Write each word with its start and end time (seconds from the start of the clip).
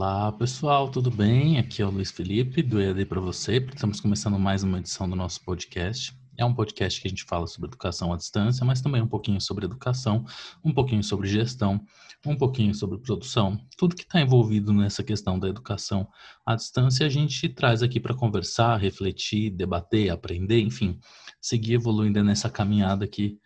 Olá 0.00 0.30
pessoal, 0.30 0.88
tudo 0.88 1.10
bem? 1.10 1.58
Aqui 1.58 1.82
é 1.82 1.84
o 1.84 1.90
Luiz 1.90 2.12
Felipe 2.12 2.62
do 2.62 2.80
EAD 2.80 3.04
para 3.06 3.20
você. 3.20 3.56
Estamos 3.56 4.00
começando 4.00 4.38
mais 4.38 4.62
uma 4.62 4.78
edição 4.78 5.10
do 5.10 5.16
nosso 5.16 5.42
podcast. 5.42 6.16
É 6.36 6.44
um 6.44 6.54
podcast 6.54 7.00
que 7.00 7.08
a 7.08 7.10
gente 7.10 7.24
fala 7.24 7.48
sobre 7.48 7.66
educação 7.66 8.12
à 8.12 8.16
distância, 8.16 8.64
mas 8.64 8.80
também 8.80 9.02
um 9.02 9.08
pouquinho 9.08 9.40
sobre 9.40 9.64
educação, 9.64 10.24
um 10.64 10.72
pouquinho 10.72 11.02
sobre 11.02 11.28
gestão, 11.28 11.84
um 12.24 12.36
pouquinho 12.36 12.72
sobre 12.76 12.96
produção, 12.98 13.58
tudo 13.76 13.96
que 13.96 14.04
está 14.04 14.20
envolvido 14.20 14.72
nessa 14.72 15.02
questão 15.02 15.36
da 15.36 15.48
educação 15.48 16.06
à 16.46 16.54
distância 16.54 17.04
a 17.04 17.08
gente 17.08 17.48
traz 17.48 17.82
aqui 17.82 17.98
para 17.98 18.14
conversar, 18.14 18.76
refletir, 18.76 19.50
debater, 19.50 20.10
aprender, 20.10 20.60
enfim, 20.60 21.00
seguir 21.42 21.74
evoluindo 21.74 22.22
nessa 22.22 22.48
caminhada 22.48 23.04
que 23.08 23.36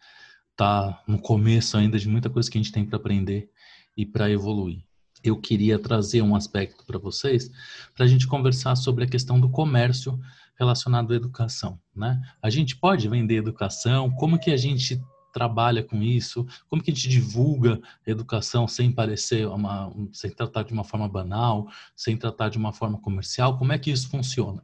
está 0.51 1.03
no 1.09 1.19
começo 1.19 1.79
ainda 1.79 1.99
de 1.99 2.11
muita 2.11 2.29
coisa 2.29 2.51
que 2.51 2.59
a 2.59 2.63
gente 2.63 2.73
tem 2.73 2.85
para 2.85 2.99
aprender 2.99 3.49
e 3.97 4.05
para 4.05 4.31
evoluir 4.31 4.85
eu 5.23 5.37
queria 5.37 5.79
trazer 5.79 6.23
um 6.23 6.35
aspecto 6.35 6.85
para 6.85 6.99
vocês, 6.99 7.51
para 7.95 8.05
a 8.05 8.09
gente 8.09 8.27
conversar 8.27 8.77
sobre 8.77 9.05
a 9.05 9.09
questão 9.09 9.41
do 9.41 9.49
comércio 9.49 10.19
relacionado 10.59 11.13
à 11.13 11.17
educação, 11.17 11.81
né? 11.95 12.21
A 12.41 12.51
gente 12.51 12.77
pode 12.77 13.09
vender 13.09 13.37
educação? 13.37 14.11
Como 14.11 14.39
que 14.39 14.51
a 14.51 14.57
gente 14.57 15.01
trabalha 15.33 15.83
com 15.83 16.03
isso? 16.03 16.47
Como 16.69 16.83
que 16.83 16.91
a 16.91 16.95
gente 16.95 17.09
divulga 17.09 17.81
educação 18.07 18.69
sem 18.69 18.93
parecer 18.93 19.47
uma, 19.49 19.93
sem 20.13 20.31
tratar 20.31 20.63
de 20.63 20.73
uma 20.73 20.85
forma 20.85 21.09
banal, 21.09 21.69
sem 21.97 22.17
tratar 22.17 22.51
de 22.51 22.59
uma 22.59 22.73
forma 22.73 23.01
comercial? 23.01 23.59
Como 23.59 23.73
é 23.73 23.79
que 23.79 23.91
isso 23.91 24.09
funciona? 24.09 24.63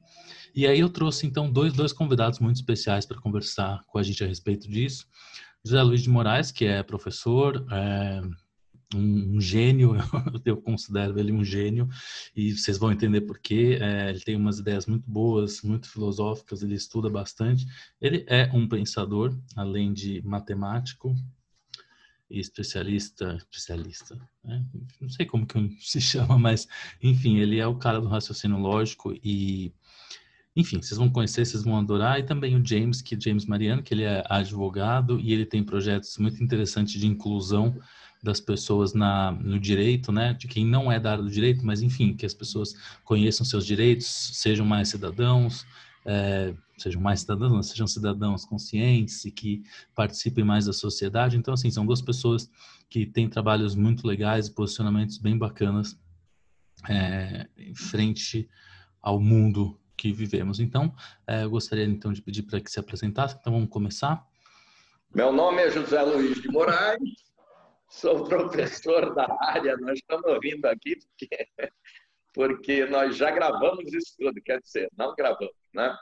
E 0.55 0.67
aí 0.67 0.81
eu 0.81 0.89
trouxe 0.89 1.27
então 1.27 1.51
dois, 1.51 1.73
dois 1.73 1.93
convidados 1.93 2.39
muito 2.39 2.57
especiais 2.57 3.07
para 3.07 3.21
conversar 3.21 3.83
com 3.87 3.99
a 3.99 4.03
gente 4.03 4.23
a 4.23 4.27
respeito 4.27 4.69
disso. 4.69 5.07
José 5.65 5.83
Luiz 5.83 6.03
de 6.03 6.11
Moraes, 6.11 6.51
que 6.53 6.65
é 6.65 6.83
professor, 6.83 7.67
é, 7.71 8.21
um, 8.95 9.37
um, 9.37 9.41
gênio, 9.41 9.95
eu 10.45 10.57
considero 10.57 11.19
ele 11.19 11.33
um 11.33 11.45
gênio, 11.45 11.89
e 12.35 12.53
vocês 12.53 12.79
vão 12.79 12.93
entender 12.93 13.23
por 13.23 13.39
quê. 13.39 13.79
É, 13.81 14.11
ele 14.11 14.21
tem 14.21 14.37
umas 14.37 14.59
ideias 14.59 14.87
muito 14.87 15.09
boas, 15.11 15.63
muito 15.63 15.89
filosóficas, 15.89 16.63
ele 16.63 16.75
estuda 16.75 17.11
bastante. 17.11 17.67
Ele 18.01 18.25
é 18.27 18.51
um 18.53 18.67
pensador, 18.69 19.37
além 19.57 19.93
de 19.93 20.23
matemático 20.23 21.15
e 22.31 22.41
especialista, 22.41 23.37
especialista, 23.37 24.19
né? 24.45 24.65
não 25.01 25.09
sei 25.09 25.25
como 25.25 25.47
que 25.47 25.59
se 25.81 26.01
chama, 26.01 26.39
mas 26.39 26.69
enfim, 27.03 27.39
ele 27.39 27.59
é 27.59 27.67
o 27.67 27.77
cara 27.77 28.01
do 28.01 28.09
raciocínio 28.09 28.59
lógico 28.59 29.15
e 29.25 29.73
enfim, 30.59 30.83
vocês 30.83 30.99
vão 30.99 31.09
conhecer, 31.09 31.47
vocês 31.47 31.63
vão 31.63 31.79
adorar. 31.79 32.19
E 32.19 32.25
também 32.25 32.57
o 32.57 32.67
James, 32.67 33.01
que 33.01 33.15
é 33.15 33.21
James 33.21 33.47
Mariano, 33.47 33.81
que 33.81 33.95
ele 33.95 34.03
é 34.03 34.25
advogado 34.29 35.21
e 35.21 35.33
ele 35.33 35.47
tem 35.47 35.63
projetos 35.63 36.19
muito 36.19 36.43
interessantes 36.43 37.01
de 37.01 37.07
inclusão 37.07 37.79
das 38.23 38.41
pessoas 38.41 38.95
na, 38.95 39.33
no 39.33 39.59
direito, 39.59 40.11
né? 40.11 40.35
De 40.35 40.49
quem 40.49 40.67
não 40.67 40.91
é 40.91 40.99
da 40.99 41.13
área 41.13 41.23
do 41.23 41.31
direito, 41.31 41.65
mas 41.65 41.83
enfim, 41.83 42.15
que 42.15 42.27
as 42.27 42.35
pessoas 42.35 42.75
conheçam 43.05 43.47
seus 43.47 43.65
direitos, 43.65 44.07
sejam 44.35 44.67
mais 44.67 44.89
cidadãos, 44.89 45.65
é, 46.05 46.55
sejam 46.77 47.01
mais 47.01 47.21
cidadãos, 47.21 47.69
sejam 47.69 47.87
cidadãos 47.87 48.45
conscientes 48.45 49.25
e 49.25 49.31
que 49.31 49.63
participem 49.95 50.45
mais 50.45 50.67
da 50.67 50.73
sociedade. 50.73 51.37
Então, 51.37 51.55
assim, 51.55 51.71
são 51.71 51.87
duas 51.87 52.03
pessoas 52.03 52.51
que 52.89 53.07
têm 53.07 53.29
trabalhos 53.29 53.75
muito 53.75 54.07
legais 54.07 54.47
e 54.47 54.55
posicionamentos 54.55 55.19
bem 55.19 55.37
bacanas 55.37 55.99
é, 56.89 57.47
em 57.57 57.75
frente 57.75 58.49
ao 59.01 59.21
mundo 59.21 59.79
que 59.97 60.13
vivemos. 60.13 60.61
Então, 60.61 60.95
é, 61.27 61.45
eu 61.45 61.51
gostaria 61.51 61.85
então 61.85 62.13
de 62.13 62.23
pedir 62.23 62.43
para 62.43 62.61
que 62.61 62.71
se 62.71 62.81
apresentasse. 62.81 63.37
Então, 63.39 63.53
vamos 63.53 63.69
começar. 63.69 64.27
Meu 65.15 65.33
nome 65.33 65.63
é 65.63 65.71
José 65.71 66.01
Luiz 66.03 66.41
de 66.41 66.49
Moraes, 66.49 67.28
sou 67.89 68.25
professor 68.25 69.15
da 69.15 69.27
área. 69.41 69.77
Nós 69.79 69.99
estamos 69.99 70.39
rindo 70.43 70.67
aqui 70.67 70.97
porque, 70.97 71.49
porque 72.35 72.87
nós 72.87 73.17
já 73.17 73.31
gravamos 73.31 73.93
isso 73.93 74.15
tudo, 74.19 74.41
quer 74.43 74.61
dizer, 74.61 74.89
não 74.97 75.15
gravamos, 75.15 75.55
né? 75.75 75.97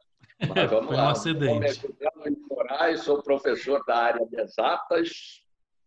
Mas 0.48 0.70
vamos 0.70 0.88
Foi 0.88 0.96
lá. 0.96 1.04
Um 1.06 1.08
acidente. 1.08 1.66
É 1.66 2.30
de 2.30 2.36
Moraes, 2.50 3.00
sou 3.00 3.22
professor 3.22 3.82
da 3.86 3.96
área 3.96 4.26
de 4.26 4.40
exatas, 4.40 5.42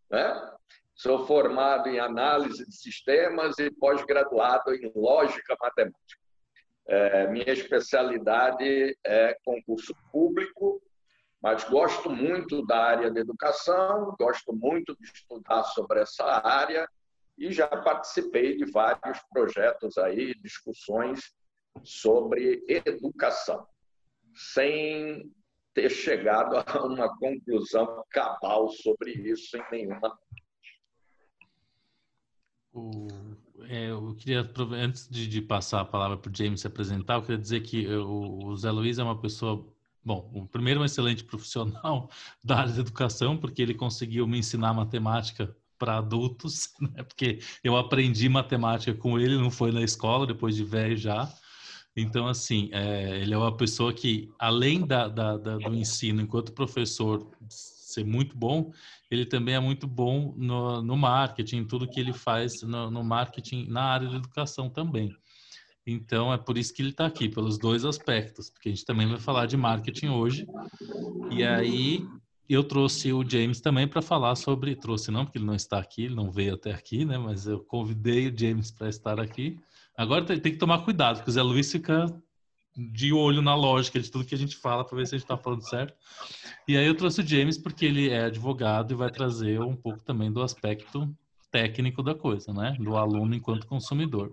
né? 0.09 0.51
Sou 0.96 1.25
formado 1.25 1.88
em 1.88 2.00
análise 2.00 2.66
de 2.66 2.75
sistemas 2.75 3.57
e 3.59 3.72
pós-graduado 3.72 4.73
em 4.73 4.91
lógica 4.96 5.56
matemática. 5.62 6.19
É, 6.88 7.28
minha 7.28 7.52
especialidade 7.52 8.97
é 9.06 9.38
concurso 9.46 9.94
público, 10.12 10.81
mas 11.41 11.63
gosto 11.63 12.09
muito 12.09 12.66
da 12.66 12.83
área 12.83 13.11
de 13.11 13.19
educação, 13.19 14.16
gosto 14.19 14.53
muito 14.53 14.95
de 15.00 15.05
estudar 15.05 15.63
sobre 15.63 16.01
essa 16.01 16.25
área 16.45 16.88
e 17.38 17.51
já 17.51 17.67
participei 17.67 18.57
de 18.57 18.66
vários 18.69 19.19
projetos 19.31 19.97
aí, 19.97 20.33
discussões 20.35 21.33
sobre 21.83 22.66
educação, 22.67 23.66
sem 24.35 25.31
ter 25.73 25.89
chegado 25.89 26.57
a 26.57 26.85
uma 26.85 27.17
conclusão 27.17 28.03
cabal 28.09 28.69
sobre 28.69 29.11
isso 29.11 29.55
em 29.55 29.63
nenhuma. 29.72 30.19
O 32.73 33.07
é, 33.67 33.91
eu 33.91 34.16
queria, 34.16 34.49
antes 34.73 35.07
de, 35.09 35.28
de, 35.28 35.41
passar 35.41 35.81
a 35.81 35.85
palavra 35.85 36.17
para 36.17 36.31
o 36.31 36.35
James 36.35 36.61
se 36.61 36.67
apresentar, 36.67 37.16
eu 37.16 37.22
queria 37.22 37.38
dizer 37.38 37.61
que 37.61 37.88
o, 37.88 38.45
o 38.45 38.55
Zé 38.55 38.72
Luiz 38.72 38.97
é 38.97 39.03
uma 39.03 39.19
pessoa, 39.19 39.66
bom, 40.09 40.28
o 40.34 40.47
primeiro 40.47 40.81
um 40.81 40.86
excelente 40.86 41.24
profissional 41.24 42.09
da 42.44 42.58
área 42.58 42.74
de 42.74 42.80
educação, 42.80 43.38
porque 43.38 43.62
ele 43.62 43.75
conseguiu 43.75 44.25
me 44.25 44.40
ensinar 44.40 44.74
matemática 44.74 45.56
para 45.78 45.97
adultos, 45.97 46.74
né? 46.81 47.03
porque 47.03 47.40
eu 47.64 47.78
aprendi 47.78 48.28
matemática 48.28 48.92
com 48.96 49.20
ele, 49.20 49.38
não 49.38 49.52
foi 49.52 49.72
na 49.72 49.84
escola, 49.84 50.25
depois 50.25 50.56
de 50.56 50.64
velho 50.64 50.97
já. 50.97 51.31
Então, 51.96 52.28
assim, 52.28 52.70
é, 52.72 53.20
ele 53.20 53.36
é 53.36 53.38
uma 53.38 53.56
pessoa 53.56 53.94
que, 53.94 54.31
além 54.40 54.86
da, 54.86 55.08
da, 55.08 55.38
da, 55.38 55.58
do 55.58 55.75
ensino 55.75 56.22
enquanto 56.22 56.53
professor 56.53 57.30
ser 57.47 58.03
muito 58.03 58.36
bom, 58.36 58.72
ele 59.12 59.26
também 59.26 59.56
é 59.56 59.59
muito 59.59 59.86
bom 59.86 60.34
no, 60.38 60.81
no 60.81 60.97
marketing, 60.97 61.66
tudo 61.66 61.88
que 61.88 62.00
ele 62.00 62.14
faz 62.14 62.62
no, 62.64 62.90
no 62.90 63.03
marketing 63.03 63.68
na 63.68 63.84
área 63.84 64.08
de 64.08 64.16
educação 64.16 64.70
também. 64.70 65.16
Então, 65.91 66.31
é 66.31 66.38
por 66.38 66.57
isso 66.57 66.73
que 66.73 66.81
ele 66.81 66.89
está 66.89 67.05
aqui, 67.05 67.27
pelos 67.27 67.57
dois 67.57 67.85
aspectos, 67.85 68.50
porque 68.50 68.69
a 68.69 68.72
gente 68.72 68.85
também 68.85 69.07
vai 69.07 69.19
falar 69.19 69.45
de 69.45 69.57
marketing 69.57 70.09
hoje. 70.09 70.47
E 71.31 71.44
aí, 71.44 72.05
eu 72.50 72.63
trouxe 72.63 73.13
o 73.13 73.27
James 73.27 73.61
também 73.61 73.88
para 73.88 74.01
falar 74.01 74.35
sobre. 74.35 74.75
Trouxe 74.75 75.11
não, 75.11 75.23
porque 75.23 75.38
ele 75.38 75.45
não 75.45 75.55
está 75.55 75.78
aqui, 75.78 76.05
ele 76.05 76.16
não 76.16 76.31
veio 76.31 76.55
até 76.55 76.72
aqui, 76.72 77.05
né? 77.05 77.17
Mas 77.17 77.45
eu 77.45 77.59
convidei 77.59 78.28
o 78.28 78.38
James 78.38 78.72
para 78.72 78.89
estar 78.89 79.19
aqui. 79.19 79.59
Agora 79.95 80.25
tem, 80.25 80.39
tem, 80.39 80.51
que 80.53 80.57
tomar 80.57 80.79
cuidado, 80.79 81.17
porque 81.17 81.29
o 81.29 81.33
Zé 81.33 81.41
Luiz 81.41 81.72
fica 81.72 82.11
de 82.75 83.11
olho 83.13 83.41
na 83.41 83.53
lógica 83.53 83.99
de 83.99 84.09
tudo 84.09 84.25
que 84.25 84.33
a 84.33 84.38
gente 84.38 84.55
fala 84.55 84.85
para 84.85 84.97
ver 84.97 85.05
se 85.05 85.13
a 85.13 85.17
gente 85.17 85.25
está 85.25 85.38
falando 85.38 85.67
certo. 85.67 85.94
E 86.67 86.78
aí 86.78 86.88
eu 86.88 86.95
trouxe 86.95 87.22
o 87.22 87.28
James 87.28 87.57
porque 87.57 87.85
ele 87.85 88.09
é 88.09 88.25
advogado 88.25 88.94
e 88.94 88.95
vai 88.95 89.11
trazer 89.11 89.59
um 89.59 89.75
pouco 89.75 90.01
também 90.03 90.31
do 90.31 90.41
aspecto 90.41 91.13
técnico 91.51 92.01
da 92.01 92.16
coisa, 92.16 92.53
né? 92.53 92.75
Do 92.79 92.95
aluno 92.95 93.35
enquanto 93.35 93.67
consumidor. 93.67 94.31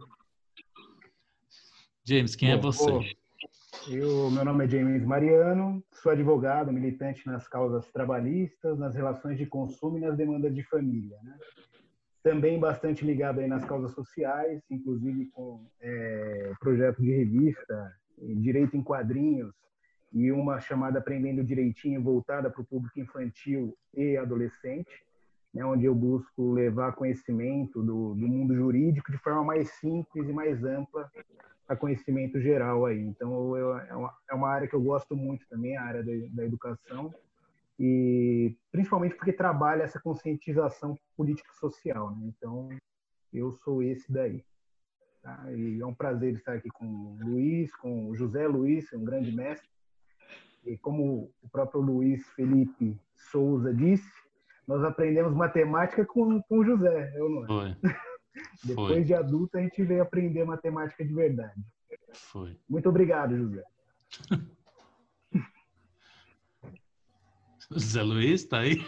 James, 2.09 2.37
quem 2.37 2.53
é 2.53 2.57
você? 2.57 2.89
Eu, 3.89 4.31
meu 4.31 4.45
nome 4.45 4.65
é 4.65 4.69
James 4.69 5.05
Mariano, 5.05 5.83
sou 5.93 6.13
advogado, 6.13 6.73
militante 6.73 7.27
nas 7.27 7.49
causas 7.49 7.91
trabalhistas, 7.91 8.79
nas 8.79 8.95
relações 8.95 9.37
de 9.37 9.45
consumo 9.45 9.99
e 9.99 10.03
nas 10.03 10.17
demandas 10.17 10.55
de 10.55 10.63
família. 10.63 11.19
Né? 11.25 11.37
Também 12.23 12.61
bastante 12.61 13.05
ligado 13.05 13.41
aí 13.41 13.49
nas 13.49 13.65
causas 13.65 13.91
sociais, 13.91 14.63
inclusive 14.71 15.27
com 15.33 15.67
é, 15.81 16.53
projeto 16.61 17.03
de 17.03 17.11
revista 17.11 17.93
direito 18.19 18.77
em 18.77 18.85
quadrinhos 18.85 19.53
e 20.13 20.31
uma 20.31 20.61
chamada 20.61 21.01
Aprendendo 21.01 21.43
Direitinho 21.43 22.01
voltada 22.01 22.49
para 22.49 22.63
o 22.63 22.67
público 22.67 23.01
infantil 23.01 23.77
e 23.93 24.17
adolescente, 24.17 25.05
né, 25.53 25.65
onde 25.65 25.87
eu 25.87 25.95
busco 25.95 26.53
levar 26.53 26.93
conhecimento 26.93 27.83
do, 27.83 28.15
do 28.15 28.29
mundo 28.29 28.55
jurídico 28.55 29.11
de 29.11 29.19
forma 29.19 29.43
mais 29.43 29.71
simples 29.71 30.29
e 30.29 30.33
mais 30.33 30.63
ampla 30.63 31.11
a 31.69 31.75
conhecimento 31.75 32.41
geral 32.41 32.87
aí. 32.87 33.01
Então, 33.01 33.57
eu, 33.57 33.77
é, 33.79 33.95
uma, 33.95 34.15
é 34.31 34.35
uma 34.35 34.49
área 34.49 34.69
que 34.69 34.75
eu 34.75 34.81
gosto 34.81 35.17
muito 35.17 35.47
também, 35.49 35.77
a 35.77 35.83
área 35.83 36.03
da, 36.03 36.13
da 36.31 36.45
educação, 36.45 37.13
e 37.79 38.57
principalmente 38.71 39.17
porque 39.17 39.33
trabalha 39.33 39.83
essa 39.83 40.01
conscientização 40.01 40.99
político-social. 41.17 42.11
Né? 42.17 42.33
Então, 42.37 42.69
eu 43.33 43.53
sou 43.53 43.83
esse 43.83 44.11
daí. 44.11 44.45
Tá? 45.23 45.45
E 45.53 45.81
é 45.81 45.87
um 45.87 45.95
prazer 45.95 46.35
estar 46.35 46.55
aqui 46.55 46.69
com 46.71 46.87
o 46.87 47.19
Luiz, 47.21 47.75
com 47.77 48.09
o 48.09 48.17
José 48.17 48.47
Luiz, 48.47 48.93
um 48.93 49.05
grande 49.05 49.33
mestre. 49.33 49.69
E 50.65 50.77
como 50.79 51.33
o 51.43 51.49
próprio 51.51 51.81
Luiz 51.81 52.27
Felipe 52.31 52.99
Souza 53.15 53.73
disse, 53.75 54.11
nós 54.67 54.83
aprendemos 54.83 55.35
matemática 55.35 56.05
com, 56.05 56.41
com 56.43 56.59
o 56.59 56.65
José, 56.65 57.13
eu 57.15 57.29
não 57.29 57.77
Foi. 58.37 58.69
Depois 58.69 59.07
de 59.07 59.15
adulto, 59.15 59.57
a 59.59 59.61
gente 59.63 59.83
veio 59.83 60.03
aprender 60.03 60.45
matemática 60.45 61.05
de 61.05 61.13
verdade. 61.13 61.61
Foi. 62.13 62.57
Muito 62.69 62.89
obrigado, 62.89 63.37
José. 63.37 63.63
José 67.71 68.03
Luiz, 68.03 68.45
tá 68.45 68.59
aí? 68.61 68.85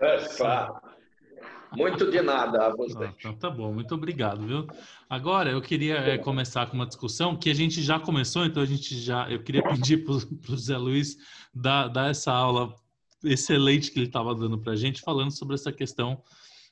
É, 0.00 0.28
claro. 0.36 0.80
Muito 1.76 2.10
de 2.10 2.20
nada 2.20 2.66
a 2.66 2.74
você. 2.74 3.04
Ah, 3.04 3.14
então 3.16 3.32
tá 3.36 3.48
bom, 3.48 3.72
muito 3.72 3.94
obrigado, 3.94 4.44
viu? 4.44 4.66
Agora 5.08 5.50
eu 5.50 5.62
queria 5.62 5.98
é, 5.98 6.18
começar 6.18 6.66
com 6.66 6.74
uma 6.74 6.86
discussão 6.86 7.36
que 7.36 7.48
a 7.48 7.54
gente 7.54 7.80
já 7.80 7.98
começou, 7.98 8.44
então 8.44 8.62
a 8.62 8.66
gente 8.66 8.98
já. 8.98 9.30
Eu 9.30 9.42
queria 9.42 9.62
pedir 9.62 10.04
para 10.04 10.14
o 10.52 10.56
Zé 10.56 10.76
Luiz 10.76 11.16
dar, 11.54 11.86
dar 11.88 12.10
essa 12.10 12.32
aula 12.32 12.74
excelente 13.22 13.90
que 13.92 13.98
ele 14.00 14.06
estava 14.06 14.34
dando 14.34 14.58
para 14.58 14.72
a 14.72 14.76
gente, 14.76 15.00
falando 15.00 15.30
sobre 15.30 15.54
essa 15.54 15.70
questão 15.70 16.20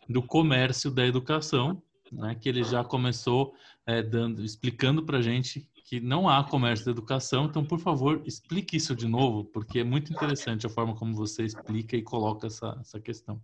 do 0.08 0.22
comércio 0.22 0.90
da 0.90 1.06
educação, 1.06 1.82
né, 2.10 2.34
que 2.34 2.48
ele 2.48 2.64
já 2.64 2.82
começou 2.82 3.54
é, 3.86 4.02
dando, 4.02 4.44
explicando 4.44 5.04
para 5.04 5.18
a 5.18 5.22
gente 5.22 5.68
que 5.84 6.00
não 6.00 6.28
há 6.28 6.44
comércio 6.44 6.84
da 6.84 6.90
educação. 6.90 7.46
Então, 7.46 7.64
por 7.64 7.78
favor, 7.78 8.22
explique 8.26 8.76
isso 8.76 8.94
de 8.94 9.08
novo, 9.08 9.44
porque 9.44 9.80
é 9.80 9.84
muito 9.84 10.12
interessante 10.12 10.66
a 10.66 10.70
forma 10.70 10.94
como 10.94 11.14
você 11.14 11.44
explica 11.44 11.96
e 11.96 12.02
coloca 12.02 12.46
essa, 12.46 12.76
essa 12.80 13.00
questão. 13.00 13.40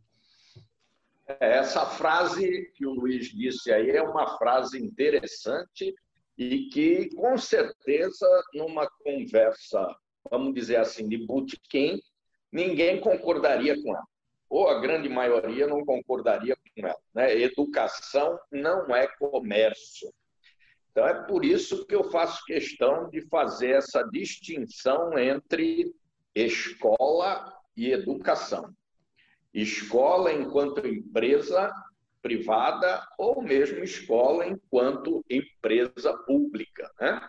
É, 1.26 1.58
essa 1.58 1.86
frase 1.86 2.70
que 2.74 2.84
o 2.86 2.92
Luiz 2.92 3.28
disse 3.28 3.72
aí 3.72 3.90
é 3.90 4.02
uma 4.02 4.36
frase 4.36 4.78
interessante 4.78 5.94
e 6.36 6.68
que, 6.68 7.08
com 7.14 7.38
certeza, 7.38 8.26
numa 8.52 8.86
conversa, 9.02 9.86
vamos 10.30 10.52
dizer 10.52 10.76
assim, 10.76 11.08
de 11.08 11.16
botequim, 11.16 11.98
ninguém 12.52 13.00
concordaria 13.00 13.80
com 13.82 13.90
ela. 13.90 14.06
Ou 14.54 14.68
a 14.68 14.78
grande 14.78 15.08
maioria 15.08 15.66
não 15.66 15.84
concordaria 15.84 16.54
com 16.54 16.86
ela. 16.86 17.00
Né? 17.12 17.40
Educação 17.40 18.38
não 18.52 18.94
é 18.94 19.08
comércio. 19.18 20.14
Então, 20.92 21.04
é 21.08 21.26
por 21.26 21.44
isso 21.44 21.84
que 21.84 21.94
eu 21.96 22.08
faço 22.08 22.44
questão 22.44 23.10
de 23.10 23.20
fazer 23.22 23.70
essa 23.70 24.04
distinção 24.04 25.18
entre 25.18 25.92
escola 26.32 27.52
e 27.76 27.90
educação. 27.90 28.72
Escola 29.52 30.32
enquanto 30.32 30.86
empresa 30.86 31.72
privada 32.22 33.04
ou 33.18 33.42
mesmo 33.42 33.82
escola 33.82 34.46
enquanto 34.46 35.24
empresa 35.28 36.16
pública. 36.18 36.88
Né? 37.00 37.28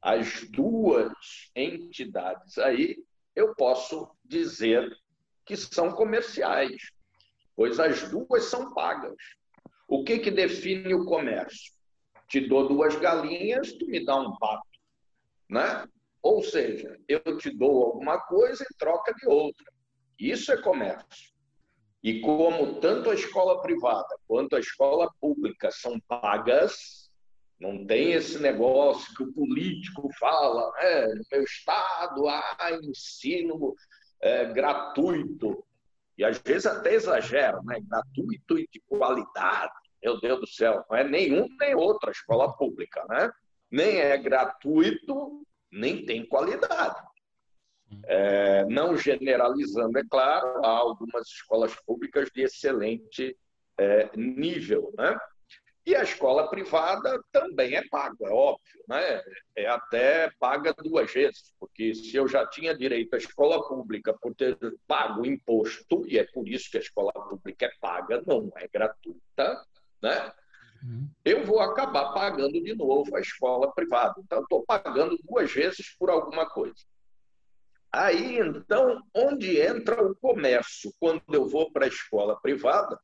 As 0.00 0.48
duas 0.48 1.12
entidades 1.54 2.56
aí 2.56 2.96
eu 3.36 3.54
posso 3.54 4.10
dizer 4.24 4.90
que 5.44 5.56
são 5.56 5.92
comerciais, 5.92 6.90
pois 7.54 7.78
as 7.78 8.08
duas 8.08 8.44
são 8.44 8.72
pagas. 8.74 9.16
O 9.86 10.02
que, 10.02 10.18
que 10.18 10.30
define 10.30 10.94
o 10.94 11.04
comércio? 11.04 11.72
Te 12.28 12.40
dou 12.40 12.68
duas 12.68 12.96
galinhas, 12.96 13.72
tu 13.72 13.86
me 13.86 14.04
dá 14.04 14.16
um 14.16 14.36
pato. 14.36 14.66
Né? 15.48 15.86
Ou 16.22 16.42
seja, 16.42 16.98
eu 17.06 17.36
te 17.36 17.50
dou 17.50 17.84
alguma 17.84 18.18
coisa 18.18 18.64
em 18.64 18.76
troca 18.78 19.12
de 19.14 19.26
outra. 19.26 19.70
Isso 20.18 20.50
é 20.52 20.60
comércio. 20.60 21.34
E 22.02 22.20
como 22.20 22.80
tanto 22.80 23.10
a 23.10 23.14
escola 23.14 23.60
privada 23.62 24.18
quanto 24.26 24.56
a 24.56 24.60
escola 24.60 25.10
pública 25.20 25.70
são 25.70 25.98
pagas, 26.00 27.10
não 27.58 27.86
tem 27.86 28.12
esse 28.12 28.38
negócio 28.38 29.14
que 29.14 29.22
o 29.22 29.32
político 29.32 30.10
fala, 30.18 30.70
no 31.14 31.22
meu 31.32 31.42
estado 31.42 32.28
há 32.28 32.78
ensino 32.82 33.74
é, 34.24 34.46
gratuito. 34.46 35.62
E 36.16 36.24
às 36.24 36.38
vezes 36.38 36.64
até 36.64 36.94
exagero, 36.94 37.62
né? 37.62 37.78
gratuito 37.86 38.58
e 38.58 38.66
de 38.72 38.80
qualidade. 38.88 39.72
Meu 40.02 40.18
Deus 40.20 40.40
do 40.40 40.46
céu, 40.46 40.84
não 40.88 40.96
é 40.96 41.04
nenhum 41.04 41.46
nem 41.60 41.74
outra 41.74 42.10
escola 42.10 42.52
pública, 42.56 43.04
né? 43.08 43.30
Nem 43.70 43.98
é 43.98 44.16
gratuito, 44.16 45.46
nem 45.70 46.04
tem 46.04 46.26
qualidade. 46.26 47.02
É, 48.06 48.64
não 48.66 48.96
generalizando, 48.96 49.98
é 49.98 50.02
claro, 50.08 50.64
há 50.64 50.68
algumas 50.68 51.26
escolas 51.28 51.74
públicas 51.86 52.30
de 52.34 52.42
excelente 52.42 53.36
é, 53.78 54.10
nível, 54.16 54.92
né? 54.96 55.18
E 55.86 55.94
a 55.94 56.02
escola 56.02 56.48
privada 56.48 57.22
também 57.30 57.74
é 57.74 57.86
paga, 57.88 58.26
é 58.26 58.30
óbvio, 58.30 58.84
né? 58.88 59.22
É 59.54 59.66
até 59.66 60.30
paga 60.40 60.72
duas 60.72 61.12
vezes, 61.12 61.52
porque 61.60 61.94
se 61.94 62.16
eu 62.16 62.26
já 62.26 62.46
tinha 62.46 62.74
direito 62.74 63.14
à 63.14 63.18
escola 63.18 63.62
pública 63.68 64.14
por 64.14 64.34
ter 64.34 64.56
pago 64.86 65.26
imposto, 65.26 66.02
e 66.06 66.18
é 66.18 66.24
por 66.24 66.48
isso 66.48 66.70
que 66.70 66.78
a 66.78 66.80
escola 66.80 67.12
pública 67.12 67.66
é 67.66 67.72
paga, 67.80 68.22
não 68.26 68.50
é 68.56 68.66
gratuita, 68.66 69.62
né? 70.02 70.32
Uhum. 70.82 71.08
Eu 71.22 71.44
vou 71.44 71.60
acabar 71.60 72.12
pagando 72.12 72.62
de 72.62 72.74
novo 72.74 73.14
a 73.14 73.20
escola 73.20 73.72
privada. 73.72 74.14
Então, 74.18 74.42
estou 74.42 74.64
pagando 74.64 75.18
duas 75.22 75.52
vezes 75.52 75.94
por 75.98 76.08
alguma 76.08 76.48
coisa. 76.48 76.82
Aí, 77.92 78.38
então, 78.38 79.02
onde 79.14 79.60
entra 79.60 80.04
o 80.04 80.16
comércio? 80.16 80.92
Quando 80.98 81.22
eu 81.32 81.46
vou 81.46 81.70
para 81.70 81.84
a 81.84 81.88
escola 81.88 82.40
privada, 82.40 82.98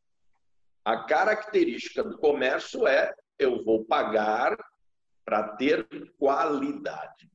a 0.84 0.96
característica 1.04 2.02
do 2.02 2.18
comércio 2.18 2.86
é 2.86 3.14
eu 3.38 3.64
vou 3.64 3.84
pagar 3.84 4.56
para 5.24 5.56
ter 5.56 5.86
qualidade. 6.18 7.30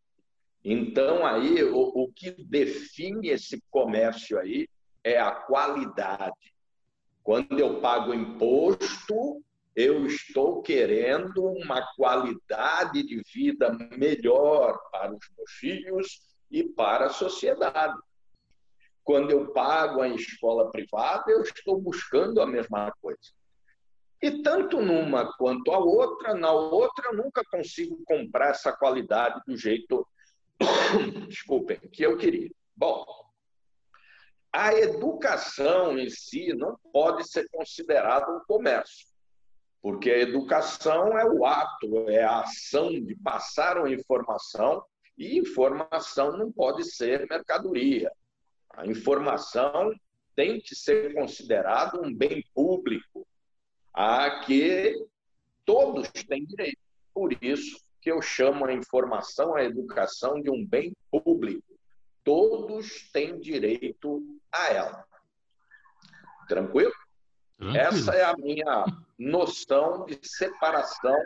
Então, 0.64 1.26
aí, 1.26 1.64
o, 1.64 1.78
o 1.78 2.12
que 2.12 2.32
define 2.32 3.30
esse 3.30 3.62
comércio 3.70 4.40
aí 4.40 4.68
é 5.04 5.20
a 5.20 5.32
qualidade. 5.32 6.54
Quando 7.24 7.60
eu 7.60 7.80
pago 7.80 8.14
imposto, 8.14 9.44
eu 9.76 10.06
estou 10.06 10.62
querendo 10.62 11.46
uma 11.46 11.82
qualidade 11.96 13.04
de 13.04 13.22
vida 13.34 13.78
melhor 13.96 14.80
para 14.92 15.14
os 15.14 15.30
meus 15.38 15.52
filhos 15.52 16.22
e 16.50 16.64
para 16.64 17.08
a 17.08 17.10
sociedade. 17.10 17.96
Quando 19.06 19.30
eu 19.30 19.54
pago 19.54 20.02
a 20.02 20.10
escola 20.10 20.72
privada, 20.72 21.32
eu 21.32 21.44
estou 21.44 21.80
buscando 21.80 22.42
a 22.42 22.48
mesma 22.48 22.92
coisa. 23.00 23.32
E 24.20 24.42
tanto 24.42 24.82
numa 24.82 25.32
quanto 25.38 25.72
a 25.72 25.78
outra, 25.78 26.34
na 26.34 26.52
outra 26.52 27.10
eu 27.10 27.16
nunca 27.16 27.44
consigo 27.46 28.02
comprar 28.04 28.50
essa 28.50 28.76
qualidade 28.76 29.40
do 29.46 29.56
jeito, 29.56 30.08
desculpem, 31.30 31.80
que 31.92 32.02
eu 32.02 32.18
queria. 32.18 32.50
Bom, 32.76 33.06
a 34.52 34.74
educação 34.74 36.00
em 36.00 36.10
si 36.10 36.52
não 36.54 36.76
pode 36.92 37.30
ser 37.30 37.48
considerada 37.52 38.32
um 38.32 38.40
comércio, 38.48 39.06
porque 39.84 40.10
a 40.10 40.18
educação 40.18 41.16
é 41.16 41.26
o 41.26 41.46
ato, 41.46 42.10
é 42.10 42.24
a 42.24 42.40
ação 42.40 42.90
de 42.90 43.16
passar 43.18 43.78
uma 43.78 43.92
informação 43.92 44.84
e 45.16 45.38
informação 45.38 46.36
não 46.36 46.52
pode 46.52 46.84
ser 46.86 47.28
mercadoria. 47.30 48.12
A 48.78 48.86
informação 48.86 49.94
tem 50.36 50.60
que 50.60 50.76
ser 50.76 51.14
considerada 51.14 52.00
um 52.02 52.14
bem 52.14 52.44
público 52.54 53.26
a 53.94 54.42
que 54.42 54.94
todos 55.64 56.10
têm 56.10 56.46
direito. 56.46 56.80
Por 57.14 57.32
isso 57.42 57.80
que 58.02 58.12
eu 58.12 58.22
chamo 58.22 58.66
a 58.66 58.74
informação, 58.74 59.56
a 59.56 59.64
educação 59.64 60.42
de 60.42 60.50
um 60.50 60.66
bem 60.66 60.94
público. 61.10 61.64
Todos 62.24 63.10
têm 63.12 63.40
direito 63.40 64.22
a 64.52 64.74
ela. 64.74 65.06
Tranquilo? 66.48 66.92
Tranquilo. 67.58 67.78
Essa 67.78 68.14
é 68.14 68.24
a 68.24 68.36
minha 68.36 68.86
noção 69.18 70.06
de 70.06 70.20
separação 70.22 71.18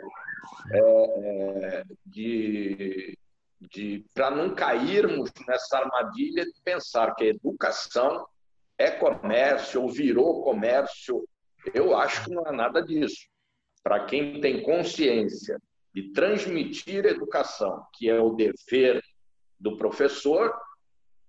é, 0.72 0.78
é 0.78 1.84
de 2.06 3.18
de 3.60 4.04
para 4.14 4.30
não 4.30 4.54
cairmos 4.54 5.30
nessa 5.46 5.78
armadilha 5.78 6.44
de 6.44 6.62
pensar 6.64 7.14
que 7.14 7.24
a 7.24 7.28
educação 7.28 8.26
é 8.78 8.90
comércio 8.90 9.82
ou 9.82 9.88
virou 9.90 10.42
comércio. 10.42 11.28
Eu 11.74 11.96
acho 11.96 12.24
que 12.24 12.34
não 12.34 12.46
é 12.46 12.52
nada 12.52 12.82
disso. 12.82 13.28
Para 13.82 14.06
quem 14.06 14.40
tem 14.40 14.62
consciência 14.62 15.60
de 15.94 16.10
transmitir 16.12 17.04
educação, 17.04 17.84
que 17.94 18.08
é 18.08 18.18
o 18.18 18.30
dever 18.30 19.02
do 19.58 19.76
professor, 19.76 20.54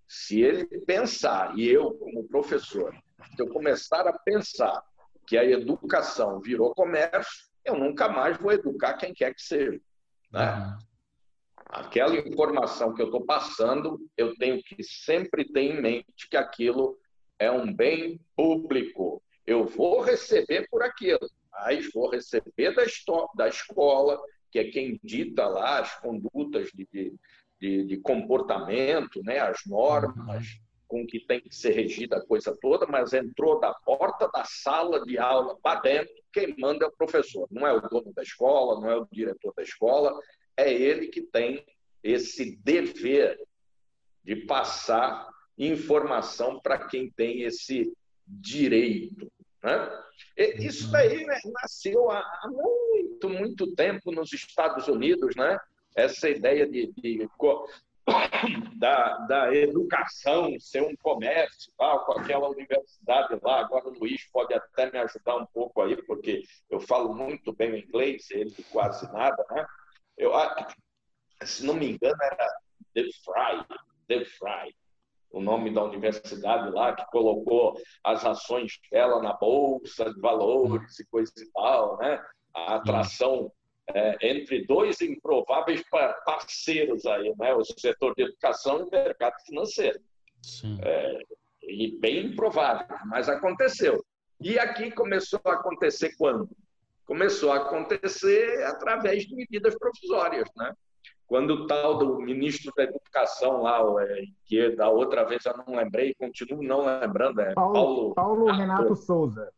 se 0.07 0.41
ele 0.41 0.65
pensar, 0.85 1.57
e 1.57 1.67
eu 1.67 1.93
como 1.93 2.27
professor, 2.27 2.95
se 3.35 3.41
eu 3.41 3.47
começar 3.49 4.07
a 4.07 4.17
pensar 4.19 4.81
que 5.25 5.37
a 5.37 5.43
educação 5.43 6.39
virou 6.39 6.73
comércio, 6.73 7.45
eu 7.63 7.77
nunca 7.77 8.07
mais 8.09 8.37
vou 8.37 8.51
educar 8.51 8.93
quem 8.95 9.13
quer 9.13 9.33
que 9.33 9.41
seja. 9.41 9.79
Né? 10.31 10.77
Uhum 11.71 11.81
aquela 11.81 12.15
informação 12.17 12.93
que 12.93 13.01
eu 13.01 13.05
estou 13.05 13.25
passando, 13.25 13.99
eu 14.17 14.35
tenho 14.35 14.61
que 14.61 14.83
sempre 14.83 15.45
ter 15.45 15.61
em 15.61 15.81
mente 15.81 16.27
que 16.29 16.37
aquilo 16.37 16.97
é 17.39 17.49
um 17.49 17.73
bem 17.73 18.19
público. 18.35 19.23
Eu 19.47 19.65
vou 19.65 20.01
receber 20.01 20.67
por 20.69 20.83
aquilo, 20.83 21.29
mas 21.51 21.91
vou 21.93 22.09
receber 22.09 22.75
da, 22.75 22.83
da 23.35 23.47
escola, 23.47 24.19
que 24.51 24.59
é 24.59 24.65
quem 24.65 24.99
dita 25.01 25.47
lá 25.47 25.79
as 25.79 25.99
condutas 25.99 26.69
de, 26.73 26.87
de, 27.59 27.85
de 27.85 27.97
comportamento, 27.97 29.23
né, 29.23 29.39
as 29.39 29.65
normas 29.65 30.45
com 30.87 31.07
que 31.07 31.21
tem 31.21 31.39
que 31.39 31.55
ser 31.55 31.71
regida 31.71 32.17
a 32.17 32.25
coisa 32.25 32.53
toda, 32.61 32.85
mas 32.85 33.13
entrou 33.13 33.61
da 33.61 33.73
porta 33.73 34.27
da 34.27 34.43
sala 34.43 35.01
de 35.05 35.17
aula 35.17 35.57
para 35.63 35.79
dentro, 35.79 36.13
quem 36.33 36.53
manda 36.59 36.83
é 36.83 36.87
o 36.89 36.91
professor, 36.91 37.47
não 37.49 37.65
é 37.65 37.71
o 37.71 37.79
dono 37.79 38.11
da 38.13 38.21
escola, 38.21 38.81
não 38.81 38.89
é 38.89 38.97
o 38.97 39.07
diretor 39.09 39.53
da 39.55 39.63
escola, 39.63 40.13
é 40.57 40.71
ele 40.71 41.07
que 41.07 41.21
tem 41.21 41.65
esse 42.03 42.57
dever 42.57 43.39
de 44.23 44.35
passar 44.35 45.29
informação 45.57 46.59
para 46.59 46.87
quem 46.87 47.09
tem 47.11 47.43
esse 47.43 47.91
direito. 48.25 49.31
Né? 49.63 50.03
Isso 50.57 50.85
uhum. 50.85 50.91
daí 50.91 51.25
né, 51.25 51.39
nasceu 51.61 52.09
há 52.09 52.23
muito, 52.47 53.29
muito 53.29 53.75
tempo 53.75 54.11
nos 54.11 54.33
Estados 54.33 54.87
Unidos, 54.87 55.35
né? 55.35 55.59
essa 55.95 56.29
ideia 56.29 56.67
de, 56.67 56.91
de 56.93 57.29
da, 58.77 59.17
da, 59.27 59.55
educação 59.55 60.57
ser 60.59 60.81
um 60.81 60.95
comércio, 60.95 61.71
tal, 61.77 62.05
com 62.05 62.13
aquela 62.13 62.49
universidade 62.49 63.39
lá. 63.41 63.59
Agora 63.59 63.87
o 63.87 63.99
Luiz 63.99 64.25
pode 64.31 64.53
até 64.53 64.91
me 64.91 64.97
ajudar 64.99 65.37
um 65.37 65.45
pouco 65.45 65.81
aí, 65.81 66.01
porque 66.03 66.43
eu 66.69 66.79
falo 66.79 67.13
muito 67.13 67.53
bem 67.53 67.71
o 67.71 67.77
inglês, 67.77 68.29
ele 68.31 68.55
quase 68.71 69.11
nada, 69.11 69.45
né? 69.51 69.65
Eu, 70.17 70.31
se 71.43 71.65
não 71.65 71.73
me 71.73 71.91
engano, 71.91 72.17
era 72.21 72.47
The 72.93 73.03
Fry, 73.23 73.77
The 74.07 74.25
Fry, 74.25 74.75
o 75.31 75.41
nome 75.41 75.73
da 75.73 75.83
universidade 75.83 76.69
lá, 76.71 76.93
que 76.93 77.05
colocou 77.11 77.79
as 78.03 78.25
ações 78.25 78.79
dela 78.91 79.21
na 79.21 79.33
bolsa 79.33 80.13
de 80.13 80.19
valores 80.19 80.99
e 80.99 81.05
coisa 81.05 81.31
e 81.37 81.51
tal, 81.51 81.97
né? 81.97 82.23
A 82.53 82.75
atração 82.75 83.51
é, 83.93 84.29
entre 84.29 84.65
dois 84.65 84.99
improváveis 85.01 85.83
parceiros 86.25 87.05
aí, 87.05 87.33
né? 87.37 87.53
O 87.53 87.63
setor 87.63 88.13
de 88.15 88.23
educação 88.23 88.79
e 88.79 88.83
o 88.83 88.91
mercado 88.91 89.35
financeiro. 89.45 89.99
É, 90.83 91.19
e 91.63 91.97
bem 91.99 92.25
improvável, 92.25 92.87
mas 93.05 93.29
aconteceu. 93.29 94.03
E 94.39 94.57
aqui 94.57 94.91
começou 94.91 95.39
a 95.45 95.53
acontecer 95.53 96.15
quando? 96.17 96.49
Começou 97.11 97.51
a 97.51 97.57
acontecer 97.57 98.63
através 98.63 99.25
de 99.25 99.35
medidas 99.35 99.77
provisórias, 99.77 100.47
né? 100.55 100.73
Quando 101.27 101.51
o 101.51 101.67
tal 101.67 101.97
do 101.97 102.21
ministro 102.21 102.71
da 102.73 102.83
Educação 102.83 103.63
lá, 103.63 103.81
é, 104.05 104.23
que 104.45 104.69
da 104.77 104.87
outra 104.87 105.25
vez 105.25 105.45
eu 105.45 105.57
não 105.57 105.75
lembrei, 105.75 106.13
continuo 106.13 106.63
não 106.63 106.85
lembrando, 106.85 107.41
é 107.41 107.53
Paulo, 107.53 107.73
Paulo, 107.73 108.13
Paulo 108.15 108.45
Renato 108.53 108.95
Souza. 108.95 109.51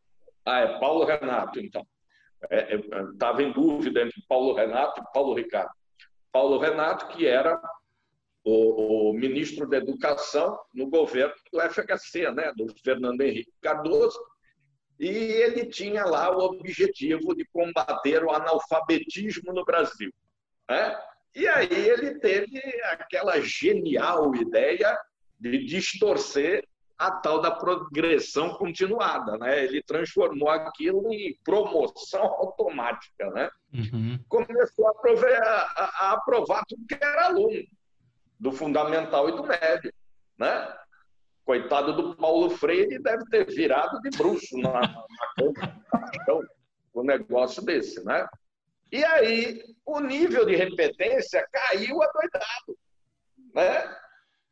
Ah, 0.43 0.61
é 0.61 0.79
Paulo 0.79 1.05
Renato, 1.05 1.59
então. 1.59 1.85
É, 2.49 2.73
estava 2.73 3.43
em 3.43 3.51
dúvida 3.51 4.01
entre 4.01 4.19
Paulo 4.27 4.55
Renato 4.55 4.99
e 4.99 5.13
Paulo 5.13 5.35
Ricardo. 5.35 5.69
Paulo 6.31 6.57
Renato, 6.57 7.09
que 7.09 7.27
era 7.27 7.61
o, 8.43 9.11
o, 9.11 9.13
ministro 9.13 9.69
da 9.69 9.77
Educação 9.77 10.57
no 10.73 10.89
governo 10.89 11.35
do 11.51 11.61
FHC, 11.61 12.31
né, 12.31 12.51
do 12.57 12.65
Fernando 12.83 13.21
Henrique 13.21 13.53
Cardoso, 13.61 14.19
e 14.99 15.07
ele 15.07 15.65
tinha 15.65 16.05
lá 16.05 16.35
o 16.35 16.39
objetivo 16.39 17.35
de 17.35 17.45
combater 17.45 18.23
o 18.23 18.31
analfabetismo 18.31 19.51
no 19.51 19.65
Brasil. 19.65 20.13
Né? 20.69 20.97
E 21.35 21.47
aí 21.47 21.67
ele 21.71 22.19
teve 22.19 22.61
aquela 22.91 23.39
genial 23.41 24.35
ideia 24.35 24.97
de 25.39 25.65
distorcer 25.65 26.63
a 26.97 27.11
tal 27.11 27.41
da 27.41 27.51
progressão 27.51 28.53
continuada, 28.53 29.37
né? 29.37 29.63
Ele 29.63 29.81
transformou 29.81 30.49
aquilo 30.49 31.11
em 31.11 31.37
promoção 31.43 32.23
automática, 32.39 33.29
né? 33.31 33.49
Uhum. 33.73 34.19
Começou 34.29 34.87
a 34.87 34.91
aprovar, 34.91 35.41
a, 35.41 36.07
a 36.07 36.11
aprovar, 36.13 36.63
tudo 36.67 36.85
que 36.87 36.93
era 36.93 37.25
aluno, 37.25 37.61
do 38.39 38.51
fundamental 38.51 39.27
e 39.27 39.31
do 39.33 39.43
médio, 39.43 39.91
né? 40.37 40.73
Coitado 41.45 41.93
do 41.93 42.15
Paulo 42.15 42.49
Freire, 42.51 42.99
deve 42.99 43.25
ter 43.25 43.45
virado 43.45 43.99
de 44.01 44.17
bruxo 44.17 44.57
na, 44.57 44.79
na 44.81 45.03
conta, 45.37 46.49
um 46.95 47.03
negócio 47.03 47.61
desse, 47.63 48.03
né? 48.05 48.27
E 48.91 49.03
aí 49.03 49.63
o 49.85 49.99
nível 49.99 50.45
de 50.45 50.55
repetência 50.55 51.45
caiu 51.51 52.01
adoidado, 52.01 52.77
né? 53.53 53.97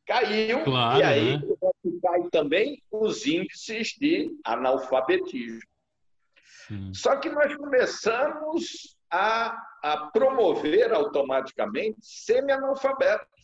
Caiu 0.05 0.63
claro, 0.63 0.99
e 0.99 1.03
aí 1.03 1.37
né? 1.37 1.71
cai 2.01 2.23
também 2.31 2.81
os 2.91 3.25
índices 3.25 3.89
de 3.89 4.35
analfabetismo. 4.43 5.61
Sim. 6.67 6.93
Só 6.93 7.15
que 7.17 7.29
nós 7.29 7.55
começamos 7.55 8.97
a, 9.09 9.61
a 9.83 10.09
promover 10.11 10.91
automaticamente 10.93 11.99
semi-analfabetos. 12.01 13.40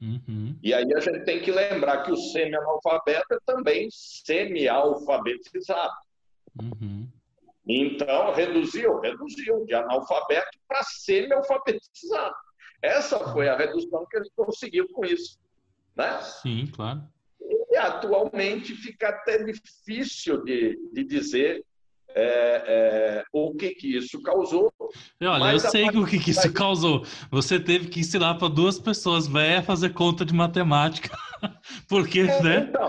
Uhum. 0.00 0.56
E 0.62 0.72
aí 0.72 0.86
a 0.94 1.00
gente 1.00 1.24
tem 1.24 1.40
que 1.40 1.50
lembrar 1.50 2.04
que 2.04 2.12
o 2.12 2.16
semi-analfabeto 2.16 3.34
é 3.34 3.38
também 3.44 3.88
semi-alfabetizado. 3.90 5.92
Uhum. 6.60 7.08
Então, 7.66 8.32
reduziu, 8.32 9.00
reduziu 9.00 9.64
de 9.66 9.74
analfabeto 9.74 10.58
para 10.66 10.82
semi-alfabetizado. 10.84 12.34
Essa 12.80 13.18
foi 13.32 13.48
a 13.48 13.56
redução 13.56 14.06
que 14.10 14.16
ele 14.16 14.30
conseguiu 14.34 14.88
com 14.92 15.04
isso. 15.04 15.38
Né? 15.94 16.20
Sim, 16.22 16.66
claro. 16.74 17.02
E 17.40 17.76
atualmente 17.76 18.74
fica 18.74 19.08
até 19.08 19.42
difícil 19.42 20.42
de, 20.44 20.78
de 20.92 21.04
dizer 21.04 21.64
é, 22.14 22.62
é, 22.66 23.24
o 23.32 23.54
que, 23.54 23.70
que 23.70 23.96
isso 23.96 24.20
causou. 24.22 24.72
Olha, 25.20 25.52
eu 25.52 25.60
sei 25.60 25.88
o 25.88 26.06
que, 26.06 26.18
que 26.18 26.30
isso 26.30 26.52
causou. 26.52 27.04
Você 27.30 27.60
teve 27.60 27.88
que 27.88 28.00
ensinar 28.00 28.34
para 28.34 28.48
duas 28.48 28.78
pessoas 28.78 29.26
velhas 29.26 29.64
fazer 29.64 29.90
conta 29.90 30.24
de 30.24 30.34
matemática. 30.34 31.16
Porque, 31.88 32.20
é, 32.20 32.42
né? 32.42 32.66
Então, 32.68 32.88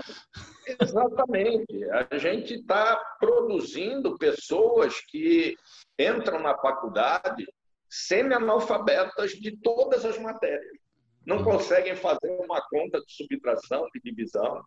exatamente. 0.80 1.84
A 2.10 2.18
gente 2.18 2.54
está 2.54 3.00
produzindo 3.18 4.16
pessoas 4.18 4.94
que 5.08 5.54
entram 5.98 6.42
na 6.42 6.56
faculdade 6.56 7.46
semi-analfabetas 7.88 9.32
de 9.32 9.56
todas 9.56 10.04
as 10.04 10.18
matérias 10.18 10.80
não 11.26 11.38
uhum. 11.38 11.44
conseguem 11.44 11.94
fazer 11.94 12.30
uma 12.44 12.60
conta 12.68 13.00
de 13.00 13.12
subtração, 13.12 13.86
de 13.94 14.00
divisão, 14.02 14.62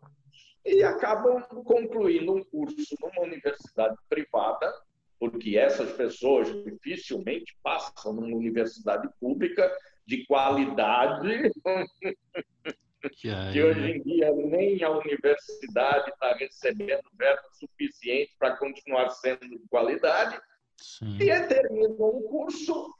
e 0.65 0.83
acabam 0.83 1.41
concluindo 1.63 2.35
um 2.35 2.43
curso 2.43 2.95
numa 3.01 3.23
universidade 3.23 3.95
privada, 4.09 4.73
porque 5.19 5.57
essas 5.57 5.91
pessoas 5.93 6.47
dificilmente 6.63 7.55
passam 7.61 8.13
numa 8.13 8.35
universidade 8.35 9.09
pública 9.19 9.71
de 10.05 10.25
qualidade, 10.25 11.51
que, 13.11 13.51
que 13.51 13.63
hoje 13.63 13.91
em 13.91 14.03
dia 14.03 14.31
nem 14.33 14.83
a 14.83 14.91
universidade 14.91 16.09
está 16.09 16.33
recebendo 16.35 17.03
verba 17.17 17.43
suficiente 17.53 18.33
para 18.39 18.57
continuar 18.57 19.09
sendo 19.09 19.47
de 19.47 19.59
qualidade, 19.69 20.39
Sim. 20.77 21.17
e 21.21 21.47
terminam 21.47 22.17
um 22.17 22.21
curso 22.23 22.93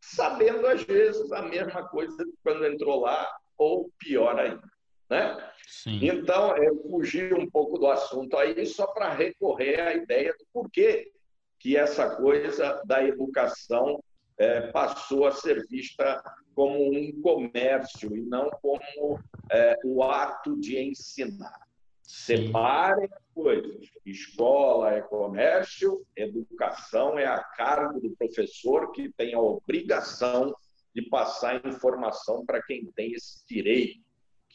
sabendo 0.00 0.66
às 0.66 0.82
vezes 0.82 1.30
a 1.32 1.42
mesma 1.42 1.88
coisa 1.88 2.24
quando 2.42 2.66
entrou 2.66 3.00
lá, 3.00 3.28
ou 3.56 3.90
pior 3.98 4.38
ainda. 4.38 4.62
Né? 5.08 5.50
Sim. 5.66 6.00
Então, 6.02 6.56
eu 6.56 6.82
fugi 6.82 7.32
um 7.32 7.48
pouco 7.48 7.78
do 7.78 7.86
assunto 7.86 8.36
aí 8.36 8.64
só 8.66 8.86
para 8.86 9.12
recorrer 9.12 9.80
à 9.80 9.94
ideia 9.94 10.34
do 10.38 10.46
porquê 10.52 11.10
que 11.58 11.76
essa 11.76 12.16
coisa 12.16 12.80
da 12.84 13.02
educação 13.02 14.02
é, 14.38 14.70
passou 14.70 15.26
a 15.26 15.32
ser 15.32 15.66
vista 15.66 16.22
como 16.54 16.92
um 16.92 17.20
comércio 17.20 18.16
e 18.16 18.20
não 18.20 18.50
como 18.62 19.20
é, 19.50 19.76
o 19.84 20.02
ato 20.02 20.58
de 20.58 20.78
ensinar. 20.78 21.60
Separem 22.02 23.08
as 23.12 23.34
coisas. 23.34 23.86
Escola 24.06 24.94
é 24.94 25.02
comércio, 25.02 26.06
educação 26.16 27.18
é 27.18 27.26
a 27.26 27.42
cargo 27.42 28.00
do 28.00 28.10
professor 28.16 28.92
que 28.92 29.12
tem 29.12 29.34
a 29.34 29.40
obrigação 29.40 30.54
de 30.94 31.02
passar 31.02 31.64
informação 31.66 32.46
para 32.46 32.62
quem 32.62 32.86
tem 32.92 33.12
esse 33.12 33.44
direito, 33.46 34.00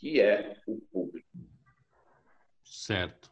que 0.03 0.19
é 0.19 0.57
o 0.67 0.81
público. 0.91 1.25
Certo. 2.65 3.31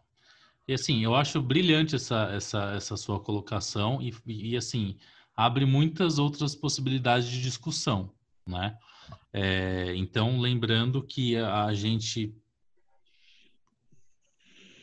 E 0.65 0.73
assim, 0.73 1.03
eu 1.03 1.13
acho 1.13 1.41
brilhante 1.41 1.97
essa, 1.97 2.31
essa, 2.33 2.71
essa 2.71 2.95
sua 2.95 3.19
colocação 3.19 4.01
e, 4.01 4.13
e 4.25 4.55
assim, 4.55 4.95
abre 5.35 5.65
muitas 5.65 6.17
outras 6.17 6.55
possibilidades 6.55 7.27
de 7.27 7.41
discussão, 7.41 8.13
né? 8.47 8.77
É, 9.33 9.93
então, 9.97 10.39
lembrando 10.39 11.03
que 11.03 11.35
a 11.35 11.73
gente 11.73 12.33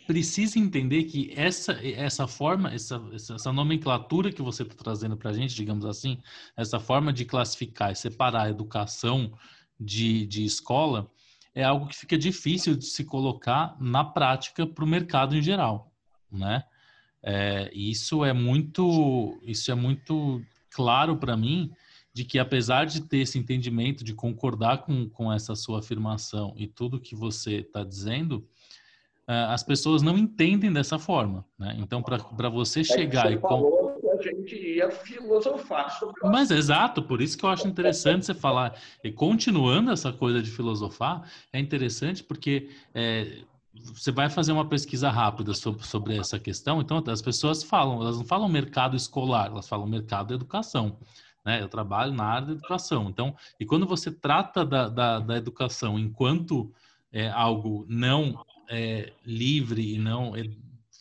precisa 0.07 0.59
entender 0.59 1.05
que 1.05 1.33
essa, 1.35 1.73
essa 1.73 2.27
forma, 2.27 2.71
essa, 2.71 3.03
essa 3.15 3.51
nomenclatura 3.51 4.31
que 4.31 4.43
você 4.43 4.63
está 4.63 4.75
trazendo 4.75 5.17
para 5.17 5.31
a 5.31 5.35
gente, 5.35 5.55
digamos 5.55 5.87
assim, 5.87 6.19
essa 6.55 6.79
forma 6.79 7.15
de 7.15 7.25
classificar 7.25 7.93
e 7.93 7.97
separar 7.97 8.43
a 8.43 8.51
educação 8.51 9.33
de, 9.81 10.27
de 10.27 10.45
escola, 10.45 11.11
é 11.59 11.65
algo 11.65 11.89
que 11.89 11.97
fica 11.97 12.17
difícil 12.17 12.77
de 12.77 12.87
se 12.87 13.05
colocar 13.05 13.77
na 13.81 14.05
prática 14.05 14.65
para 14.65 14.85
o 14.85 14.87
mercado 14.87 15.37
em 15.37 15.43
geral, 15.43 15.91
né? 16.31 16.63
É, 17.21 17.69
isso 17.75 18.25
é 18.25 18.33
muito, 18.33 19.37
isso 19.43 19.69
é 19.73 19.75
muito 19.75 20.41
claro 20.71 21.17
para 21.17 21.37
mim 21.37 21.73
de 22.13 22.25
que 22.25 22.39
apesar 22.39 22.85
de 22.85 23.01
ter 23.01 23.19
esse 23.19 23.41
entendimento, 23.41 24.05
de 24.05 24.15
concordar 24.15 24.79
com, 24.79 25.09
com 25.09 25.33
essa 25.33 25.57
sua 25.57 25.81
afirmação 25.81 26.55
e 26.57 26.69
tudo 26.69 27.01
que 27.01 27.17
você 27.17 27.57
está 27.57 27.83
dizendo, 27.83 28.47
ah, 29.27 29.53
as 29.53 29.65
pessoas 29.65 30.01
não 30.01 30.17
entendem 30.17 30.73
dessa 30.73 30.97
forma, 30.97 31.45
né? 31.59 31.75
Então, 31.81 32.01
para 32.01 32.49
você 32.49 32.85
chegar 32.85 33.33
é 33.33 33.35
e... 33.35 33.39
Falou 33.41 33.99
a 34.19 34.23
gente 34.23 34.57
ia 34.57 34.91
filosofar 34.91 35.91
sobre 35.99 36.29
Mas 36.29 36.51
exato, 36.51 37.03
por 37.03 37.21
isso 37.21 37.37
que 37.37 37.45
eu 37.45 37.51
acho 37.51 37.69
interessante 37.69 38.27
você 38.27 38.35
falar. 38.35 38.75
E 39.05 39.13
continuando 39.13 39.91
essa 39.91 40.13
coisa 40.13 40.43
de 40.43 40.51
filosofar, 40.51 41.31
é 41.53 41.59
interessante 41.61 42.25
porque 42.25 42.71
é, 42.95 43.43
você 43.75 44.11
vai 44.11 44.29
fazer 44.29 44.53
uma 44.53 44.69
pesquisa 44.69 45.11
rápida 45.11 45.55
sobre, 45.55 45.85
sobre 45.85 46.17
essa 46.17 46.39
questão, 46.39 46.81
então 46.81 47.03
as 47.07 47.23
pessoas 47.23 47.63
falam, 47.63 48.01
elas 48.01 48.19
não 48.19 48.25
falam 48.25 48.49
mercado 48.49 48.97
escolar, 48.97 49.47
elas 49.47 49.69
falam 49.69 49.87
mercado 49.87 50.29
da 50.29 50.35
educação. 50.35 50.99
Né? 51.45 51.63
Eu 51.63 51.69
trabalho 51.69 52.13
na 52.13 52.25
área 52.25 52.47
da 52.49 52.53
educação. 52.53 53.09
Então, 53.09 53.35
e 53.59 53.65
quando 53.65 53.87
você 53.87 54.11
trata 54.11 54.65
da, 54.65 54.89
da, 54.89 55.19
da 55.21 55.37
educação 55.37 55.99
enquanto 55.99 56.73
é, 57.13 57.29
algo 57.31 57.87
não 57.89 58.45
é, 58.69 59.13
livre 59.25 59.95
e 59.95 59.99
não 59.99 60.35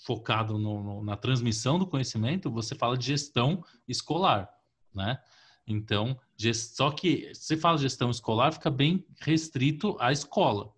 focado 0.08 0.58
no, 0.58 0.82
no, 0.82 1.04
na 1.04 1.18
transmissão 1.18 1.78
do 1.78 1.86
conhecimento, 1.86 2.50
você 2.50 2.74
fala 2.74 2.98
de 2.98 3.08
gestão 3.08 3.62
escolar, 3.86 4.50
né? 4.96 5.20
Então, 5.68 6.18
só 6.54 6.92
que 6.92 7.30
se 7.34 7.58
fala 7.58 7.78
gestão 7.78 8.10
escolar, 8.10 8.54
fica 8.54 8.72
bem 8.72 9.06
restrito 9.20 9.98
à 10.00 10.14
escola. 10.14 10.72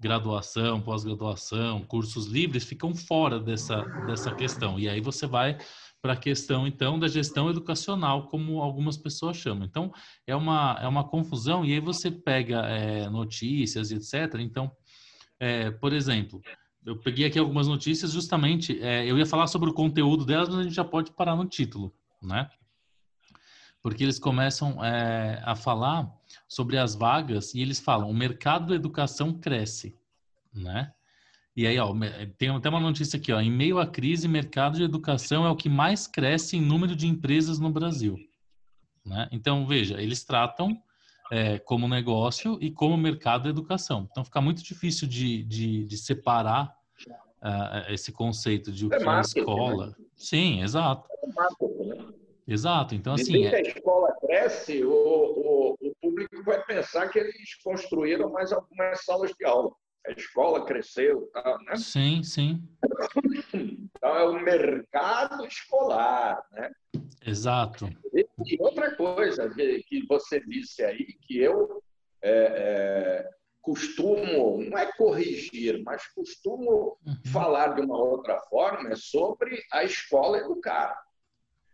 Graduação, 0.00 0.82
pós-graduação, 0.82 1.84
cursos 1.84 2.26
livres 2.26 2.64
ficam 2.64 2.92
fora 2.96 3.38
dessa, 3.38 3.82
dessa 4.06 4.34
questão. 4.34 4.76
E 4.76 4.88
aí 4.88 5.00
você 5.00 5.24
vai 5.24 5.56
para 6.02 6.14
a 6.14 6.16
questão, 6.16 6.66
então, 6.66 6.98
da 6.98 7.06
gestão 7.06 7.48
educacional, 7.48 8.26
como 8.26 8.60
algumas 8.60 8.96
pessoas 8.96 9.36
chamam. 9.36 9.64
Então, 9.64 9.92
é 10.26 10.34
uma, 10.34 10.76
é 10.82 10.88
uma 10.88 11.04
confusão, 11.04 11.64
e 11.64 11.72
aí 11.72 11.80
você 11.80 12.10
pega 12.10 12.66
é, 12.66 13.08
notícias 13.08 13.92
etc. 13.92 14.40
Então, 14.40 14.70
é, 15.38 15.70
por 15.70 15.92
exemplo, 15.92 16.42
eu 16.84 16.96
peguei 16.96 17.26
aqui 17.26 17.38
algumas 17.38 17.66
notícias, 17.66 18.12
justamente, 18.12 18.80
é, 18.82 19.04
eu 19.04 19.18
ia 19.18 19.26
falar 19.26 19.46
sobre 19.46 19.70
o 19.70 19.74
conteúdo 19.74 20.24
delas, 20.24 20.48
mas 20.48 20.58
a 20.58 20.62
gente 20.62 20.74
já 20.74 20.84
pode 20.84 21.12
parar 21.12 21.34
no 21.34 21.46
título, 21.46 21.94
né? 22.22 22.48
Porque 23.82 24.02
eles 24.02 24.18
começam 24.18 24.82
é, 24.84 25.42
a 25.44 25.54
falar 25.54 26.10
sobre 26.48 26.78
as 26.78 26.94
vagas 26.94 27.54
e 27.54 27.60
eles 27.60 27.80
falam: 27.80 28.10
o 28.10 28.14
mercado 28.14 28.68
da 28.68 28.74
educação 28.74 29.32
cresce, 29.32 29.96
né? 30.54 30.92
E 31.56 31.66
aí, 31.66 31.78
ó, 31.78 31.94
tem 32.36 32.48
até 32.48 32.68
uma 32.68 32.80
notícia 32.80 33.16
aqui, 33.16 33.32
ó. 33.32 33.40
Em 33.40 33.50
meio 33.50 33.78
à 33.78 33.86
crise, 33.86 34.26
mercado 34.26 34.76
de 34.76 34.82
educação 34.82 35.46
é 35.46 35.50
o 35.50 35.56
que 35.56 35.68
mais 35.68 36.06
cresce 36.06 36.56
em 36.56 36.60
número 36.60 36.96
de 36.96 37.06
empresas 37.06 37.60
no 37.60 37.70
Brasil. 37.70 38.18
Né? 39.04 39.28
Então, 39.30 39.64
veja, 39.64 40.00
eles 40.02 40.24
tratam 40.24 40.82
é, 41.30 41.58
como 41.58 41.88
negócio 41.88 42.58
e 42.60 42.70
como 42.70 42.96
mercado 42.96 43.44
da 43.44 43.50
educação. 43.50 44.08
Então, 44.10 44.24
fica 44.24 44.40
muito 44.40 44.62
difícil 44.62 45.08
de, 45.08 45.42
de, 45.44 45.84
de 45.84 45.96
separar 45.96 46.74
uh, 47.42 47.92
esse 47.92 48.12
conceito 48.12 48.70
de 48.70 48.86
o 48.86 48.90
que 48.90 48.96
é, 48.96 48.98
é 48.98 49.20
escola. 49.20 49.86
Né? 49.86 49.94
Sim, 50.16 50.62
exato. 50.62 51.08
É 51.22 51.84
né? 51.84 52.06
Exato. 52.46 52.94
Então, 52.94 53.14
assim. 53.14 53.44
É... 53.44 53.56
a 53.56 53.60
escola 53.60 54.14
cresce, 54.20 54.84
o, 54.84 54.92
o, 54.92 55.76
o 55.80 55.94
público 56.00 56.42
vai 56.44 56.62
pensar 56.64 57.08
que 57.08 57.18
eles 57.18 57.54
construíram 57.62 58.30
mais 58.30 58.52
algumas 58.52 59.04
salas 59.04 59.32
de 59.38 59.44
aula 59.44 59.70
a 60.06 60.12
escola 60.12 60.64
cresceu, 60.66 61.30
tá, 61.32 61.58
né? 61.64 61.76
Sim, 61.76 62.22
sim. 62.22 62.62
Então 63.54 64.16
é 64.16 64.24
o 64.24 64.40
mercado 64.40 65.46
escolar, 65.46 66.44
né? 66.52 66.70
Exato. 67.26 67.88
E, 68.12 68.26
e 68.46 68.56
outra 68.60 68.94
coisa 68.94 69.48
que, 69.50 69.82
que, 69.84 70.06
você 70.06 70.40
disse 70.40 70.82
aí, 70.84 71.04
que 71.22 71.38
eu 71.38 71.82
é, 72.22 72.30
é, 72.30 73.30
costumo, 73.60 74.62
não 74.62 74.76
é 74.76 74.92
corrigir, 74.92 75.82
mas 75.82 76.06
costumo 76.08 76.98
uhum. 77.06 77.16
falar 77.32 77.74
de 77.74 77.80
uma 77.80 77.98
outra 77.98 78.38
forma, 78.50 78.90
é 78.90 78.96
sobre 78.96 79.62
a 79.72 79.84
escola 79.84 80.38
educar. 80.38 81.02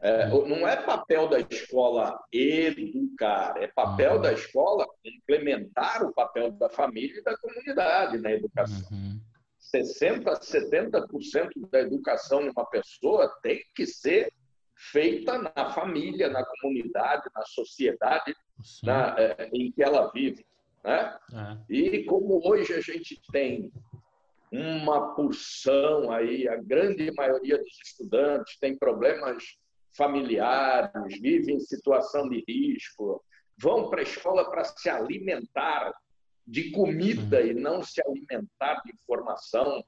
É, 0.02 0.28
não 0.28 0.66
é 0.66 0.76
papel 0.76 1.28
da 1.28 1.40
escola 1.40 2.18
educar, 2.32 3.54
é 3.58 3.66
papel 3.66 4.14
uhum. 4.14 4.22
da 4.22 4.32
escola 4.32 4.86
implementar 5.04 6.02
o 6.02 6.14
papel 6.14 6.52
da 6.52 6.70
família 6.70 7.18
e 7.18 7.22
da 7.22 7.36
comunidade 7.36 8.18
na 8.18 8.32
educação. 8.32 8.88
Uhum. 8.90 9.20
60%, 9.74 10.24
70% 10.40 11.50
da 11.70 11.80
educação 11.80 12.42
de 12.42 12.50
uma 12.50 12.64
pessoa 12.64 13.28
tem 13.42 13.62
que 13.74 13.86
ser 13.86 14.32
feita 14.92 15.38
na 15.38 15.70
família, 15.72 16.28
na 16.30 16.44
comunidade, 16.44 17.24
na 17.34 17.44
sociedade 17.44 18.34
na, 18.82 19.14
é, 19.18 19.50
em 19.52 19.70
que 19.70 19.82
ela 19.82 20.10
vive. 20.10 20.44
Né? 20.82 21.18
É. 21.32 21.58
E 21.68 22.04
como 22.04 22.40
hoje 22.42 22.72
a 22.72 22.80
gente 22.80 23.20
tem 23.30 23.70
uma 24.50 25.14
porção 25.14 26.10
aí, 26.10 26.48
a 26.48 26.56
grande 26.56 27.10
maioria 27.12 27.58
dos 27.58 27.78
estudantes 27.84 28.58
tem 28.58 28.76
problemas 28.76 29.44
familiares, 29.92 31.20
vivem 31.20 31.56
em 31.56 31.60
situação 31.60 32.28
de 32.28 32.42
risco, 32.48 33.22
vão 33.58 33.90
para 33.90 34.00
a 34.00 34.02
escola 34.02 34.50
para 34.50 34.64
se 34.64 34.88
alimentar 34.88 35.92
de 36.46 36.70
comida 36.70 37.42
e 37.42 37.52
não 37.52 37.82
se 37.82 38.02
alimentar 38.02 38.82
de 38.84 38.92
informação, 38.92 39.84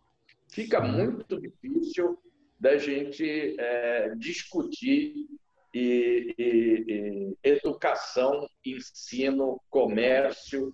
fica 0.48 0.80
muito 0.80 1.40
difícil 1.40 2.18
da 2.62 2.78
gente 2.78 3.56
é, 3.58 4.14
discutir 4.14 5.26
e, 5.74 6.32
e, 6.38 6.84
e 6.88 7.36
educação, 7.42 8.46
ensino, 8.64 9.60
comércio, 9.68 10.72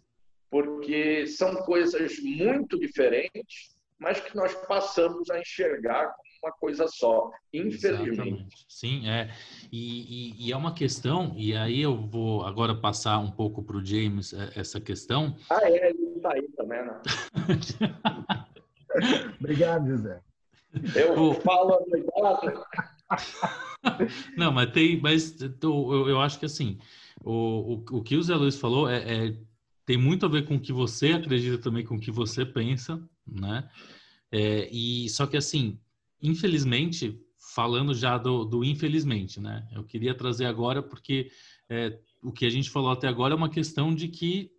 porque 0.50 1.26
são 1.26 1.54
coisas 1.62 2.18
muito 2.20 2.78
diferentes, 2.78 3.74
mas 3.98 4.20
que 4.20 4.36
nós 4.36 4.54
passamos 4.66 5.30
a 5.30 5.40
enxergar 5.40 6.14
uma 6.42 6.52
coisa 6.52 6.86
só, 6.86 7.30
infelizmente. 7.54 8.10
Exatamente. 8.10 8.66
Sim, 8.68 9.08
é. 9.08 9.30
E, 9.72 10.34
e, 10.36 10.46
e, 10.46 10.52
é 10.52 10.56
uma 10.58 10.74
questão, 10.74 11.34
e 11.38 11.56
aí 11.56 11.80
eu 11.80 11.96
vou 11.96 12.44
agora 12.44 12.74
passar 12.74 13.18
um 13.18 13.30
pouco 13.30 13.62
para 13.62 13.78
o 13.78 13.84
James 13.84 14.34
é, 14.34 14.60
essa 14.60 14.78
questão. 14.78 15.34
Ah, 15.48 15.60
é, 15.62 15.88
ele 15.88 16.16
está 16.16 16.34
aí 16.34 16.46
também, 16.54 16.84
né? 16.84 17.00
Obrigado, 19.40 19.88
José. 19.88 20.27
Eu 20.94 21.34
falo 21.34 21.74
obrigado. 21.74 22.64
Não, 24.36 24.52
mas 24.52 24.70
tem, 24.70 25.00
mas 25.00 25.40
eu, 25.40 26.08
eu 26.08 26.20
acho 26.20 26.38
que 26.38 26.46
assim, 26.46 26.78
o, 27.24 27.74
o, 27.90 27.98
o 27.98 28.02
que 28.02 28.16
o 28.16 28.22
Zé 28.22 28.34
Luiz 28.34 28.56
falou 28.56 28.88
é, 28.88 29.28
é, 29.28 29.36
tem 29.86 29.96
muito 29.96 30.26
a 30.26 30.28
ver 30.28 30.46
com 30.46 30.56
o 30.56 30.60
que 30.60 30.72
você 30.72 31.12
acredita 31.12 31.58
também, 31.58 31.84
com 31.84 31.94
o 31.94 32.00
que 32.00 32.10
você 32.10 32.44
pensa, 32.44 33.02
né? 33.26 33.68
É, 34.30 34.68
e 34.70 35.08
só 35.08 35.26
que 35.26 35.36
assim, 35.36 35.78
infelizmente, 36.20 37.18
falando 37.54 37.94
já 37.94 38.18
do, 38.18 38.44
do, 38.44 38.64
infelizmente, 38.64 39.40
né? 39.40 39.66
Eu 39.72 39.84
queria 39.84 40.14
trazer 40.14 40.44
agora 40.44 40.82
porque 40.82 41.30
é, 41.68 41.98
o 42.22 42.32
que 42.32 42.44
a 42.44 42.50
gente 42.50 42.70
falou 42.70 42.90
até 42.90 43.08
agora 43.08 43.32
é 43.32 43.36
uma 43.36 43.48
questão 43.48 43.94
de 43.94 44.08
que 44.08 44.50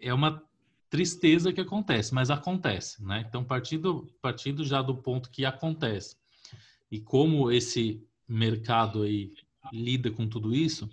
é 0.00 0.14
uma 0.14 0.42
tristeza 0.90 1.52
que 1.52 1.60
acontece, 1.60 2.12
mas 2.12 2.30
acontece, 2.30 3.02
né? 3.02 3.24
Então, 3.26 3.44
partindo, 3.44 4.12
partindo 4.20 4.64
já 4.64 4.82
do 4.82 4.96
ponto 4.96 5.30
que 5.30 5.44
acontece 5.44 6.16
e 6.90 7.00
como 7.00 7.50
esse 7.50 8.02
mercado 8.28 9.02
aí 9.02 9.32
lida 9.72 10.10
com 10.10 10.26
tudo 10.26 10.52
isso, 10.52 10.90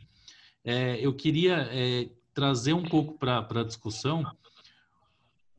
é, 0.63 1.03
eu 1.03 1.13
queria 1.13 1.67
é, 1.71 2.09
trazer 2.33 2.73
um 2.73 2.83
pouco 2.83 3.17
para 3.17 3.39
a 3.49 3.63
discussão 3.63 4.23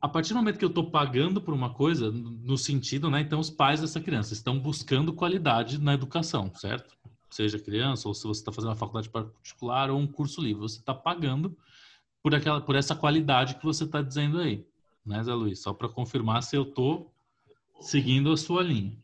a 0.01 0.07
partir 0.07 0.29
do 0.29 0.37
momento 0.37 0.57
que 0.57 0.63
eu 0.63 0.69
estou 0.69 0.89
pagando 0.89 1.41
por 1.41 1.53
uma 1.53 1.73
coisa, 1.73 2.09
no 2.09 2.57
sentido, 2.57 3.09
né? 3.09 3.19
Então, 3.19 3.37
os 3.37 3.49
pais 3.49 3.81
dessa 3.81 3.99
criança 3.99 4.33
estão 4.33 4.57
buscando 4.57 5.11
qualidade 5.11 5.77
na 5.77 5.93
educação, 5.93 6.49
certo? 6.55 6.95
Seja 7.29 7.59
criança, 7.59 8.07
ou 8.07 8.13
se 8.13 8.23
você 8.25 8.39
está 8.39 8.51
fazendo 8.51 8.69
uma 8.69 8.77
faculdade 8.77 9.09
particular 9.09 9.89
ou 9.89 9.99
um 9.99 10.07
curso 10.07 10.41
livre, 10.41 10.61
você 10.61 10.79
está 10.79 10.93
pagando 10.93 11.57
por, 12.21 12.35
aquela, 12.35 12.61
por 12.61 12.75
essa 12.75 12.95
qualidade 12.95 13.55
que 13.55 13.65
você 13.65 13.83
está 13.83 14.01
dizendo 14.01 14.39
aí, 14.39 14.65
né, 15.05 15.23
Zé 15.23 15.33
Luiz? 15.33 15.61
Só 15.61 15.73
para 15.73 15.89
confirmar 15.89 16.43
se 16.43 16.55
eu 16.55 16.63
estou 16.63 17.13
seguindo 17.79 18.31
a 18.31 18.37
sua 18.37 18.63
linha. 18.63 18.97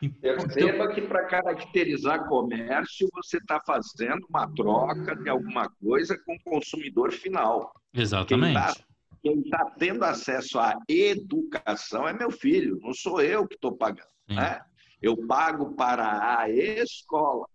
Então, 0.00 0.36
Perceba 0.36 0.88
que 0.94 1.02
para 1.02 1.24
caracterizar 1.24 2.28
comércio, 2.28 3.08
você 3.12 3.38
está 3.38 3.60
fazendo 3.66 4.26
uma 4.30 4.46
troca 4.54 5.16
de 5.16 5.28
alguma 5.28 5.68
coisa 5.68 6.16
com 6.24 6.34
o 6.34 6.42
consumidor 6.42 7.12
final. 7.12 7.72
Exatamente. 7.92 8.54
Quem 9.20 9.42
tá 9.42 9.58
está 9.58 9.64
tendo 9.78 10.04
acesso 10.04 10.58
à 10.58 10.78
educação 10.88 12.06
é 12.06 12.12
meu 12.12 12.30
filho, 12.30 12.78
não 12.80 12.94
sou 12.94 13.20
eu 13.20 13.46
que 13.46 13.56
estou 13.56 13.76
pagando. 13.76 14.08
Né? 14.28 14.60
Eu 15.02 15.16
pago 15.26 15.74
para 15.74 16.38
a 16.38 16.48
escola. 16.48 17.46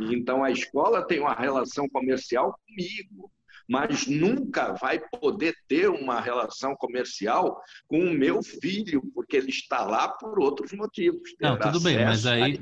Então, 0.00 0.42
a 0.42 0.50
escola 0.50 1.06
tem 1.06 1.20
uma 1.20 1.34
relação 1.34 1.88
comercial 1.88 2.58
comigo, 2.66 3.30
mas 3.72 4.06
nunca 4.06 4.74
vai 4.74 5.00
poder 5.18 5.54
ter 5.66 5.88
uma 5.88 6.20
relação 6.20 6.76
comercial 6.76 7.58
com 7.88 8.00
o 8.00 8.12
meu 8.12 8.42
filho, 8.42 9.02
porque 9.14 9.34
ele 9.34 9.48
está 9.48 9.82
lá 9.82 10.08
por 10.08 10.38
outros 10.38 10.74
motivos. 10.74 11.34
Não, 11.40 11.58
tudo 11.58 11.80
bem, 11.80 12.04
mas 12.04 12.26
aí. 12.26 12.60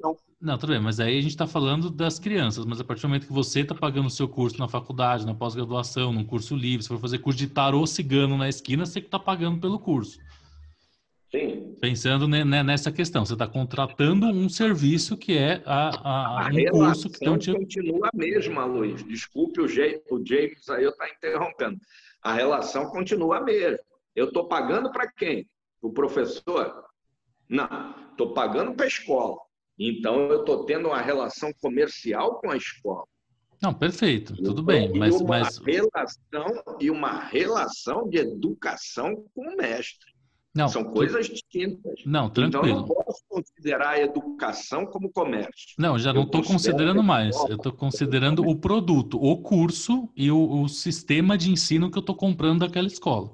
Não, 0.00 0.16
não, 0.40 0.56
tudo 0.56 0.72
bem, 0.72 0.80
mas 0.80 0.98
aí 0.98 1.18
a 1.18 1.20
gente 1.20 1.32
está 1.32 1.46
falando 1.46 1.90
das 1.90 2.18
crianças, 2.18 2.64
mas 2.64 2.80
a 2.80 2.84
partir 2.84 3.02
do 3.02 3.08
momento 3.08 3.26
que 3.26 3.32
você 3.34 3.60
está 3.60 3.74
pagando 3.74 4.06
o 4.06 4.10
seu 4.10 4.26
curso 4.26 4.58
na 4.58 4.66
faculdade, 4.66 5.26
na 5.26 5.34
pós-graduação, 5.34 6.10
num 6.10 6.24
curso 6.24 6.56
livre, 6.56 6.82
se 6.82 6.88
for 6.88 6.98
fazer 6.98 7.18
curso 7.18 7.38
de 7.38 7.46
tarô 7.46 7.86
cigano 7.86 8.38
na 8.38 8.48
esquina, 8.48 8.86
você 8.86 8.98
que 8.98 9.08
está 9.08 9.18
pagando 9.18 9.60
pelo 9.60 9.78
curso. 9.78 10.18
Sim. 11.30 11.69
Pensando 11.80 12.28
nessa 12.28 12.92
questão, 12.92 13.24
você 13.24 13.32
está 13.32 13.46
contratando 13.46 14.26
um 14.26 14.48
serviço 14.48 15.16
que 15.16 15.36
é 15.36 15.62
a, 15.64 15.88
a, 15.88 16.46
a 16.46 16.48
um 16.48 16.64
curso 16.70 17.08
que 17.08 17.18
tem 17.18 17.30
um 17.30 17.38
tipo... 17.38 17.58
continua 17.58 18.08
a 18.12 18.16
mesma, 18.16 18.64
Luiz. 18.64 19.02
Desculpe 19.02 19.60
o, 19.60 19.68
James, 19.68 20.00
o 20.10 20.24
James 20.24 20.68
aí 20.68 20.84
eu 20.84 20.94
tá 20.94 21.08
interrompendo. 21.08 21.78
A 22.22 22.34
relação 22.34 22.90
continua 22.90 23.38
a 23.38 23.40
mesma. 23.40 23.78
Eu 24.14 24.26
estou 24.26 24.46
pagando 24.46 24.92
para 24.92 25.10
quem? 25.10 25.48
o 25.80 25.92
professor? 25.92 26.84
Não, 27.48 27.94
estou 28.10 28.32
pagando 28.32 28.74
para 28.74 28.84
a 28.84 28.88
escola. 28.88 29.36
Então, 29.78 30.28
eu 30.28 30.40
estou 30.40 30.64
tendo 30.66 30.88
uma 30.88 31.00
relação 31.00 31.50
comercial 31.60 32.38
com 32.38 32.50
a 32.50 32.56
escola. 32.56 33.04
Não, 33.62 33.74
perfeito, 33.74 34.34
tudo 34.36 34.62
bem. 34.62 34.92
Mas, 34.96 35.20
uma 35.20 35.40
mas... 35.40 35.58
relação 35.58 36.62
e 36.80 36.90
uma 36.90 37.20
relação 37.24 38.08
de 38.08 38.18
educação 38.18 39.26
com 39.34 39.42
o 39.42 39.56
mestre. 39.56 40.09
Não, 40.54 40.68
São 40.68 40.84
coisas 40.84 41.28
tu... 41.28 41.32
distintas. 41.32 42.00
Não, 42.04 42.28
tranquilo. 42.28 42.66
Então, 42.66 42.76
eu 42.76 42.80
não 42.80 42.88
posso 42.88 43.22
considerar 43.28 43.90
a 43.90 44.00
educação 44.00 44.84
como 44.84 45.10
comércio. 45.10 45.74
Não, 45.78 45.98
já 45.98 46.12
não 46.12 46.22
estou 46.22 46.42
considerando 46.42 47.02
mais. 47.02 47.36
Eu 47.48 47.56
estou 47.56 47.72
considerando 47.72 48.42
o 48.42 48.56
produto, 48.56 49.16
o 49.22 49.40
curso 49.40 50.08
e 50.16 50.30
o, 50.30 50.62
o 50.62 50.68
sistema 50.68 51.38
de 51.38 51.50
ensino 51.50 51.90
que 51.90 51.98
eu 51.98 52.00
estou 52.00 52.16
comprando 52.16 52.60
daquela 52.60 52.88
escola. 52.88 53.30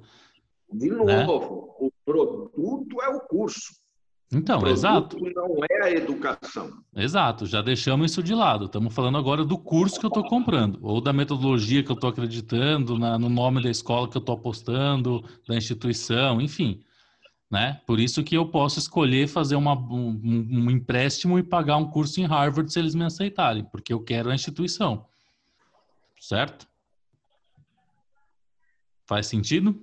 De 0.71 0.89
né? 0.89 1.25
novo, 1.25 1.75
né? 1.81 1.87
o 1.87 1.91
produto 2.05 3.01
é 3.01 3.09
o 3.09 3.19
curso. 3.21 3.75
Então, 4.31 4.59
o 4.59 4.67
exato. 4.67 5.17
não 5.17 5.55
é 5.71 5.83
a 5.83 5.91
educação. 5.91 6.69
Exato, 6.93 7.45
já 7.45 7.61
deixamos 7.61 8.11
isso 8.11 8.21
de 8.21 8.35
lado. 8.35 8.65
Estamos 8.65 8.93
falando 8.93 9.17
agora 9.17 9.45
do 9.45 9.57
curso 9.57 9.97
que 9.97 10.05
eu 10.05 10.09
estou 10.09 10.27
comprando, 10.27 10.79
ou 10.81 10.99
da 10.99 11.13
metodologia 11.13 11.81
que 11.81 11.89
eu 11.89 11.95
estou 11.95 12.09
acreditando, 12.09 12.99
na, 12.99 13.17
no 13.17 13.29
nome 13.29 13.63
da 13.63 13.69
escola 13.69 14.09
que 14.09 14.17
eu 14.17 14.19
estou 14.19 14.35
apostando, 14.35 15.23
da 15.47 15.55
instituição, 15.55 16.41
enfim. 16.41 16.81
Né? 17.49 17.81
Por 17.85 17.99
isso 17.99 18.23
que 18.23 18.35
eu 18.35 18.49
posso 18.49 18.77
escolher 18.77 19.27
fazer 19.27 19.55
uma, 19.55 19.73
um, 19.73 20.19
um 20.21 20.69
empréstimo 20.69 21.39
e 21.39 21.43
pagar 21.43 21.77
um 21.77 21.89
curso 21.89 22.19
em 22.19 22.25
Harvard 22.25 22.71
se 22.71 22.77
eles 22.77 22.93
me 22.93 23.05
aceitarem, 23.05 23.63
porque 23.63 23.93
eu 23.93 24.03
quero 24.03 24.29
a 24.29 24.35
instituição. 24.35 25.07
Certo? 26.19 26.67
Faz 29.05 29.27
sentido? 29.27 29.81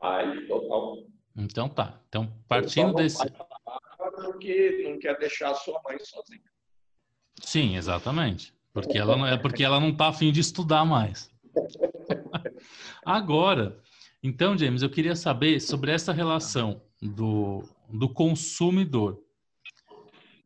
Faz, 0.00 0.48
total. 0.48 0.98
Então 1.36 1.68
tá. 1.68 2.00
Então, 2.08 2.32
partindo 2.48 2.92
desse. 2.92 3.22
Porque 4.24 4.88
não 4.90 4.98
quer 4.98 5.16
deixar 5.18 5.52
a 5.52 5.54
sua 5.54 5.80
mãe 5.84 5.96
sozinha. 6.00 6.42
Sim, 7.40 7.76
exatamente. 7.76 8.52
Porque 8.72 8.98
ela 8.98 9.16
não 9.16 9.26
é 9.26 9.36
porque 9.36 9.62
ela 9.62 9.78
não 9.78 9.90
está 9.90 10.08
afim 10.08 10.32
de 10.32 10.40
estudar 10.40 10.84
mais. 10.84 11.30
Agora, 13.04 13.78
então, 14.22 14.56
James, 14.56 14.82
eu 14.82 14.90
queria 14.90 15.16
saber 15.16 15.60
sobre 15.60 15.90
essa 15.90 16.12
relação 16.12 16.80
do, 17.00 17.64
do 17.92 18.08
consumidor. 18.08 19.18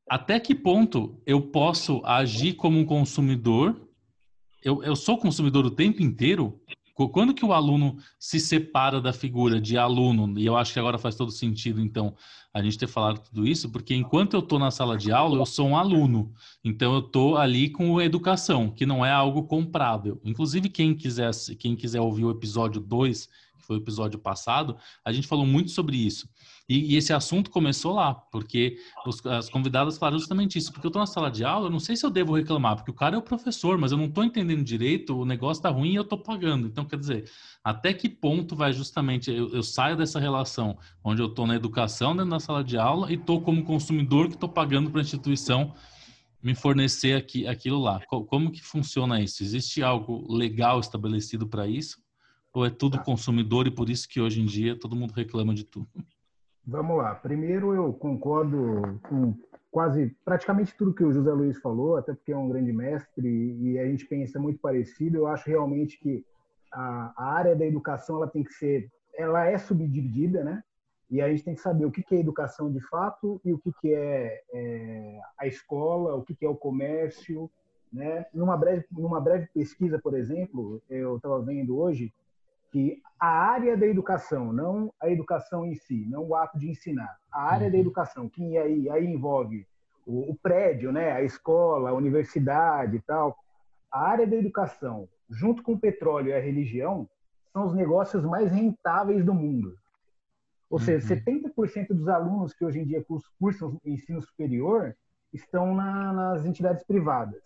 Até 0.08 0.40
que 0.40 0.54
ponto 0.54 1.20
eu 1.26 1.42
posso 1.42 2.00
agir 2.04 2.54
como 2.54 2.78
um 2.78 2.84
consumidor? 2.84 3.78
Eu, 4.62 4.82
eu 4.82 4.96
sou 4.96 5.18
consumidor 5.18 5.66
o 5.66 5.70
tempo 5.70 6.02
inteiro? 6.02 6.58
Quando 6.94 7.34
que 7.34 7.44
o 7.44 7.52
aluno 7.52 7.98
se 8.18 8.40
separa 8.40 9.02
da 9.02 9.12
figura 9.12 9.60
de 9.60 9.76
aluno, 9.76 10.38
e 10.38 10.46
eu 10.46 10.56
acho 10.56 10.72
que 10.72 10.78
agora 10.78 10.96
faz 10.96 11.14
todo 11.14 11.30
sentido, 11.30 11.78
então, 11.78 12.14
a 12.54 12.62
gente 12.62 12.78
ter 12.78 12.86
falado 12.86 13.20
tudo 13.20 13.46
isso, 13.46 13.68
porque 13.68 13.94
enquanto 13.94 14.32
eu 14.32 14.40
estou 14.40 14.58
na 14.58 14.70
sala 14.70 14.96
de 14.96 15.12
aula, 15.12 15.36
eu 15.36 15.44
sou 15.44 15.68
um 15.68 15.76
aluno. 15.76 16.32
Então, 16.64 16.94
eu 16.94 17.00
estou 17.00 17.36
ali 17.36 17.68
com 17.68 18.00
educação, 18.00 18.70
que 18.70 18.86
não 18.86 19.04
é 19.04 19.12
algo 19.12 19.42
comprável. 19.42 20.18
Inclusive, 20.24 20.70
quem 20.70 20.94
quiser, 20.94 21.32
quem 21.58 21.76
quiser 21.76 22.00
ouvir 22.00 22.24
o 22.24 22.30
episódio 22.30 22.80
2 22.80 23.28
foi 23.66 23.76
o 23.76 23.80
episódio 23.80 24.18
passado, 24.18 24.76
a 25.04 25.12
gente 25.12 25.26
falou 25.26 25.44
muito 25.44 25.70
sobre 25.70 25.96
isso. 25.96 26.28
E, 26.68 26.94
e 26.94 26.96
esse 26.96 27.12
assunto 27.12 27.50
começou 27.50 27.94
lá, 27.94 28.12
porque 28.14 28.76
os, 29.06 29.24
as 29.26 29.48
convidadas 29.48 29.98
falaram 29.98 30.18
justamente 30.18 30.58
isso. 30.58 30.72
Porque 30.72 30.86
eu 30.86 30.88
estou 30.88 31.00
na 31.00 31.06
sala 31.06 31.30
de 31.30 31.44
aula, 31.44 31.66
eu 31.66 31.70
não 31.70 31.78
sei 31.78 31.96
se 31.96 32.04
eu 32.04 32.10
devo 32.10 32.34
reclamar, 32.34 32.76
porque 32.76 32.90
o 32.90 32.94
cara 32.94 33.14
é 33.14 33.18
o 33.18 33.22
professor, 33.22 33.78
mas 33.78 33.92
eu 33.92 33.98
não 33.98 34.06
estou 34.06 34.24
entendendo 34.24 34.64
direito, 34.64 35.16
o 35.16 35.24
negócio 35.24 35.60
está 35.60 35.68
ruim 35.68 35.92
e 35.92 35.96
eu 35.96 36.02
estou 36.02 36.18
pagando. 36.18 36.66
Então, 36.66 36.84
quer 36.84 36.98
dizer, 36.98 37.30
até 37.62 37.92
que 37.92 38.08
ponto 38.08 38.56
vai 38.56 38.72
justamente, 38.72 39.30
eu, 39.30 39.48
eu 39.52 39.62
saio 39.62 39.96
dessa 39.96 40.18
relação 40.18 40.76
onde 41.04 41.22
eu 41.22 41.26
estou 41.26 41.46
na 41.46 41.54
educação 41.54 42.16
dentro 42.16 42.30
da 42.30 42.40
sala 42.40 42.64
de 42.64 42.76
aula 42.76 43.10
e 43.10 43.14
estou 43.14 43.40
como 43.40 43.64
consumidor 43.64 44.28
que 44.28 44.34
estou 44.34 44.48
pagando 44.48 44.90
para 44.90 45.00
a 45.00 45.04
instituição 45.04 45.72
me 46.42 46.54
fornecer 46.54 47.16
aqui, 47.16 47.46
aquilo 47.46 47.80
lá. 47.80 48.00
Como 48.06 48.52
que 48.52 48.62
funciona 48.62 49.20
isso? 49.20 49.42
Existe 49.42 49.82
algo 49.82 50.32
legal 50.32 50.78
estabelecido 50.78 51.46
para 51.46 51.66
isso? 51.66 51.98
Ou 52.56 52.64
é 52.64 52.70
tudo 52.70 53.02
consumidor 53.02 53.66
e 53.66 53.70
por 53.70 53.90
isso 53.90 54.08
que 54.08 54.18
hoje 54.18 54.40
em 54.40 54.46
dia 54.46 54.80
todo 54.80 54.96
mundo 54.96 55.12
reclama 55.12 55.52
de 55.52 55.62
tudo? 55.62 55.86
Vamos 56.66 56.96
lá. 56.96 57.14
Primeiro, 57.14 57.74
eu 57.74 57.92
concordo 57.92 58.98
com 59.06 59.34
quase 59.70 60.16
praticamente 60.24 60.74
tudo 60.74 60.94
que 60.94 61.04
o 61.04 61.12
José 61.12 61.30
Luiz 61.32 61.58
falou, 61.58 61.98
até 61.98 62.14
porque 62.14 62.32
é 62.32 62.36
um 62.36 62.48
grande 62.48 62.72
mestre 62.72 63.28
e 63.28 63.78
a 63.78 63.84
gente 63.84 64.06
pensa 64.06 64.40
muito 64.40 64.58
parecido. 64.58 65.18
Eu 65.18 65.26
acho 65.26 65.50
realmente 65.50 65.98
que 66.00 66.24
a, 66.72 67.12
a 67.14 67.34
área 67.34 67.54
da 67.54 67.66
educação 67.66 68.16
ela 68.16 68.26
tem 68.26 68.42
que 68.42 68.54
ser, 68.54 68.90
ela 69.14 69.44
é 69.44 69.58
subdividida, 69.58 70.42
né? 70.42 70.64
E 71.10 71.20
a 71.20 71.28
gente 71.28 71.44
tem 71.44 71.54
que 71.54 71.60
saber 71.60 71.84
o 71.84 71.90
que 71.90 72.02
é 72.10 72.18
educação 72.18 72.72
de 72.72 72.80
fato 72.80 73.38
e 73.44 73.52
o 73.52 73.60
que 73.82 73.92
é, 73.92 74.42
é 74.54 75.20
a 75.38 75.46
escola, 75.46 76.14
o 76.14 76.22
que 76.22 76.34
é 76.40 76.48
o 76.48 76.56
comércio, 76.56 77.50
né? 77.92 78.24
Numa 78.32 78.56
breve, 78.56 78.86
numa 78.90 79.20
breve 79.20 79.46
pesquisa, 79.52 79.98
por 79.98 80.14
exemplo, 80.14 80.80
eu 80.88 81.16
estava 81.16 81.38
vendo 81.42 81.76
hoje 81.76 82.10
que 82.70 83.00
a 83.18 83.28
área 83.28 83.76
da 83.76 83.86
educação, 83.86 84.52
não 84.52 84.92
a 85.00 85.10
educação 85.10 85.64
em 85.64 85.74
si, 85.74 86.06
não 86.08 86.24
o 86.24 86.34
ato 86.34 86.58
de 86.58 86.68
ensinar, 86.68 87.16
a 87.32 87.42
área 87.42 87.66
uhum. 87.66 87.72
da 87.72 87.78
educação, 87.78 88.28
que 88.28 88.56
aí, 88.58 88.90
aí 88.90 89.06
envolve 89.06 89.66
o, 90.06 90.30
o, 90.30 90.36
prédio, 90.36 90.92
né, 90.92 91.12
a 91.12 91.22
escola, 91.22 91.90
a 91.90 91.94
universidade 91.94 92.96
e 92.96 93.00
tal, 93.00 93.36
a 93.90 94.00
área 94.02 94.26
da 94.26 94.36
educação, 94.36 95.08
junto 95.30 95.62
com 95.62 95.72
o 95.72 95.78
petróleo 95.78 96.28
e 96.28 96.34
a 96.34 96.40
religião, 96.40 97.08
são 97.52 97.66
os 97.66 97.74
negócios 97.74 98.24
mais 98.24 98.52
rentáveis 98.52 99.24
do 99.24 99.32
mundo. 99.32 99.76
Ou 100.68 100.78
uhum. 100.78 100.84
seja, 100.84 101.14
70% 101.16 101.88
dos 101.88 102.08
alunos 102.08 102.52
que 102.52 102.64
hoje 102.64 102.80
em 102.80 102.84
dia 102.84 103.04
cursam 103.38 103.80
ensino 103.84 104.20
superior 104.20 104.94
estão 105.32 105.74
na, 105.74 106.12
nas 106.12 106.44
entidades 106.44 106.84
privadas 106.84 107.40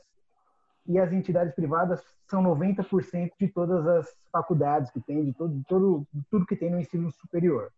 e 0.86 0.98
as 0.98 1.12
entidades 1.12 1.54
privadas 1.54 2.02
são 2.28 2.42
90% 2.42 3.32
de 3.38 3.48
todas 3.48 3.86
as 3.86 4.14
faculdades 4.32 4.90
que 4.90 5.00
tem, 5.00 5.24
de 5.24 5.32
todo, 5.32 5.62
todo 5.68 6.06
tudo 6.30 6.46
que 6.46 6.56
tem 6.56 6.70
no 6.70 6.80
ensino 6.80 7.10
superior. 7.12 7.70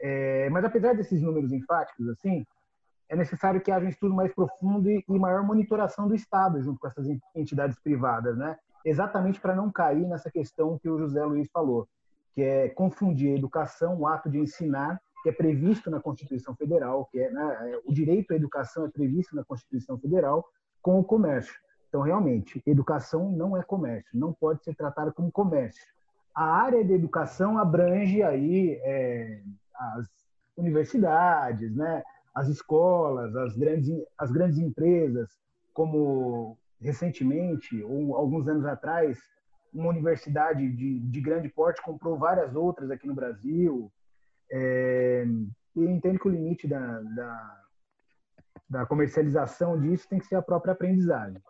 É, 0.00 0.50
mas 0.50 0.64
apesar 0.64 0.94
desses 0.94 1.22
números 1.22 1.52
enfáticos, 1.52 2.08
assim, 2.08 2.44
é 3.08 3.16
necessário 3.16 3.60
que 3.60 3.70
haja 3.70 3.86
um 3.86 3.90
estudo 3.90 4.14
mais 4.14 4.34
profundo 4.34 4.90
e, 4.90 5.04
e 5.08 5.18
maior 5.18 5.42
monitoração 5.44 6.08
do 6.08 6.14
Estado 6.14 6.60
junto 6.60 6.78
com 6.78 6.88
essas 6.88 7.06
entidades 7.34 7.78
privadas, 7.78 8.36
né? 8.36 8.56
Exatamente 8.84 9.40
para 9.40 9.54
não 9.54 9.70
cair 9.70 10.06
nessa 10.06 10.30
questão 10.30 10.78
que 10.78 10.88
o 10.88 10.98
José 10.98 11.24
Luiz 11.24 11.48
falou, 11.50 11.88
que 12.34 12.42
é 12.42 12.68
confundir 12.68 13.32
a 13.32 13.38
educação, 13.38 13.98
o 13.98 14.06
ato 14.06 14.28
de 14.28 14.38
ensinar, 14.38 15.00
que 15.22 15.28
é 15.28 15.32
previsto 15.32 15.90
na 15.90 16.00
Constituição 16.00 16.54
Federal, 16.54 17.06
que 17.06 17.18
é 17.18 17.30
né, 17.30 17.80
o 17.84 17.92
direito 17.92 18.32
à 18.32 18.36
educação 18.36 18.84
é 18.84 18.88
previsto 18.88 19.34
na 19.34 19.44
Constituição 19.44 19.98
Federal, 19.98 20.44
com 20.80 21.00
o 21.00 21.04
comércio. 21.04 21.54
Então, 21.88 22.02
realmente, 22.02 22.62
educação 22.66 23.30
não 23.30 23.56
é 23.56 23.62
comércio, 23.62 24.18
não 24.18 24.32
pode 24.32 24.62
ser 24.64 24.74
tratada 24.74 25.12
como 25.12 25.30
comércio. 25.30 25.86
A 26.34 26.44
área 26.44 26.84
de 26.84 26.92
educação 26.92 27.58
abrange 27.58 28.22
aí 28.22 28.78
é, 28.82 29.40
as 29.74 30.06
universidades, 30.56 31.74
né, 31.74 32.02
as 32.34 32.48
escolas, 32.48 33.34
as 33.36 33.56
grandes, 33.56 33.90
as 34.18 34.30
grandes 34.30 34.58
empresas, 34.58 35.30
como 35.72 36.58
recentemente, 36.80 37.82
ou 37.82 38.16
alguns 38.16 38.46
anos 38.48 38.66
atrás, 38.66 39.18
uma 39.72 39.88
universidade 39.90 40.68
de, 40.70 41.00
de 41.00 41.20
grande 41.20 41.48
porte 41.48 41.82
comprou 41.82 42.18
várias 42.18 42.54
outras 42.54 42.90
aqui 42.90 43.06
no 43.06 43.14
Brasil. 43.14 43.90
É, 44.50 45.26
e 45.74 45.84
entendo 45.84 46.18
que 46.18 46.28
o 46.28 46.30
limite 46.30 46.66
da, 46.66 47.00
da, 47.00 47.62
da 48.68 48.86
comercialização 48.86 49.78
disso 49.78 50.08
tem 50.08 50.18
que 50.18 50.26
ser 50.26 50.36
a 50.36 50.42
própria 50.42 50.72
aprendizagem. 50.72 51.42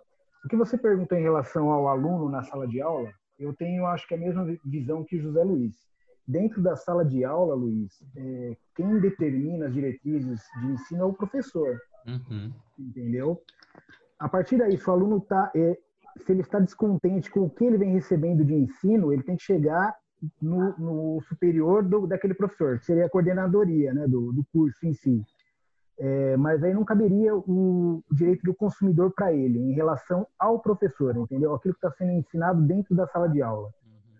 O 0.46 0.48
que 0.48 0.54
você 0.54 0.78
perguntou 0.78 1.18
em 1.18 1.22
relação 1.22 1.72
ao 1.72 1.88
aluno 1.88 2.28
na 2.28 2.40
sala 2.44 2.68
de 2.68 2.80
aula, 2.80 3.10
eu 3.36 3.52
tenho, 3.52 3.84
acho 3.84 4.06
que 4.06 4.14
a 4.14 4.16
mesma 4.16 4.46
visão 4.64 5.02
que 5.02 5.18
José 5.18 5.42
Luiz. 5.42 5.74
Dentro 6.24 6.62
da 6.62 6.76
sala 6.76 7.04
de 7.04 7.24
aula, 7.24 7.56
Luiz, 7.56 8.00
é, 8.16 8.56
quem 8.76 9.00
determina 9.00 9.66
as 9.66 9.74
diretrizes 9.74 10.40
de 10.60 10.66
ensino 10.68 11.02
é 11.02 11.04
o 11.04 11.12
professor. 11.12 11.76
Uhum. 12.06 12.52
Entendeu? 12.78 13.42
A 14.20 14.28
partir 14.28 14.56
daí, 14.56 14.78
se 14.78 14.88
o 14.88 14.92
aluno 14.92 15.18
está, 15.18 15.50
é, 15.52 15.76
se 16.24 16.30
ele 16.30 16.42
está 16.42 16.60
descontente 16.60 17.28
com 17.28 17.40
o 17.40 17.50
que 17.50 17.64
ele 17.64 17.76
vem 17.76 17.92
recebendo 17.92 18.44
de 18.44 18.54
ensino, 18.54 19.12
ele 19.12 19.24
tem 19.24 19.36
que 19.36 19.42
chegar 19.42 19.96
no, 20.40 20.78
no 20.78 21.22
superior 21.22 21.82
do, 21.82 22.06
daquele 22.06 22.34
professor, 22.34 22.78
que 22.78 22.86
seria 22.86 23.06
a 23.06 23.10
coordenadoria 23.10 23.92
né, 23.92 24.06
do, 24.06 24.32
do 24.32 24.46
curso 24.52 24.86
em 24.86 24.94
si. 24.94 25.24
É, 25.98 26.36
mas 26.36 26.62
aí 26.62 26.74
não 26.74 26.84
caberia 26.84 27.34
o, 27.34 28.02
direito 28.10 28.42
do 28.42 28.54
consumidor 28.54 29.12
para 29.14 29.32
ele, 29.32 29.58
em 29.58 29.72
relação 29.72 30.26
ao 30.38 30.58
professor, 30.60 31.16
entendeu? 31.16 31.54
Aquilo 31.54 31.74
que 31.74 31.86
está 31.86 31.90
sendo 31.96 32.12
ensinado 32.12 32.60
dentro 32.62 32.94
da 32.94 33.06
sala 33.06 33.28
de 33.28 33.40
aula. 33.40 33.70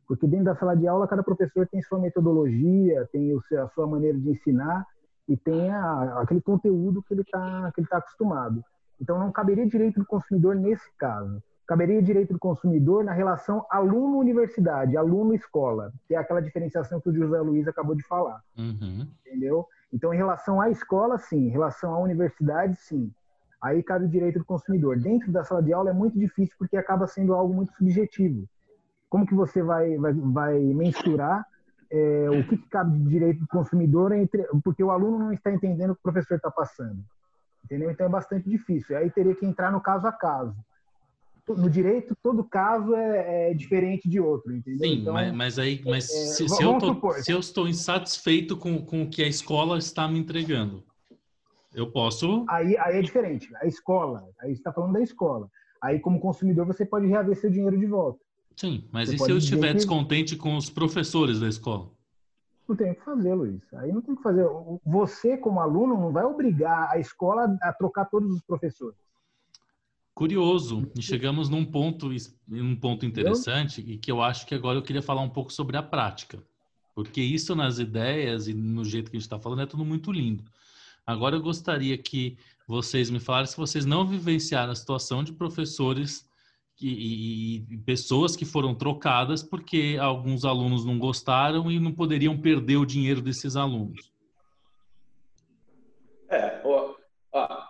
Porque 0.08 0.26
dentro 0.26 0.46
da 0.46 0.56
sala 0.56 0.76
de 0.76 0.86
aula, 0.86 1.08
cada 1.08 1.22
professor 1.22 1.66
tem 1.66 1.82
sua 1.82 1.98
metodologia, 1.98 3.06
tem 3.12 3.36
a 3.58 3.68
sua 3.68 3.86
maneira 3.86 4.18
de 4.18 4.30
ensinar 4.30 4.86
e 5.28 5.36
tem 5.36 5.70
a, 5.70 6.20
aquele 6.20 6.40
conteúdo 6.40 7.02
que 7.02 7.12
ele 7.12 7.22
está 7.22 7.72
tá 7.90 7.98
acostumado. 7.98 8.62
Então, 9.00 9.18
não 9.18 9.30
caberia 9.30 9.66
direito 9.66 10.00
do 10.00 10.06
consumidor 10.06 10.54
nesse 10.54 10.88
caso. 10.96 11.42
caberia 11.66 12.00
direito 12.00 12.32
do 12.32 12.38
consumidor 12.38 13.04
na 13.04 13.12
relação 13.12 13.66
aluno-universidade, 13.68 14.96
aluno-escola, 14.96 15.92
que 16.06 16.14
é 16.14 16.18
aquela 16.18 16.40
diferenciação 16.40 17.00
que 17.00 17.10
o 17.10 17.14
José 17.14 17.40
Luiz 17.40 17.66
acabou 17.68 17.94
de 17.94 18.04
falar. 18.04 18.40
Uhum. 18.56 19.06
Entendeu? 19.26 19.66
Então, 19.96 20.12
em 20.12 20.16
relação 20.18 20.60
à 20.60 20.68
escola, 20.68 21.16
sim. 21.16 21.46
Em 21.46 21.48
relação 21.48 21.94
à 21.94 21.98
universidade, 21.98 22.76
sim. 22.76 23.10
Aí 23.62 23.82
cabe 23.82 24.04
o 24.04 24.08
direito 24.08 24.38
do 24.38 24.44
consumidor. 24.44 24.98
Dentro 25.00 25.32
da 25.32 25.42
sala 25.42 25.62
de 25.62 25.72
aula 25.72 25.88
é 25.88 25.94
muito 25.94 26.18
difícil 26.18 26.54
porque 26.58 26.76
acaba 26.76 27.06
sendo 27.06 27.32
algo 27.32 27.54
muito 27.54 27.72
subjetivo. 27.72 28.46
Como 29.08 29.26
que 29.26 29.34
você 29.34 29.62
vai, 29.62 29.96
vai, 29.96 30.12
vai 30.12 30.60
mensurar 30.60 31.46
é, 31.90 32.28
o 32.28 32.46
que, 32.46 32.58
que, 32.58 32.68
cabe 32.68 32.98
de 32.98 33.08
direito 33.08 33.40
do 33.40 33.48
consumidor 33.48 34.12
entre, 34.12 34.46
porque 34.62 34.84
o 34.84 34.90
aluno 34.90 35.18
não 35.18 35.32
está 35.32 35.50
entendendo 35.50 35.92
o 35.92 35.94
que 35.94 36.00
o 36.00 36.12
professor 36.12 36.36
está 36.36 36.50
passando. 36.50 37.02
Entendeu? 37.64 37.90
Então 37.90 38.04
é 38.04 38.10
bastante 38.10 38.50
difícil. 38.50 38.98
Aí 38.98 39.10
teria 39.10 39.34
que 39.34 39.46
entrar 39.46 39.72
no 39.72 39.80
caso 39.80 40.06
a 40.06 40.12
caso 40.12 40.54
no 41.48 41.70
direito 41.70 42.16
todo 42.22 42.42
caso 42.44 42.94
é, 42.94 43.50
é, 43.50 43.54
diferente 43.54 44.08
de 44.08 44.18
outro, 44.18 44.54
entendeu? 44.54 44.88
Sim, 44.88 45.00
então, 45.00 45.14
mas, 45.14 45.32
mas, 45.32 45.58
aí, 45.58 45.82
mas 45.84 46.04
é, 46.04 46.08
se, 46.08 46.48
se, 46.48 46.62
eu 46.62 46.78
tô, 46.78 47.12
se, 47.12 47.30
eu 47.30 47.38
estou 47.38 47.68
insatisfeito 47.68 48.56
com, 48.56 48.84
com 48.84 49.02
o 49.02 49.08
que 49.08 49.22
a 49.22 49.28
escola 49.28 49.78
está 49.78 50.08
me 50.08 50.18
entregando, 50.18 50.82
eu 51.74 51.90
posso. 51.90 52.44
Aí, 52.48 52.76
aí 52.78 52.98
é 52.98 53.02
diferente. 53.02 53.48
A 53.60 53.66
escola, 53.66 54.28
aí 54.40 54.52
está 54.52 54.72
falando 54.72 54.94
da 54.94 55.00
escola. 55.00 55.48
Aí, 55.80 56.00
como 56.00 56.18
consumidor, 56.18 56.66
você 56.66 56.84
pode 56.84 57.06
reaver 57.06 57.36
seu 57.36 57.50
dinheiro 57.50 57.78
de 57.78 57.86
volta. 57.86 58.18
Sim, 58.56 58.88
mas 58.90 59.10
você 59.10 59.14
e 59.14 59.18
se 59.18 59.30
eu 59.30 59.38
estiver 59.38 59.68
que... 59.68 59.74
descontente 59.74 60.34
com 60.34 60.56
os 60.56 60.70
professores 60.70 61.38
da 61.38 61.48
escola? 61.48 61.90
Não 62.66 62.74
tem 62.74 62.90
o 62.90 62.94
que 62.94 63.04
fazer, 63.04 63.34
Luiz. 63.34 63.62
Aí 63.74 63.92
não 63.92 64.00
tem 64.00 64.14
o 64.14 64.16
que 64.16 64.22
fazer. 64.22 64.44
Você, 64.84 65.36
como 65.36 65.60
aluno, 65.60 65.96
não 65.96 66.10
vai 66.10 66.24
obrigar 66.24 66.90
a 66.90 66.98
escola 66.98 67.56
a 67.62 67.72
trocar 67.72 68.06
todos 68.06 68.32
os 68.32 68.42
professores. 68.42 68.98
Curioso, 70.16 70.90
e 70.96 71.02
chegamos 71.02 71.50
num 71.50 71.62
ponto, 71.62 72.08
num 72.48 72.74
ponto 72.74 73.04
interessante 73.04 73.82
e 73.86 73.98
que 73.98 74.10
eu 74.10 74.22
acho 74.22 74.46
que 74.46 74.54
agora 74.54 74.78
eu 74.78 74.82
queria 74.82 75.02
falar 75.02 75.20
um 75.20 75.28
pouco 75.28 75.52
sobre 75.52 75.76
a 75.76 75.82
prática, 75.82 76.42
porque 76.94 77.20
isso 77.20 77.54
nas 77.54 77.78
ideias 77.78 78.48
e 78.48 78.54
no 78.54 78.82
jeito 78.82 79.10
que 79.10 79.18
a 79.18 79.20
gente 79.20 79.26
está 79.26 79.38
falando 79.38 79.60
é 79.60 79.66
tudo 79.66 79.84
muito 79.84 80.10
lindo. 80.10 80.42
Agora 81.06 81.36
eu 81.36 81.42
gostaria 81.42 81.98
que 81.98 82.38
vocês 82.66 83.10
me 83.10 83.20
falassem 83.20 83.52
se 83.52 83.58
vocês 83.58 83.84
não 83.84 84.06
vivenciaram 84.06 84.72
a 84.72 84.74
situação 84.74 85.22
de 85.22 85.34
professores 85.34 86.26
que, 86.76 86.88
e, 86.88 87.74
e, 87.74 87.76
pessoas 87.84 88.34
que 88.34 88.46
foram 88.46 88.74
trocadas 88.74 89.42
porque 89.42 89.98
alguns 90.00 90.46
alunos 90.46 90.82
não 90.82 90.98
gostaram 90.98 91.70
e 91.70 91.78
não 91.78 91.92
poderiam 91.92 92.40
perder 92.40 92.78
o 92.78 92.86
dinheiro 92.86 93.20
desses 93.20 93.54
alunos. 93.54 94.10
É, 96.30 96.62
ó, 96.64 96.94
ó 97.32 97.66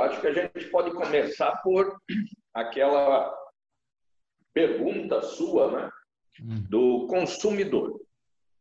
eu 0.00 0.04
acho 0.04 0.20
que 0.20 0.26
a 0.26 0.32
gente 0.32 0.70
pode 0.70 0.90
começar 0.92 1.56
por 1.62 2.00
aquela 2.54 3.34
pergunta 4.54 5.20
sua, 5.22 5.70
né, 5.70 5.90
hum. 6.40 6.64
do 6.68 7.06
consumidor. 7.06 8.00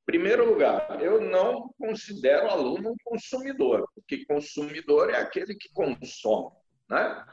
Primeiro 0.05 0.49
lugar, 0.49 1.01
eu 1.01 1.21
não 1.21 1.73
considero 1.77 2.49
aluno 2.49 2.91
um 2.91 2.95
consumidor, 3.03 3.87
porque 3.95 4.25
consumidor 4.25 5.11
é 5.11 5.17
aquele 5.17 5.55
que 5.55 5.71
consome, 5.71 6.51
né? 6.89 7.25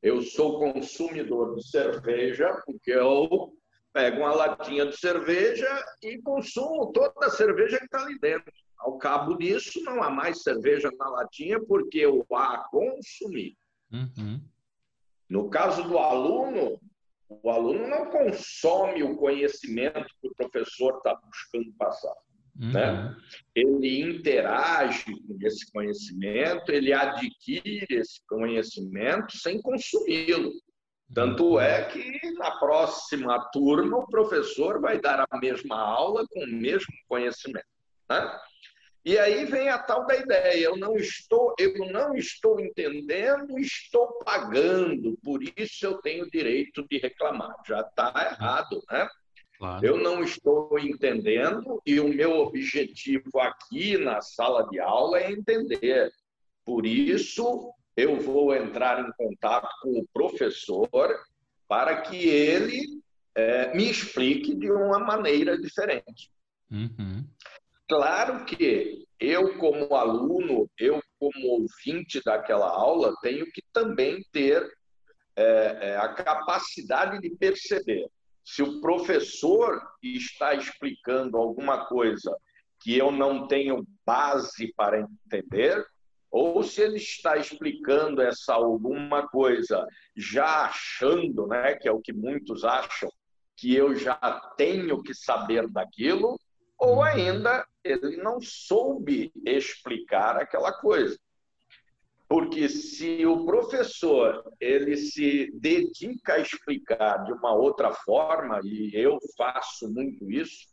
Eu 0.00 0.22
sou 0.22 0.58
consumidor 0.58 1.56
de 1.56 1.68
cerveja 1.68 2.62
porque 2.64 2.92
eu 2.92 3.52
pego 3.92 4.20
uma 4.20 4.32
latinha 4.32 4.86
de 4.86 4.96
cerveja 4.96 5.68
e 6.02 6.22
consumo 6.22 6.92
toda 6.92 7.26
a 7.26 7.30
cerveja 7.30 7.78
que 7.78 7.84
está 7.84 8.02
ali 8.02 8.18
dentro. 8.18 8.52
Ao 8.80 8.96
cabo 8.96 9.36
disso, 9.36 9.82
não 9.84 10.02
há 10.02 10.10
mais 10.10 10.42
cerveja 10.42 10.90
na 10.98 11.08
latinha 11.08 11.60
porque 11.60 11.98
eu 11.98 12.26
a 12.32 12.58
consumi. 12.70 13.56
Uhum. 13.92 14.40
No 15.28 15.50
caso 15.50 15.82
do 15.84 15.98
aluno, 15.98 16.80
o 17.28 17.50
aluno 17.50 17.86
não 17.86 18.10
consome 18.10 19.02
o 19.02 19.16
conhecimento 19.16 20.06
que 20.20 20.28
o 20.28 20.34
professor 20.34 20.96
está 20.96 21.14
buscando 21.14 21.72
passar. 21.78 22.14
Uhum. 22.58 22.72
Né? 22.72 23.16
Ele 23.54 24.00
interage 24.00 25.04
com 25.04 25.38
esse 25.42 25.70
conhecimento, 25.70 26.72
ele 26.72 26.92
adquire 26.92 27.86
esse 27.90 28.20
conhecimento 28.26 29.36
sem 29.36 29.60
consumi-lo. 29.60 30.52
Tanto 31.14 31.44
uhum. 31.44 31.60
é 31.60 31.84
que 31.84 32.32
na 32.38 32.52
próxima 32.52 33.38
turma 33.52 33.98
o 33.98 34.08
professor 34.08 34.80
vai 34.80 35.00
dar 35.00 35.26
a 35.30 35.38
mesma 35.38 35.76
aula 35.76 36.26
com 36.28 36.40
o 36.40 36.46
mesmo 36.46 36.92
conhecimento. 37.08 37.66
Né? 38.08 38.40
E 39.04 39.18
aí 39.18 39.46
vem 39.46 39.68
a 39.68 39.78
tal 39.78 40.06
da 40.06 40.14
ideia, 40.14 40.64
eu 40.64 40.76
não 40.76 40.94
estou, 40.96 41.54
eu 41.58 41.72
não 41.90 42.14
estou 42.14 42.60
entendendo, 42.60 43.58
estou 43.58 44.18
pagando, 44.24 45.16
por 45.24 45.42
isso 45.42 45.86
eu 45.86 45.98
tenho 46.02 46.30
direito 46.30 46.86
de 46.86 46.98
reclamar. 46.98 47.54
Já 47.66 47.80
está 47.80 48.12
errado, 48.30 48.82
né? 48.90 49.08
Claro. 49.56 49.84
Eu 49.84 49.98
não 49.98 50.22
estou 50.22 50.78
entendendo 50.78 51.80
e 51.84 52.00
o 52.00 52.08
meu 52.08 52.38
objetivo 52.38 53.38
aqui 53.40 53.96
na 53.96 54.20
sala 54.20 54.66
de 54.68 54.78
aula 54.80 55.18
é 55.18 55.32
entender. 55.32 56.10
Por 56.64 56.86
isso 56.86 57.72
eu 57.96 58.18
vou 58.20 58.54
entrar 58.54 59.06
em 59.06 59.12
contato 59.12 59.68
com 59.82 59.98
o 59.98 60.08
professor 60.12 60.88
para 61.68 62.00
que 62.02 62.28
ele 62.28 63.02
é, 63.34 63.74
me 63.74 63.90
explique 63.90 64.54
de 64.54 64.70
uma 64.70 64.98
maneira 64.98 65.58
diferente. 65.58 66.30
Uhum. 66.70 67.26
Claro 67.90 68.44
que 68.44 69.04
eu, 69.18 69.58
como 69.58 69.96
aluno, 69.96 70.70
eu, 70.78 71.02
como 71.18 71.48
ouvinte 71.48 72.22
daquela 72.24 72.68
aula, 72.68 73.12
tenho 73.20 73.44
que 73.46 73.60
também 73.72 74.24
ter 74.30 74.64
é, 75.34 75.78
é, 75.80 75.96
a 75.96 76.14
capacidade 76.14 77.18
de 77.18 77.30
perceber. 77.30 78.08
Se 78.44 78.62
o 78.62 78.80
professor 78.80 79.82
está 80.00 80.54
explicando 80.54 81.36
alguma 81.36 81.84
coisa 81.86 82.32
que 82.80 82.96
eu 82.96 83.10
não 83.10 83.48
tenho 83.48 83.84
base 84.06 84.72
para 84.76 85.00
entender, 85.00 85.84
ou 86.30 86.62
se 86.62 86.82
ele 86.82 86.98
está 86.98 87.38
explicando 87.38 88.22
essa 88.22 88.54
alguma 88.54 89.26
coisa 89.26 89.84
já 90.16 90.66
achando, 90.66 91.48
né, 91.48 91.74
que 91.74 91.88
é 91.88 91.92
o 91.92 92.00
que 92.00 92.12
muitos 92.12 92.62
acham, 92.62 93.10
que 93.56 93.74
eu 93.74 93.96
já 93.96 94.14
tenho 94.56 95.02
que 95.02 95.12
saber 95.12 95.68
daquilo, 95.68 96.38
ou 96.80 96.96
uhum. 96.96 97.02
ainda 97.02 97.66
ele 97.84 98.16
não 98.16 98.40
soube 98.40 99.30
explicar 99.44 100.36
aquela 100.36 100.72
coisa. 100.72 101.18
Porque 102.26 102.68
se 102.68 103.26
o 103.26 103.44
professor 103.44 104.44
ele 104.60 104.96
se 104.96 105.50
dedica 105.52 106.34
a 106.34 106.38
explicar 106.38 107.24
de 107.24 107.32
uma 107.32 107.52
outra 107.52 107.92
forma, 107.92 108.60
e 108.64 108.90
eu 108.94 109.18
faço 109.36 109.90
muito 109.90 110.30
isso, 110.30 110.68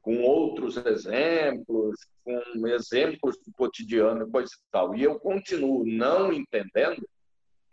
com 0.00 0.22
outros 0.22 0.76
exemplos, 0.78 1.94
com 2.24 2.66
exemplos 2.66 3.36
do 3.38 3.52
cotidiano 3.52 4.26
e 4.26 4.30
coisa 4.30 4.52
e 4.54 4.70
tal, 4.70 4.94
e 4.94 5.02
eu 5.02 5.18
continuo 5.20 5.84
não 5.86 6.32
entendendo, 6.32 7.06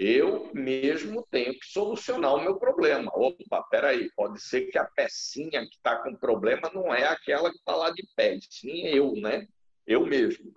eu 0.01 0.49
mesmo 0.51 1.27
tenho 1.29 1.53
que 1.53 1.67
solucionar 1.67 2.33
o 2.33 2.41
meu 2.41 2.55
problema. 2.55 3.11
Opa, 3.13 3.61
peraí, 3.69 4.09
pode 4.15 4.41
ser 4.41 4.61
que 4.61 4.77
a 4.79 4.83
pecinha 4.83 5.61
que 5.61 5.75
está 5.75 5.97
com 5.97 6.15
problema 6.15 6.71
não 6.73 6.91
é 6.91 7.05
aquela 7.05 7.51
que 7.51 7.57
está 7.57 7.75
lá 7.75 7.91
de 7.91 8.03
pé, 8.15 8.39
sim 8.49 8.87
eu, 8.87 9.13
né? 9.13 9.47
Eu 9.85 10.03
mesmo. 10.03 10.51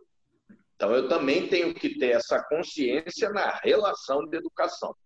Então, 0.75 0.95
eu 0.95 1.09
também 1.09 1.47
tenho 1.47 1.75
que 1.75 1.99
ter 1.99 2.13
essa 2.13 2.43
consciência 2.43 3.29
na 3.29 3.51
relação 3.63 4.27
de 4.27 4.39
educação. 4.39 4.97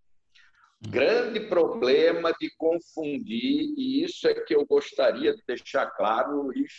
Grande 0.89 1.41
problema 1.49 2.33
de 2.41 2.49
confundir, 2.57 3.75
e 3.77 4.05
isso 4.05 4.29
é 4.29 4.35
que 4.35 4.55
eu 4.55 4.65
gostaria 4.65 5.35
de 5.35 5.43
deixar 5.49 5.87
claro, 5.97 6.43
Luiz, 6.43 6.75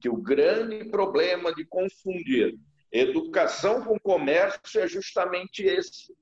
que 0.00 0.08
o 0.08 0.16
grande 0.16 0.84
problema 0.84 1.52
de 1.52 1.64
confundir 1.64 2.56
educação 2.92 3.82
com 3.82 3.98
comércio 3.98 4.80
é 4.80 4.86
justamente 4.86 5.64
esse 5.64 6.14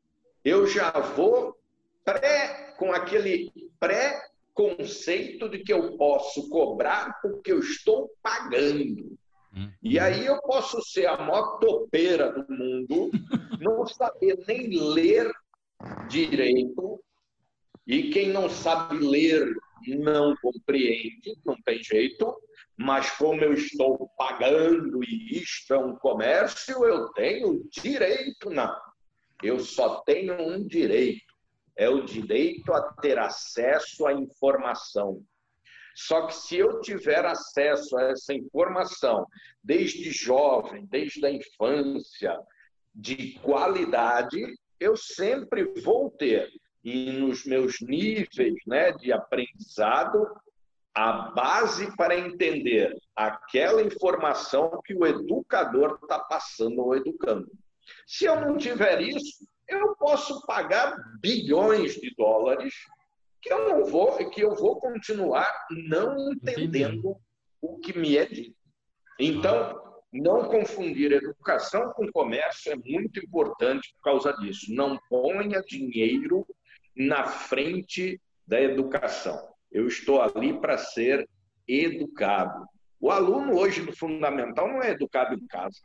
eu 0.44 0.66
já 0.66 0.90
vou 0.90 1.56
pré 2.04 2.74
com 2.78 2.92
aquele 2.92 3.52
pré-conceito 3.78 5.48
de 5.48 5.60
que 5.60 5.72
eu 5.72 5.96
posso 5.96 6.48
cobrar 6.48 7.20
porque 7.22 7.52
eu 7.52 7.60
estou 7.60 8.10
pagando. 8.22 9.16
Hum. 9.54 9.70
E 9.82 9.98
aí 9.98 10.26
eu 10.26 10.40
posso 10.42 10.80
ser 10.82 11.06
a 11.06 11.16
maior 11.16 11.58
topeira 11.58 12.32
do 12.32 12.52
mundo, 12.52 13.10
não 13.60 13.86
saber 13.86 14.42
nem 14.48 14.68
ler 14.68 15.30
direito, 16.08 17.00
e 17.86 18.10
quem 18.10 18.28
não 18.28 18.48
sabe 18.48 18.98
ler 18.98 19.52
não 19.86 20.36
compreende, 20.36 21.36
não 21.44 21.56
tem 21.62 21.82
jeito, 21.82 22.34
mas 22.76 23.10
como 23.12 23.42
eu 23.42 23.52
estou 23.52 24.08
pagando 24.16 25.02
e 25.04 25.38
isto 25.38 25.74
é 25.74 25.78
um 25.78 25.96
comércio, 25.96 26.84
eu 26.84 27.08
tenho 27.12 27.68
direito, 27.70 28.48
não. 28.50 28.74
Eu 29.42 29.58
só 29.60 30.00
tenho 30.02 30.40
um 30.40 30.66
direito, 30.66 31.34
é 31.76 31.88
o 31.88 32.04
direito 32.04 32.72
a 32.72 32.92
ter 32.94 33.18
acesso 33.18 34.06
à 34.06 34.12
informação. 34.12 35.22
Só 35.94 36.26
que 36.26 36.34
se 36.34 36.56
eu 36.56 36.80
tiver 36.80 37.24
acesso 37.24 37.96
a 37.98 38.04
essa 38.04 38.32
informação 38.32 39.26
desde 39.62 40.10
jovem, 40.10 40.86
desde 40.86 41.24
a 41.26 41.30
infância, 41.30 42.38
de 42.94 43.38
qualidade, 43.40 44.40
eu 44.78 44.96
sempre 44.96 45.64
vou 45.82 46.10
ter 46.10 46.50
e 46.84 47.12
nos 47.12 47.44
meus 47.44 47.80
níveis 47.80 48.54
né, 48.66 48.92
de 48.92 49.12
aprendizado 49.12 50.26
a 50.94 51.30
base 51.30 51.94
para 51.96 52.18
entender 52.18 52.94
aquela 53.16 53.82
informação 53.82 54.80
que 54.84 54.94
o 54.94 55.06
educador 55.06 55.98
está 56.02 56.18
passando 56.18 56.80
ao 56.82 56.94
educando. 56.94 57.50
Se 58.06 58.24
eu 58.24 58.40
não 58.40 58.56
tiver 58.56 59.00
isso, 59.00 59.46
eu 59.68 59.96
posso 59.96 60.44
pagar 60.46 60.96
bilhões 61.20 61.94
de 61.94 62.14
dólares 62.14 62.74
que 63.40 63.52
eu 63.52 63.68
não 63.68 63.84
vou, 63.84 64.16
que 64.30 64.40
eu 64.40 64.54
vou 64.54 64.78
continuar 64.78 65.50
não 65.70 66.32
entendendo 66.32 67.16
o 67.60 67.78
que 67.78 67.96
me 67.98 68.16
é 68.16 68.24
dito. 68.24 68.56
Então, 69.18 69.80
não 70.12 70.44
confundir 70.44 71.12
educação 71.12 71.92
com 71.92 72.10
comércio 72.12 72.72
é 72.72 72.76
muito 72.76 73.18
importante 73.18 73.92
por 73.94 74.02
causa 74.02 74.32
disso. 74.34 74.72
Não 74.72 74.98
ponha 75.08 75.62
dinheiro 75.62 76.46
na 76.94 77.24
frente 77.24 78.20
da 78.46 78.60
educação. 78.60 79.52
Eu 79.70 79.88
estou 79.88 80.20
ali 80.20 80.52
para 80.60 80.76
ser 80.76 81.28
educado. 81.66 82.66
O 83.00 83.10
aluno 83.10 83.58
hoje 83.58 83.80
do 83.80 83.96
fundamental 83.96 84.68
não 84.68 84.82
é 84.82 84.90
educado 84.90 85.34
em 85.34 85.46
casa, 85.46 85.78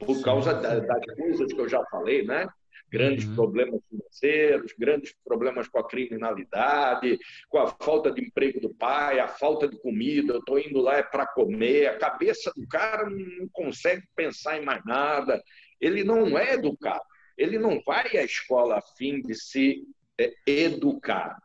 por 0.00 0.22
causa 0.22 0.54
das 0.54 1.04
coisas 1.16 1.52
que 1.52 1.60
eu 1.60 1.68
já 1.68 1.84
falei, 1.90 2.24
né? 2.24 2.48
grandes 2.90 3.24
uhum. 3.24 3.34
problemas 3.36 3.80
financeiros, 3.88 4.74
grandes 4.76 5.14
problemas 5.24 5.68
com 5.68 5.78
a 5.78 5.88
criminalidade, 5.88 7.18
com 7.48 7.58
a 7.58 7.68
falta 7.68 8.10
de 8.10 8.22
emprego 8.22 8.60
do 8.60 8.74
pai, 8.74 9.20
a 9.20 9.28
falta 9.28 9.68
de 9.68 9.78
comida. 9.78 10.34
Eu 10.34 10.40
estou 10.40 10.58
indo 10.58 10.80
lá 10.80 10.96
é 10.96 11.02
para 11.02 11.26
comer. 11.26 11.86
A 11.86 11.98
cabeça 11.98 12.52
do 12.54 12.66
cara 12.66 13.08
não 13.08 13.48
consegue 13.52 14.02
pensar 14.16 14.58
em 14.58 14.64
mais 14.64 14.84
nada. 14.84 15.40
Ele 15.80 16.02
não 16.02 16.36
é 16.36 16.54
educado. 16.54 17.04
Ele 17.38 17.58
não 17.58 17.80
vai 17.86 18.16
à 18.16 18.24
escola 18.24 18.78
a 18.78 18.82
fim 18.98 19.22
de 19.22 19.34
se 19.34 19.84
é, 20.18 20.34
educar. 20.46 21.38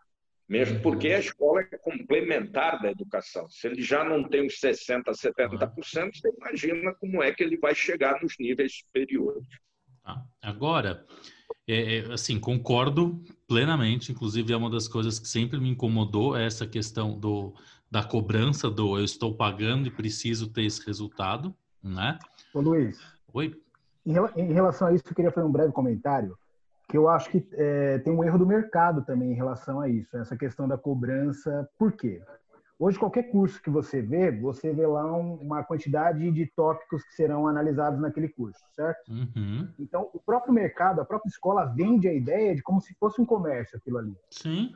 Mesmo 0.48 0.80
porque 0.82 1.08
a 1.08 1.20
escola 1.20 1.62
é 1.62 1.78
complementar 1.78 2.80
da 2.82 2.92
educação. 2.92 3.50
Se 3.50 3.68
ele 3.68 3.82
já 3.82 4.04
não 4.04 4.24
tem 4.24 4.46
uns 4.46 4.60
60%, 4.60 5.04
70%, 5.06 6.12
você 6.14 6.32
imagina 6.38 6.94
como 6.94 7.24
é 7.24 7.32
que 7.32 7.44
ele 7.44 7.58
vai 7.58 7.74
chegar 7.74 8.22
nos 8.22 8.36
níveis 8.40 8.78
superiores. 8.78 9.48
Tá. 10.04 10.24
Agora, 10.42 11.04
é, 11.68 11.98
é, 11.98 12.14
assim, 12.14 12.40
concordo 12.40 13.24
plenamente. 13.48 14.12
Inclusive, 14.12 14.54
é 14.54 14.58
uma 14.58 14.70
das 14.70 14.88
coisas 14.88 15.18
que 15.18 15.28
sempre 15.28 15.60
me 15.60 15.70
incomodou 15.70 16.38
é 16.38 16.46
essa 16.46 16.68
questão 16.68 17.18
do, 17.20 17.56
da 17.90 18.04
cobrança 18.04 18.70
do 18.70 18.98
eu 18.98 19.04
estou 19.04 19.36
pagando 19.36 19.88
e 19.88 19.92
preciso 19.92 20.52
ter 20.52 20.64
esse 20.64 20.86
resultado, 20.86 21.56
né? 21.82 22.20
Ô, 22.54 22.62
Luiz. 22.62 23.00
Oi. 23.34 23.60
Em 24.06 24.54
relação 24.54 24.88
a 24.88 24.94
isso, 24.94 25.04
eu 25.08 25.16
queria 25.16 25.32
fazer 25.32 25.48
um 25.48 25.52
breve 25.52 25.74
comentário, 25.74 26.38
que 26.88 26.98
eu 26.98 27.10
acho 27.10 27.30
que 27.30 27.48
é, 27.54 28.00
tem 28.00 28.14
um 28.14 28.24
erro 28.24 28.38
do 28.38 28.46
mercado 28.46 29.04
também 29.04 29.32
em 29.32 29.36
relação 29.36 29.80
a 29.82 29.90
isso, 29.90 30.16
essa 30.18 30.38
questão 30.38 30.68
da 30.68 30.78
cobrança. 30.78 31.68
Por 31.78 31.92
quê? 31.92 32.22
Hoje, 32.78 33.00
qualquer 33.00 33.24
curso 33.24 33.62
que 33.62 33.70
você 33.70 34.02
vê, 34.02 34.30
você 34.30 34.74
vê 34.74 34.86
lá 34.86 35.06
um, 35.16 35.36
uma 35.36 35.64
quantidade 35.64 36.30
de 36.30 36.46
tópicos 36.46 37.04
que 37.06 37.16
serão 37.16 37.48
analisados 37.48 38.00
naquele 38.02 38.28
curso, 38.28 38.60
certo? 38.74 39.10
Uhum. 39.10 39.70
Então, 39.80 40.10
o 40.14 40.20
próprio 40.20 40.54
mercado, 40.54 41.00
a 41.00 41.06
própria 41.06 41.30
escola 41.30 41.66
vende 41.66 42.08
a 42.08 42.14
ideia 42.14 42.54
de 42.54 42.62
como 42.62 42.82
se 42.82 42.94
fosse 42.96 43.22
um 43.22 43.26
comércio 43.26 43.78
aquilo 43.78 43.98
ali. 43.98 44.18
Sim. 44.30 44.76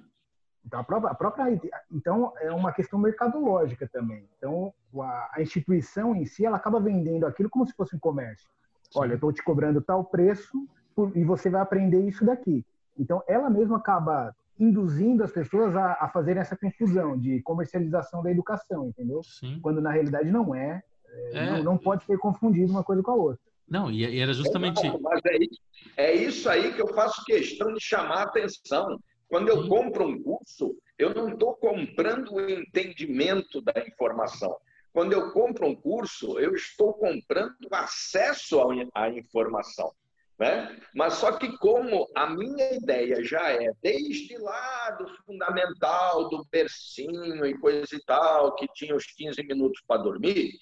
Então, 0.65 0.79
a 0.79 0.83
própria, 0.83 1.11
a 1.11 1.15
própria, 1.15 1.61
então 1.91 2.31
é 2.39 2.51
uma 2.51 2.71
questão 2.71 2.97
mercadológica 2.97 3.87
também. 3.91 4.29
Então, 4.37 4.73
a, 5.01 5.31
a 5.33 5.41
instituição 5.41 6.15
em 6.15 6.25
si, 6.25 6.45
ela 6.45 6.55
acaba 6.55 6.79
vendendo 6.79 7.25
aquilo 7.25 7.49
como 7.49 7.67
se 7.67 7.73
fosse 7.73 7.95
um 7.95 7.99
comércio. 7.99 8.47
Sim. 8.83 8.99
Olha, 8.99 9.11
eu 9.11 9.15
estou 9.15 9.33
te 9.33 9.43
cobrando 9.43 9.81
tal 9.81 10.05
preço 10.05 10.57
por, 10.99 11.15
e 11.15 11.23
você 11.23 11.49
vai 11.49 11.61
aprender 11.61 12.05
isso 12.05 12.25
daqui. 12.25 12.65
Então, 12.97 13.23
ela 13.25 13.49
mesma 13.49 13.77
acaba 13.77 14.35
induzindo 14.59 15.23
as 15.23 15.31
pessoas 15.31 15.73
a, 15.73 15.93
a 16.01 16.09
fazerem 16.09 16.41
essa 16.41 16.57
confusão 16.57 17.17
de 17.17 17.41
comercialização 17.43 18.21
da 18.21 18.29
educação, 18.29 18.89
entendeu? 18.89 19.23
Sim. 19.23 19.59
Quando 19.61 19.79
na 19.79 19.91
realidade 19.91 20.29
não 20.29 20.53
é, 20.53 20.83
é, 21.07 21.37
é. 21.37 21.51
Não, 21.51 21.63
não, 21.63 21.77
pode 21.77 22.03
ser 22.03 22.17
confundido 22.17 22.71
uma 22.71 22.83
coisa 22.83 23.01
com 23.01 23.11
a 23.11 23.15
outra. 23.15 23.39
Não, 23.69 23.89
e 23.89 24.19
era 24.19 24.33
justamente. 24.33 24.85
Não, 24.85 24.99
mas 24.99 25.21
é 25.25 25.37
isso, 25.37 25.61
é 25.95 26.13
isso 26.13 26.49
aí 26.49 26.73
que 26.73 26.81
eu 26.81 26.87
faço 26.93 27.23
questão 27.23 27.73
de 27.73 27.81
chamar 27.81 28.17
a 28.17 28.23
atenção. 28.23 28.99
Quando 29.29 29.47
eu 29.47 29.63
Sim. 29.63 29.69
compro 29.69 30.07
um 30.07 30.21
curso, 30.21 30.75
eu 30.97 31.13
não 31.13 31.29
estou 31.29 31.53
comprando 31.53 32.33
o 32.33 32.49
entendimento 32.49 33.61
da 33.61 33.73
informação. 33.87 34.55
Quando 34.91 35.13
eu 35.13 35.31
compro 35.31 35.67
um 35.67 35.75
curso, 35.75 36.37
eu 36.39 36.53
estou 36.55 36.93
comprando 36.93 37.55
acesso 37.71 38.59
à 38.93 39.09
informação. 39.09 39.93
Né? 40.39 40.79
Mas 40.95 41.15
só 41.15 41.33
que 41.33 41.57
como 41.57 42.07
a 42.15 42.29
minha 42.29 42.71
ideia 42.71 43.21
já 43.23 43.51
é 43.51 43.71
desde 43.81 44.37
lá 44.37 44.91
do 44.91 45.07
fundamental, 45.25 46.29
do 46.29 46.45
bercinho 46.49 47.45
e 47.45 47.57
coisa 47.59 47.93
e 47.93 48.01
tal, 48.05 48.55
que 48.55 48.65
tinha 48.73 48.95
os 48.95 49.05
15 49.05 49.43
minutos 49.43 49.81
para 49.85 50.01
dormir, 50.01 50.53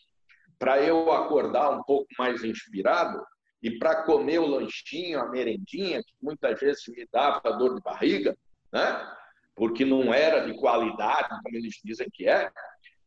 para 0.57 0.81
eu 0.81 1.11
acordar 1.11 1.69
um 1.69 1.83
pouco 1.83 2.07
mais 2.17 2.43
inspirado 2.43 3.23
e 3.61 3.77
para 3.77 4.03
comer 4.03 4.39
o 4.39 4.47
lanchinho, 4.47 5.19
a 5.19 5.29
merendinha, 5.29 6.01
que 6.01 6.13
muitas 6.19 6.59
vezes 6.59 6.83
me 6.87 7.07
dava 7.11 7.51
dor 7.51 7.75
de 7.75 7.81
barriga, 7.81 8.35
né? 8.71 9.13
porque 9.55 9.85
não 9.85 10.11
era 10.11 10.45
de 10.45 10.57
qualidade, 10.59 11.29
como 11.29 11.55
eles 11.55 11.75
dizem 11.83 12.07
que 12.11 12.27
é, 12.27 12.51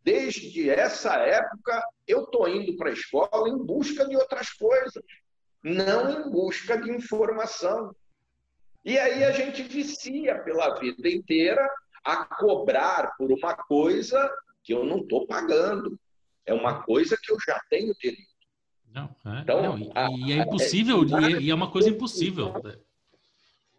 desde 0.04 0.70
essa 0.70 1.14
época 1.16 1.82
eu 2.06 2.24
estou 2.24 2.48
indo 2.48 2.76
para 2.76 2.90
a 2.90 2.92
escola 2.92 3.48
em 3.48 3.58
busca 3.58 4.06
de 4.06 4.16
outras 4.16 4.50
coisas 4.50 5.02
não 5.62 6.10
em 6.10 6.30
busca 6.30 6.80
de 6.80 6.90
informação. 6.90 7.94
E 8.84 8.98
aí 8.98 9.24
a 9.24 9.32
gente 9.32 9.62
vicia 9.62 10.38
pela 10.38 10.78
vida 10.78 11.08
inteira 11.08 11.68
a 12.04 12.24
cobrar 12.24 13.14
por 13.16 13.30
uma 13.30 13.54
coisa 13.54 14.30
que 14.62 14.72
eu 14.72 14.84
não 14.84 14.98
estou 14.98 15.26
pagando. 15.26 15.98
É 16.46 16.54
uma 16.54 16.82
coisa 16.82 17.16
que 17.22 17.30
eu 17.30 17.36
já 17.46 17.60
tenho 17.68 17.94
direito. 17.94 18.30
Não, 18.92 19.14
é, 19.24 19.40
então, 19.40 19.62
não, 19.62 19.78
e, 19.78 19.92
a, 19.94 20.08
e, 20.10 20.32
é 20.32 20.36
impossível, 20.42 21.02
é, 21.02 21.40
e 21.40 21.50
é 21.50 21.54
uma 21.54 21.70
coisa 21.70 21.90
impossível. 21.90 22.54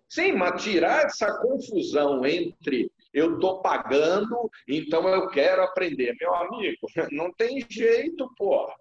Sim, 0.07 0.33
mas 0.33 0.63
tirar 0.63 1.05
essa 1.05 1.37
confusão 1.39 2.25
entre 2.25 2.91
eu 3.13 3.35
estou 3.35 3.61
pagando, 3.61 4.49
então 4.67 5.07
eu 5.09 5.27
quero 5.29 5.63
aprender. 5.63 6.15
Meu 6.19 6.33
amigo, 6.35 6.77
não 7.11 7.31
tem 7.33 7.65
jeito, 7.69 8.31
pô. 8.37 8.71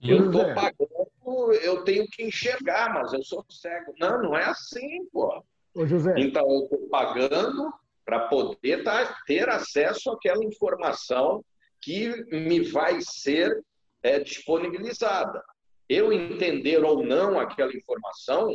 Eu 0.00 0.26
estou 0.26 0.54
pagando, 0.54 1.08
eu 1.52 1.84
tenho 1.84 2.06
que 2.06 2.22
enxergar, 2.22 2.92
mas 2.92 3.12
eu 3.12 3.22
sou 3.22 3.44
cego. 3.48 3.92
Não, 3.98 4.22
não 4.22 4.36
é 4.36 4.44
assim, 4.44 5.06
pô. 5.12 5.42
Ô, 5.74 5.86
José. 5.86 6.14
Então, 6.18 6.48
eu 6.48 6.64
estou 6.64 6.88
pagando 6.88 7.72
para 8.04 8.28
poder 8.28 8.82
tá, 8.82 9.16
ter 9.26 9.48
acesso 9.48 10.10
àquela 10.10 10.44
informação 10.44 11.44
que 11.80 12.08
me 12.32 12.60
vai 12.60 12.98
ser 13.00 13.62
é, 14.02 14.18
disponibilizada. 14.18 15.42
Eu 15.88 16.12
entender 16.12 16.84
ou 16.84 17.04
não 17.04 17.38
aquela 17.38 17.74
informação, 17.74 18.54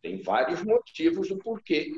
tem 0.00 0.22
vários 0.22 0.62
motivos 0.62 1.28
do 1.28 1.38
porquê. 1.38 1.92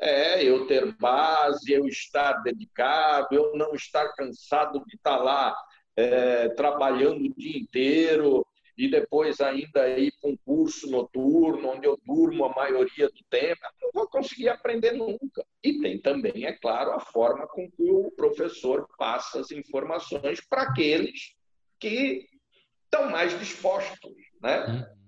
É, 0.00 0.44
eu 0.44 0.66
ter 0.66 0.96
base, 0.96 1.72
eu 1.72 1.86
estar 1.86 2.34
dedicado, 2.42 3.28
eu 3.32 3.56
não 3.56 3.74
estar 3.74 4.08
cansado 4.14 4.84
de 4.86 4.94
estar 4.94 5.16
lá 5.16 5.56
é, 5.96 6.48
trabalhando 6.50 7.26
o 7.26 7.34
dia 7.34 7.58
inteiro 7.58 8.46
e 8.78 8.88
depois 8.88 9.40
ainda 9.40 9.88
ir 9.98 10.12
para 10.20 10.30
um 10.30 10.36
curso 10.36 10.88
noturno, 10.88 11.70
onde 11.70 11.86
eu 11.86 11.98
durmo 12.06 12.44
a 12.44 12.54
maioria 12.54 13.08
do 13.08 13.24
tempo, 13.28 13.60
não 13.82 13.90
vou 13.92 14.08
conseguir 14.08 14.48
aprender 14.48 14.92
nunca. 14.92 15.44
E 15.62 15.80
tem 15.80 16.00
também, 16.00 16.46
é 16.46 16.52
claro, 16.52 16.92
a 16.92 17.00
forma 17.00 17.46
com 17.48 17.68
que 17.68 17.90
o 17.90 18.10
professor 18.12 18.88
passa 18.96 19.40
as 19.40 19.50
informações 19.50 20.40
para 20.48 20.62
aqueles 20.62 21.34
que 21.80 22.24
estão 22.84 23.10
mais 23.10 23.38
dispostos, 23.38 24.14
né? 24.40 24.66
Uhum. 24.66 24.98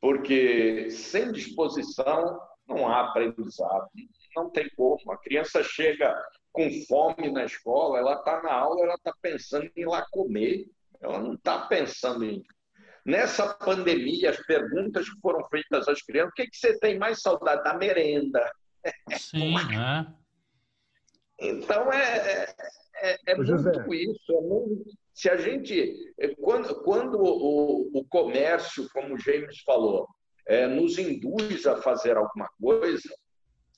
Porque 0.00 0.90
sem 0.90 1.32
disposição 1.32 2.38
não 2.66 2.86
há 2.86 3.08
aprendizado, 3.08 3.88
não 4.36 4.50
tem 4.50 4.68
como. 4.76 5.10
A 5.10 5.18
criança 5.18 5.62
chega 5.62 6.14
com 6.52 6.68
fome 6.86 7.30
na 7.30 7.44
escola, 7.44 7.98
ela 7.98 8.14
está 8.14 8.42
na 8.42 8.52
aula, 8.52 8.82
ela 8.82 8.94
está 8.94 9.12
pensando 9.22 9.64
em 9.64 9.82
ir 9.82 9.86
lá 9.86 10.04
comer, 10.10 10.66
ela 11.00 11.20
não 11.20 11.34
está 11.34 11.66
pensando 11.66 12.24
em. 12.24 12.42
Nessa 13.08 13.54
pandemia, 13.54 14.28
as 14.28 14.36
perguntas 14.44 15.08
que 15.08 15.18
foram 15.22 15.42
feitas 15.48 15.88
às 15.88 16.02
crianças, 16.02 16.30
o 16.30 16.34
que, 16.34 16.46
que 16.46 16.58
você 16.58 16.78
tem 16.78 16.98
mais 16.98 17.22
saudade? 17.22 17.64
Da 17.64 17.72
merenda. 17.72 18.52
Sim, 19.16 19.54
é. 19.56 20.06
Então, 21.40 21.90
é, 21.90 22.04
é, 22.04 22.54
é, 22.96 23.18
é 23.28 23.34
muito 23.34 23.94
isso. 23.94 24.30
É 24.30 24.40
muito... 24.42 24.90
Se 25.14 25.30
a 25.30 25.38
gente. 25.38 25.94
Quando, 26.38 26.82
quando 26.82 27.18
o, 27.18 27.98
o 27.98 28.04
comércio, 28.10 28.86
como 28.92 29.14
o 29.14 29.18
James 29.18 29.58
falou, 29.62 30.06
é, 30.46 30.66
nos 30.66 30.98
induz 30.98 31.66
a 31.66 31.80
fazer 31.80 32.14
alguma 32.14 32.50
coisa, 32.60 33.08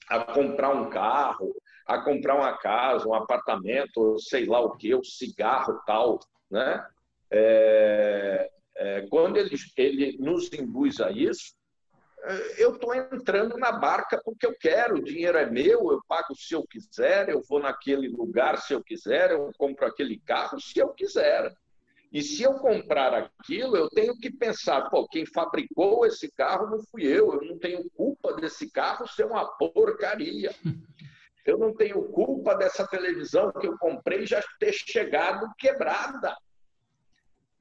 a 0.09 0.25
comprar 0.25 0.75
um 0.75 0.91
carro, 0.91 1.55
a 1.87 2.03
comprar 2.03 2.35
uma 2.35 2.59
casa, 2.59 3.07
um 3.07 3.15
apartamento, 3.15 4.19
sei 4.19 4.45
lá 4.47 4.59
o 4.59 4.77
que, 4.77 4.93
um 4.93 5.05
cigarro 5.05 5.81
tal, 5.87 6.19
né? 6.51 6.85
É, 7.31 8.51
é, 8.81 9.07
quando 9.11 9.37
ele, 9.37 9.55
ele 9.77 10.17
nos 10.19 10.51
induz 10.55 11.01
a 11.01 11.11
isso, 11.11 11.55
eu 12.59 12.75
estou 12.75 12.95
entrando 12.95 13.57
na 13.57 13.73
barca 13.73 14.21
porque 14.25 14.47
eu 14.47 14.55
quero, 14.59 14.97
o 14.97 15.05
dinheiro 15.05 15.39
é 15.39 15.49
meu, 15.49 15.93
eu 15.93 16.01
pago 16.09 16.35
se 16.35 16.55
eu 16.55 16.67
quiser, 16.67 17.29
eu 17.29 17.43
vou 17.49 17.61
naquele 17.61 18.09
lugar 18.09 18.59
se 18.59 18.73
eu 18.73 18.83
quiser, 18.83 19.31
eu 19.31 19.51
compro 19.57 19.87
aquele 19.87 20.19
carro 20.21 20.59
se 20.61 20.79
eu 20.79 20.89
quiser. 20.89 21.53
E 22.13 22.23
se 22.23 22.43
eu 22.43 22.55
comprar 22.55 23.15
aquilo, 23.15 23.77
eu 23.77 23.89
tenho 23.89 24.17
que 24.17 24.31
pensar, 24.31 24.91
pô, 24.91 25.07
quem 25.09 25.25
fabricou 25.25 26.05
esse 26.05 26.31
carro 26.33 26.71
não 26.71 26.83
fui 26.91 27.05
eu, 27.05 27.35
eu 27.35 27.43
não 27.43 27.59
tenho 27.59 27.89
culpa 27.91 28.35
desse 28.35 28.71
carro 28.71 29.07
ser 29.07 29.25
uma 29.25 29.47
porcaria. 29.57 30.55
Eu 31.47 31.57
não 31.57 31.75
tenho 31.75 32.03
culpa 32.05 32.55
dessa 32.55 32.87
televisão 32.87 33.53
que 33.53 33.67
eu 33.67 33.79
comprei 33.79 34.27
já 34.27 34.43
ter 34.59 34.73
chegado 34.73 35.47
quebrada. 35.59 36.37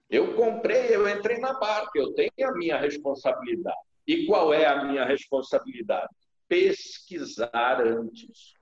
Eu 0.10 0.34
comprei, 0.36 0.96
eu 0.96 1.08
entrei 1.08 1.38
na 1.38 1.54
barca, 1.60 1.92
eu 2.00 2.14
tenho 2.14 2.32
a 2.50 2.54
minha 2.54 2.78
responsabilidade. 2.78 3.78
E 4.08 4.26
qual 4.26 4.52
é 4.54 4.66
a 4.66 4.84
minha 4.86 5.06
responsabilidade? 5.06 6.10
Pesquisar 6.48 7.82
antes. 7.86 8.54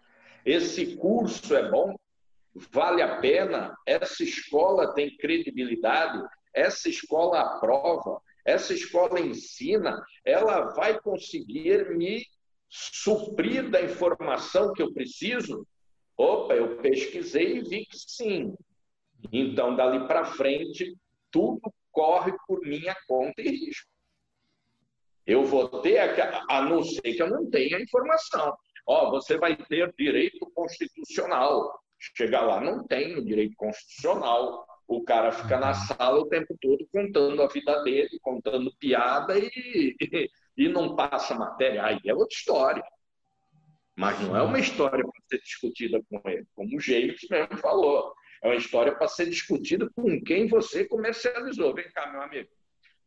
Esse 0.46 0.98
curso 0.98 1.56
é 1.56 1.70
bom? 1.70 1.96
Vale 2.72 3.02
a 3.02 3.20
pena? 3.20 3.74
Essa 3.86 4.24
escola 4.24 4.94
tem 4.94 5.16
credibilidade? 5.16 6.22
Essa 6.54 6.90
escola 6.90 7.40
aprova? 7.40 8.22
Essa 8.44 8.74
escola 8.74 9.20
ensina? 9.20 10.04
Ela 10.26 10.74
vai 10.74 11.00
conseguir 11.00 11.96
me 11.96 12.26
suprir 12.70 13.70
da 13.70 13.82
informação 13.82 14.74
que 14.74 14.82
eu 14.82 14.94
preciso? 14.94 15.66
Opa, 16.18 16.56
eu 16.56 16.78
pesquisei 16.78 17.58
e 17.58 17.62
vi 17.62 17.86
que 17.86 17.98
sim. 17.98 18.54
Então, 19.32 19.76
dali 19.76 20.08
para 20.08 20.26
frente, 20.26 20.96
tudo 21.38 21.72
corre 21.92 22.34
por 22.48 22.60
minha 22.62 22.96
conta 23.08 23.42
e 23.42 23.50
risco. 23.50 23.88
Eu 25.24 25.46
vou 25.46 25.82
ter, 25.82 26.00
a 26.50 26.62
não 26.62 26.84
ser 26.84 27.02
que 27.02 27.22
eu 27.22 27.30
não 27.30 27.48
tenha 27.48 27.80
informação. 27.80 28.58
Ó, 28.88 29.12
você 29.12 29.38
vai 29.38 29.56
ter 29.56 29.94
direito 29.96 30.50
constitucional. 30.56 31.80
Chegar 32.16 32.42
lá, 32.42 32.60
não 32.60 32.88
tem 32.88 33.16
o 33.18 33.24
direito 33.24 33.56
constitucional. 33.56 34.66
O 34.88 35.04
cara 35.04 35.32
fica 35.32 35.60
na 35.60 35.74
sala 35.74 36.20
o 36.20 36.28
tempo 36.28 36.58
todo 36.60 36.88
contando 36.92 37.44
a 37.44 37.48
vida 37.48 37.84
dele, 37.84 38.18
contando 38.22 38.76
piada 38.80 39.38
e, 39.38 39.96
e 40.58 40.70
não 40.70 40.96
passa 40.96 41.36
matéria. 41.36 41.86
Aí 41.86 42.00
é 42.06 42.16
outra 42.16 42.36
história. 42.36 42.84
Mas 43.96 44.20
não 44.22 44.36
é 44.36 44.42
uma 44.42 44.60
história 44.60 45.04
para 45.04 45.24
ser 45.30 45.42
discutida 45.44 46.02
com 46.10 46.22
ele, 46.30 46.48
como 46.56 46.78
o 46.78 46.80
James 46.80 47.20
mesmo 47.30 47.58
falou. 47.58 48.14
É 48.42 48.48
uma 48.48 48.56
história 48.56 48.96
para 48.96 49.08
ser 49.08 49.30
discutida 49.30 49.90
com 49.96 50.22
quem 50.22 50.48
você 50.48 50.86
comercializou. 50.86 51.74
Vem 51.74 51.92
cá, 51.92 52.12
meu 52.12 52.22
amigo 52.22 52.50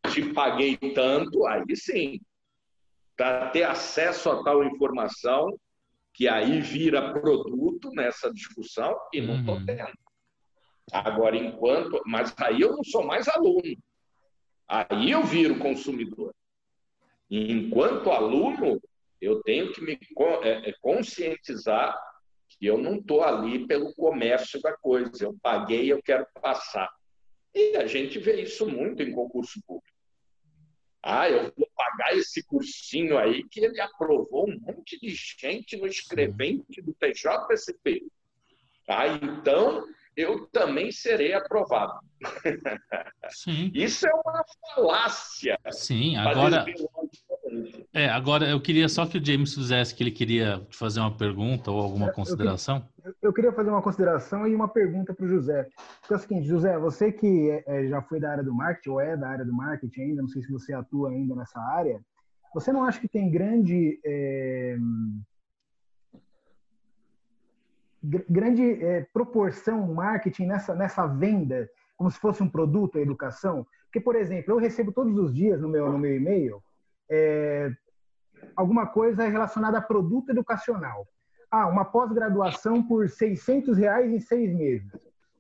te 0.09 0.33
paguei 0.33 0.77
tanto, 0.95 1.47
aí 1.47 1.77
sim, 1.77 2.21
para 3.17 3.51
ter 3.51 3.65
acesso 3.65 4.31
a 4.31 4.43
tal 4.43 4.65
informação, 4.65 5.59
que 6.13 6.27
aí 6.27 6.61
vira 6.61 7.13
produto 7.13 7.91
nessa 7.91 8.33
discussão, 8.33 8.97
e 9.13 9.21
não 9.21 9.41
estou 9.41 9.57
uhum. 9.57 9.67
tendo. 9.67 9.99
Agora, 10.93 11.37
enquanto. 11.37 12.03
Mas 12.05 12.35
aí 12.39 12.61
eu 12.63 12.73
não 12.73 12.83
sou 12.83 13.05
mais 13.05 13.29
aluno. 13.29 13.77
Aí 14.67 15.11
eu 15.11 15.23
viro 15.23 15.59
consumidor. 15.59 16.35
enquanto 17.31 18.11
aluno, 18.11 18.81
eu 19.21 19.41
tenho 19.43 19.73
que 19.73 19.81
me 19.81 19.99
é, 20.43 20.71
é, 20.71 20.75
conscientizar 20.81 21.97
eu 22.67 22.79
não 22.79 22.97
estou 22.97 23.23
ali 23.23 23.67
pelo 23.67 23.95
comércio 23.95 24.61
da 24.61 24.77
coisa. 24.77 25.25
Eu 25.25 25.37
paguei, 25.43 25.91
eu 25.91 26.03
quero 26.03 26.27
passar. 26.41 26.91
E 27.55 27.77
a 27.77 27.87
gente 27.87 28.19
vê 28.19 28.43
isso 28.43 28.69
muito 28.69 29.03
em 29.03 29.13
concurso 29.13 29.61
público. 29.67 29.89
Ah, 31.03 31.31
eu 31.31 31.51
vou 31.57 31.69
pagar 31.75 32.15
esse 32.15 32.43
cursinho 32.45 33.17
aí 33.17 33.43
que 33.49 33.61
ele 33.61 33.81
aprovou 33.81 34.49
um 34.49 34.61
monte 34.61 35.01
de 35.01 35.09
gente 35.09 35.77
no 35.77 35.87
escrevente 35.87 36.83
do 36.83 36.93
TJSP. 36.93 38.07
Ah, 38.87 39.07
então 39.07 39.87
eu 40.15 40.47
também 40.49 40.93
serei 40.93 41.33
aprovado. 41.33 42.01
Sim. 43.31 43.71
Isso 43.75 44.07
é 44.07 44.13
uma 44.13 44.45
falácia. 44.75 45.59
Sim, 45.71 46.17
agora. 46.17 46.67
É, 47.93 48.09
agora 48.09 48.49
eu 48.49 48.61
queria 48.61 48.89
só 48.89 49.05
que 49.05 49.19
o 49.19 49.25
James 49.25 49.53
fizesse 49.53 49.93
que 49.93 50.03
ele 50.03 50.13
queria 50.13 50.65
fazer 50.71 51.01
uma 51.01 51.17
pergunta 51.17 51.73
ou 51.73 51.81
alguma 51.81 52.13
consideração. 52.13 52.87
Eu, 53.05 53.15
eu 53.21 53.33
queria 53.33 53.53
fazer 53.53 53.71
uma 53.71 53.83
consideração 53.83 54.47
e 54.47 54.55
uma 54.55 54.69
pergunta 54.69 55.13
para 55.13 55.27
o 55.27 55.29
José. 55.29 55.69
Porque 56.01 56.15
é 56.15 56.17
o 56.17 56.21
seguinte, 56.21 56.47
José, 56.47 56.79
você 56.79 57.11
que 57.11 57.51
é, 57.51 57.65
é, 57.67 57.89
já 57.89 58.01
foi 58.01 58.21
da 58.21 58.31
área 58.31 58.45
do 58.45 58.55
marketing 58.55 58.91
ou 58.91 59.01
é 59.01 59.17
da 59.17 59.29
área 59.29 59.45
do 59.45 59.53
marketing 59.53 60.03
ainda, 60.03 60.23
não 60.23 60.29
sei 60.29 60.41
se 60.43 60.53
você 60.53 60.73
atua 60.73 61.11
ainda 61.11 61.35
nessa 61.35 61.59
área, 61.59 62.01
você 62.55 62.73
não 62.73 62.85
acha 62.85 63.01
que 63.01 63.09
tem 63.09 63.29
grande 63.29 63.99
é, 64.05 64.77
grande 68.03 68.85
é, 68.85 69.07
proporção 69.13 69.93
marketing 69.93 70.47
nessa, 70.47 70.75
nessa 70.77 71.07
venda, 71.09 71.69
como 71.97 72.09
se 72.09 72.19
fosse 72.21 72.41
um 72.41 72.49
produto 72.49 72.99
a 72.99 73.03
educação? 73.03 73.67
Porque, 73.85 74.01
por 74.01 74.15
exemplo, 74.15 74.53
eu 74.53 74.59
recebo 74.59 74.93
todos 74.93 75.19
os 75.19 75.35
dias 75.35 75.61
no 75.61 75.69
meu, 75.69 75.91
no 75.91 75.99
meu 75.99 76.15
e-mail 76.15 76.63
é, 77.11 77.71
alguma 78.57 78.87
coisa 78.87 79.27
relacionada 79.29 79.79
a 79.79 79.83
produto 79.83 80.31
educacional. 80.31 81.07
Ah, 81.51 81.67
uma 81.67 81.85
pós-graduação 81.85 82.83
por 82.83 83.09
600 83.09 83.77
reais 83.77 84.13
em 84.13 84.21
seis 84.21 84.55
meses. 84.55 84.91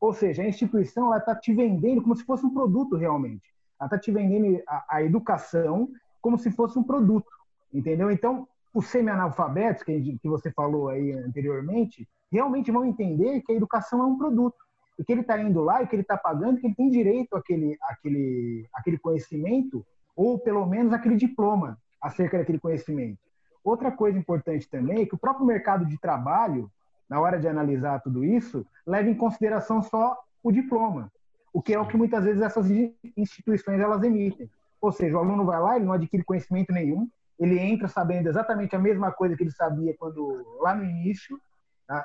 Ou 0.00 0.12
seja, 0.12 0.42
a 0.42 0.48
instituição 0.48 1.14
está 1.14 1.34
te 1.36 1.52
vendendo 1.54 2.02
como 2.02 2.16
se 2.16 2.24
fosse 2.24 2.44
um 2.44 2.52
produto 2.52 2.96
realmente. 2.96 3.48
Ela 3.78 3.86
está 3.86 3.98
te 3.98 4.10
vendendo 4.10 4.60
a, 4.66 4.96
a, 4.96 5.02
educação 5.04 5.88
como 6.20 6.38
se 6.38 6.50
fosse 6.50 6.78
um 6.78 6.82
produto, 6.82 7.30
entendeu? 7.72 8.10
Então, 8.10 8.48
os 8.74 8.86
semi-analfabetos, 8.86 9.82
que, 9.82 10.18
que 10.18 10.28
você 10.28 10.50
falou 10.50 10.88
aí 10.88 11.12
anteriormente, 11.12 12.08
realmente 12.30 12.70
vão 12.70 12.84
entender 12.84 13.40
que 13.42 13.52
a 13.52 13.56
educação 13.56 14.00
é 14.00 14.04
um 14.04 14.18
produto. 14.18 14.58
E 14.98 15.04
que 15.04 15.12
ele 15.12 15.22
está 15.22 15.40
indo 15.40 15.62
lá 15.62 15.82
e 15.82 15.86
que 15.86 15.94
ele 15.94 16.02
está 16.02 16.16
pagando, 16.16 16.60
que 16.60 16.66
ele 16.66 16.74
tem 16.74 16.90
direito 16.90 17.34
àquele, 17.34 17.76
àquele, 17.82 18.68
àquele 18.74 18.98
conhecimento, 18.98 19.84
ou 20.16 20.38
pelo 20.38 20.66
menos 20.66 20.92
aquele 20.92 21.16
diploma 21.16 21.78
acerca 22.00 22.38
daquele 22.38 22.58
conhecimento. 22.58 23.18
Outra 23.62 23.90
coisa 23.90 24.18
importante 24.18 24.68
também 24.68 25.02
é 25.02 25.06
que 25.06 25.14
o 25.14 25.18
próprio 25.18 25.46
mercado 25.46 25.84
de 25.84 25.98
trabalho, 25.98 26.70
na 27.08 27.20
hora 27.20 27.38
de 27.38 27.46
analisar 27.46 28.00
tudo 28.00 28.24
isso, 28.24 28.66
leva 28.86 29.08
em 29.08 29.14
consideração 29.14 29.82
só 29.82 30.16
o 30.42 30.50
diploma, 30.50 31.12
o 31.52 31.60
que 31.60 31.74
é 31.74 31.78
o 31.78 31.86
que 31.86 31.96
muitas 31.96 32.24
vezes 32.24 32.40
essas 32.40 32.70
instituições 33.16 33.80
elas 33.80 34.02
emitem. 34.02 34.50
Ou 34.80 34.90
seja, 34.90 35.16
o 35.16 35.20
aluno 35.20 35.44
vai 35.44 35.60
lá, 35.60 35.76
ele 35.76 35.84
não 35.84 35.92
adquire 35.92 36.24
conhecimento 36.24 36.72
nenhum, 36.72 37.08
ele 37.38 37.58
entra 37.58 37.88
sabendo 37.88 38.28
exatamente 38.28 38.74
a 38.74 38.78
mesma 38.78 39.10
coisa 39.12 39.36
que 39.36 39.42
ele 39.42 39.50
sabia 39.50 39.94
quando 39.98 40.58
lá 40.60 40.74
no 40.74 40.84
início, 40.84 41.38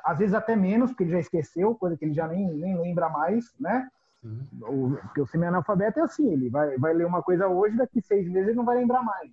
às 0.04 0.18
vezes 0.18 0.34
até 0.34 0.56
menos, 0.56 0.92
porque 0.92 1.04
ele 1.04 1.12
já 1.12 1.20
esqueceu, 1.20 1.76
coisa 1.76 1.96
que 1.96 2.04
ele 2.04 2.14
já 2.14 2.28
nem, 2.28 2.48
nem 2.48 2.78
lembra 2.78 3.08
mais, 3.08 3.54
né? 3.60 3.88
Uhum. 4.26 4.94
O, 4.94 4.98
porque 4.98 5.22
o 5.22 5.28
semi-analfabeto 5.28 6.00
é 6.00 6.04
assim, 6.04 6.32
ele 6.32 6.50
vai, 6.50 6.78
vai 6.78 6.94
ler 6.94 7.06
uma 7.06 7.22
coisa 7.22 7.48
hoje, 7.48 7.78
daqui 7.78 8.02
seis 8.02 8.28
meses 8.28 8.50
ele 8.50 8.58
não 8.58 8.66
vai 8.66 8.78
lembrar 8.78 9.04
mais. 9.04 9.32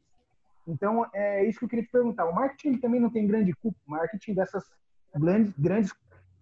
Então, 0.68 1.07
é 1.12 1.45
isso 1.45 1.59
que 1.59 1.64
eu 1.64 1.68
queria 1.68 1.84
te 1.84 1.90
perguntar. 1.90 2.26
O 2.26 2.34
marketing 2.34 2.78
também 2.78 3.01
não 3.01 3.11
tem 3.11 3.26
grande 3.26 3.53
culpa, 3.55 3.78
o 3.86 3.90
marketing 3.90 4.34
dessas 4.34 4.64
grandes, 5.14 5.53
grandes 5.59 5.93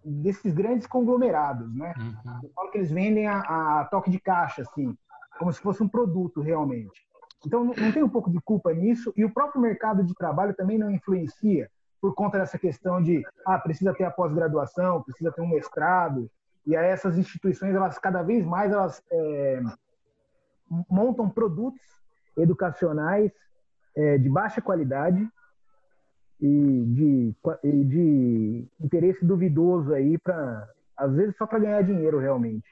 desses 0.03 0.53
grandes 0.53 0.87
conglomerados, 0.87 1.73
né? 1.75 1.93
Uhum. 1.97 2.39
Eu 2.43 2.49
falo 2.55 2.71
que 2.71 2.77
eles 2.79 2.91
vendem 2.91 3.27
a, 3.27 3.39
a, 3.39 3.85
toque 3.85 4.09
de 4.09 4.19
caixa, 4.19 4.63
assim, 4.63 4.97
como 5.37 5.53
se 5.53 5.61
fosse 5.61 5.83
um 5.83 5.87
produto 5.87 6.41
realmente. 6.41 7.05
Então, 7.45 7.63
não, 7.63 7.73
não 7.75 7.91
tem 7.91 8.03
um 8.03 8.09
pouco 8.09 8.31
de 8.31 8.39
culpa 8.41 8.73
nisso, 8.73 9.13
e 9.15 9.23
o 9.23 9.31
próprio 9.31 9.61
mercado 9.61 10.03
de 10.03 10.13
trabalho 10.15 10.55
também 10.55 10.77
não 10.77 10.89
influencia 10.89 11.69
por 12.01 12.15
conta 12.15 12.39
dessa 12.39 12.57
questão 12.57 13.01
de, 13.01 13.23
ah, 13.45 13.59
precisa 13.59 13.93
ter 13.93 14.03
a 14.03 14.11
pós-graduação, 14.11 15.03
precisa 15.03 15.31
ter 15.31 15.41
um 15.41 15.49
mestrado, 15.49 16.29
e 16.65 16.75
aí 16.75 16.89
essas 16.89 17.17
instituições, 17.17 17.73
elas 17.73 17.97
cada 17.97 18.21
vez 18.21 18.45
mais, 18.45 18.71
elas 18.71 19.03
é, 19.11 19.61
montam 20.89 21.29
produtos 21.29 21.81
educacionais 22.37 23.31
é, 23.95 24.17
de 24.17 24.29
baixa 24.29 24.61
qualidade 24.61 25.27
e 26.39 26.83
de, 26.87 27.35
e 27.63 27.83
de 27.83 28.67
interesse 28.79 29.23
duvidoso 29.25 29.93
aí 29.93 30.17
para 30.17 30.67
às 30.97 31.13
vezes 31.15 31.35
só 31.35 31.47
para 31.47 31.59
ganhar 31.59 31.81
dinheiro 31.81 32.19
realmente. 32.19 32.65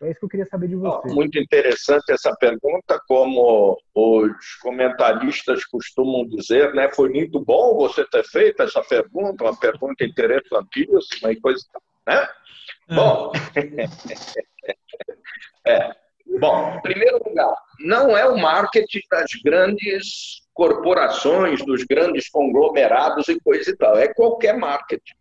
É 0.00 0.10
isso 0.10 0.20
que 0.20 0.24
eu 0.26 0.28
queria 0.28 0.46
saber 0.46 0.68
de 0.68 0.76
você. 0.76 1.08
Muito 1.12 1.38
interessante 1.38 2.10
essa 2.10 2.34
pergunta, 2.36 3.00
como 3.06 3.76
os 3.94 4.54
comentaristas 4.60 5.64
costumam 5.64 6.26
dizer, 6.28 6.72
né? 6.74 6.88
Foi 6.90 7.08
muito 7.08 7.40
bom 7.40 7.76
você 7.76 8.04
ter 8.06 8.24
feito 8.24 8.62
essa 8.62 8.82
pergunta, 8.82 9.44
uma 9.44 9.56
pergunta 9.56 10.04
interessantíssima 10.04 11.32
e 11.32 11.40
coisa, 11.40 11.64
né? 12.06 12.28
Bom, 12.90 13.32
é. 15.66 15.96
Bom, 16.38 16.74
em 16.76 16.82
primeiro 16.82 17.18
lugar, 17.24 17.54
não 17.80 18.16
é 18.16 18.26
o 18.26 18.38
marketing 18.38 19.00
das 19.10 19.30
grandes 19.42 20.42
corporações, 20.52 21.64
dos 21.64 21.84
grandes 21.84 22.28
conglomerados 22.28 23.28
e 23.28 23.40
coisa 23.40 23.70
e 23.70 23.76
tal, 23.76 23.96
é 23.96 24.08
qualquer 24.08 24.56
marketing. 24.56 25.14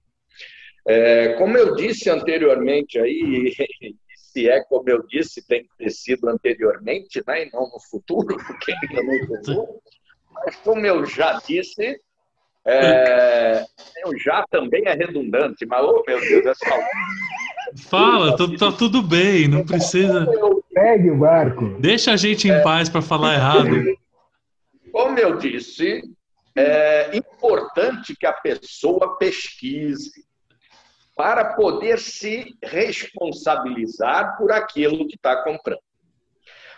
É, 0.87 1.33
como 1.33 1.57
eu 1.57 1.75
disse 1.75 2.09
anteriormente 2.09 2.99
aí, 2.99 3.53
se 4.15 4.49
é 4.49 4.63
como 4.63 4.89
eu 4.89 5.05
disse, 5.07 5.45
tem 5.45 5.63
que 5.63 5.69
ter 5.77 5.89
sido 5.89 6.29
anteriormente, 6.29 7.21
né, 7.27 7.45
e 7.45 7.51
não 7.51 7.69
no 7.69 7.79
futuro, 7.89 8.37
porque 8.45 8.71
ainda 8.71 9.03
não 9.03 9.45
chegou. 9.45 9.81
Mas, 10.31 10.55
como 10.57 10.85
eu 10.85 11.05
já 11.05 11.39
disse, 11.45 11.99
é, 12.65 13.65
eu 14.03 14.17
já 14.19 14.45
também 14.49 14.83
é 14.85 14.93
redundante, 14.93 15.65
mas, 15.65 15.83
oh 15.83 16.03
meu 16.07 16.19
Deus, 16.19 16.45
essa. 16.45 16.65
Fala, 17.75 18.35
tá, 18.37 18.45
tá 18.57 18.71
tudo 18.71 19.01
bem, 19.01 19.47
não 19.47 19.65
precisa. 19.65 20.27
Pegue 20.73 21.11
o 21.11 21.17
barco. 21.17 21.77
Deixa 21.79 22.13
a 22.13 22.15
gente 22.15 22.47
em 22.47 22.51
é... 22.51 22.61
paz 22.61 22.87
para 22.89 23.01
falar 23.01 23.33
errado. 23.33 23.97
Como 24.91 25.17
eu 25.19 25.37
disse, 25.37 26.01
é 26.55 27.15
importante 27.15 28.15
que 28.15 28.25
a 28.25 28.33
pessoa 28.33 29.17
pesquise 29.17 30.25
para 31.15 31.55
poder 31.55 31.99
se 31.99 32.55
responsabilizar 32.63 34.37
por 34.37 34.51
aquilo 34.51 35.07
que 35.07 35.15
está 35.15 35.43
comprando. 35.43 35.81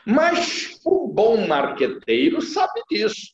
Mas 0.05 0.79
o 0.85 1.07
bom 1.07 1.45
marqueteiro 1.45 2.41
sabe 2.41 2.81
disso. 2.89 3.33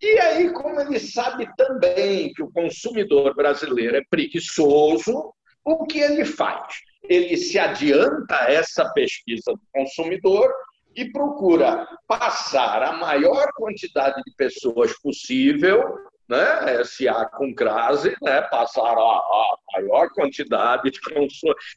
E 0.00 0.18
aí, 0.18 0.52
como 0.52 0.80
ele 0.80 1.00
sabe 1.00 1.48
também 1.56 2.32
que 2.34 2.42
o 2.42 2.52
consumidor 2.52 3.34
brasileiro 3.34 3.96
é 3.96 4.02
preguiçoso, 4.08 5.32
o 5.64 5.86
que 5.86 5.98
ele 5.98 6.26
faz? 6.26 6.74
Ele 7.08 7.36
se 7.36 7.58
adianta 7.58 8.34
a 8.36 8.52
essa 8.52 8.88
pesquisa 8.92 9.52
do 9.52 9.60
consumidor 9.72 10.52
e 10.96 11.10
procura 11.10 11.86
passar 12.06 12.82
a 12.82 12.92
maior 12.92 13.52
quantidade 13.54 14.22
de 14.24 14.34
pessoas 14.36 14.92
possível 15.00 15.98
né, 16.28 16.82
SA 16.84 17.26
com 17.36 17.54
crase, 17.54 18.16
né, 18.22 18.40
passar 18.42 18.96
a, 18.96 19.02
a 19.02 19.56
maior 19.74 20.08
quantidade 20.10 20.90
de, 20.90 21.00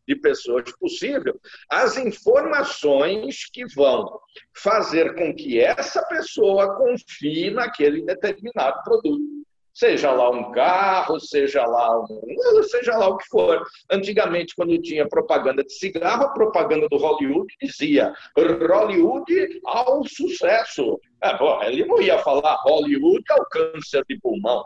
de 0.07 0.15
pessoas 0.15 0.71
possível, 0.77 1.39
as 1.69 1.97
informações 1.97 3.45
que 3.51 3.65
vão 3.73 4.19
fazer 4.55 5.15
com 5.15 5.35
que 5.35 5.59
essa 5.59 6.01
pessoa 6.05 6.75
confie 6.77 7.51
naquele 7.51 8.03
determinado 8.03 8.81
produto 8.83 9.37
seja 9.77 10.11
lá 10.11 10.31
um 10.31 10.51
carro, 10.51 11.19
seja 11.19 11.63
lá 11.63 11.99
um, 12.01 12.63
seja 12.63 12.97
lá 12.97 13.09
o 13.09 13.17
que 13.17 13.27
for. 13.27 13.63
Antigamente, 13.91 14.55
quando 14.55 14.81
tinha 14.81 15.07
propaganda 15.07 15.63
de 15.63 15.71
cigarro, 15.71 16.23
a 16.23 16.33
propaganda 16.33 16.87
do 16.89 16.97
Hollywood 16.97 17.53
dizia 17.61 18.11
Hollywood 18.35 19.61
ao 19.65 20.03
sucesso. 20.07 20.99
É, 21.21 21.37
bom, 21.37 21.61
ele 21.61 21.85
não 21.85 22.01
ia 22.01 22.17
falar 22.19 22.55
Hollywood 22.63 23.23
ao 23.29 23.45
câncer 23.49 24.03
de 24.09 24.19
pulmão, 24.19 24.65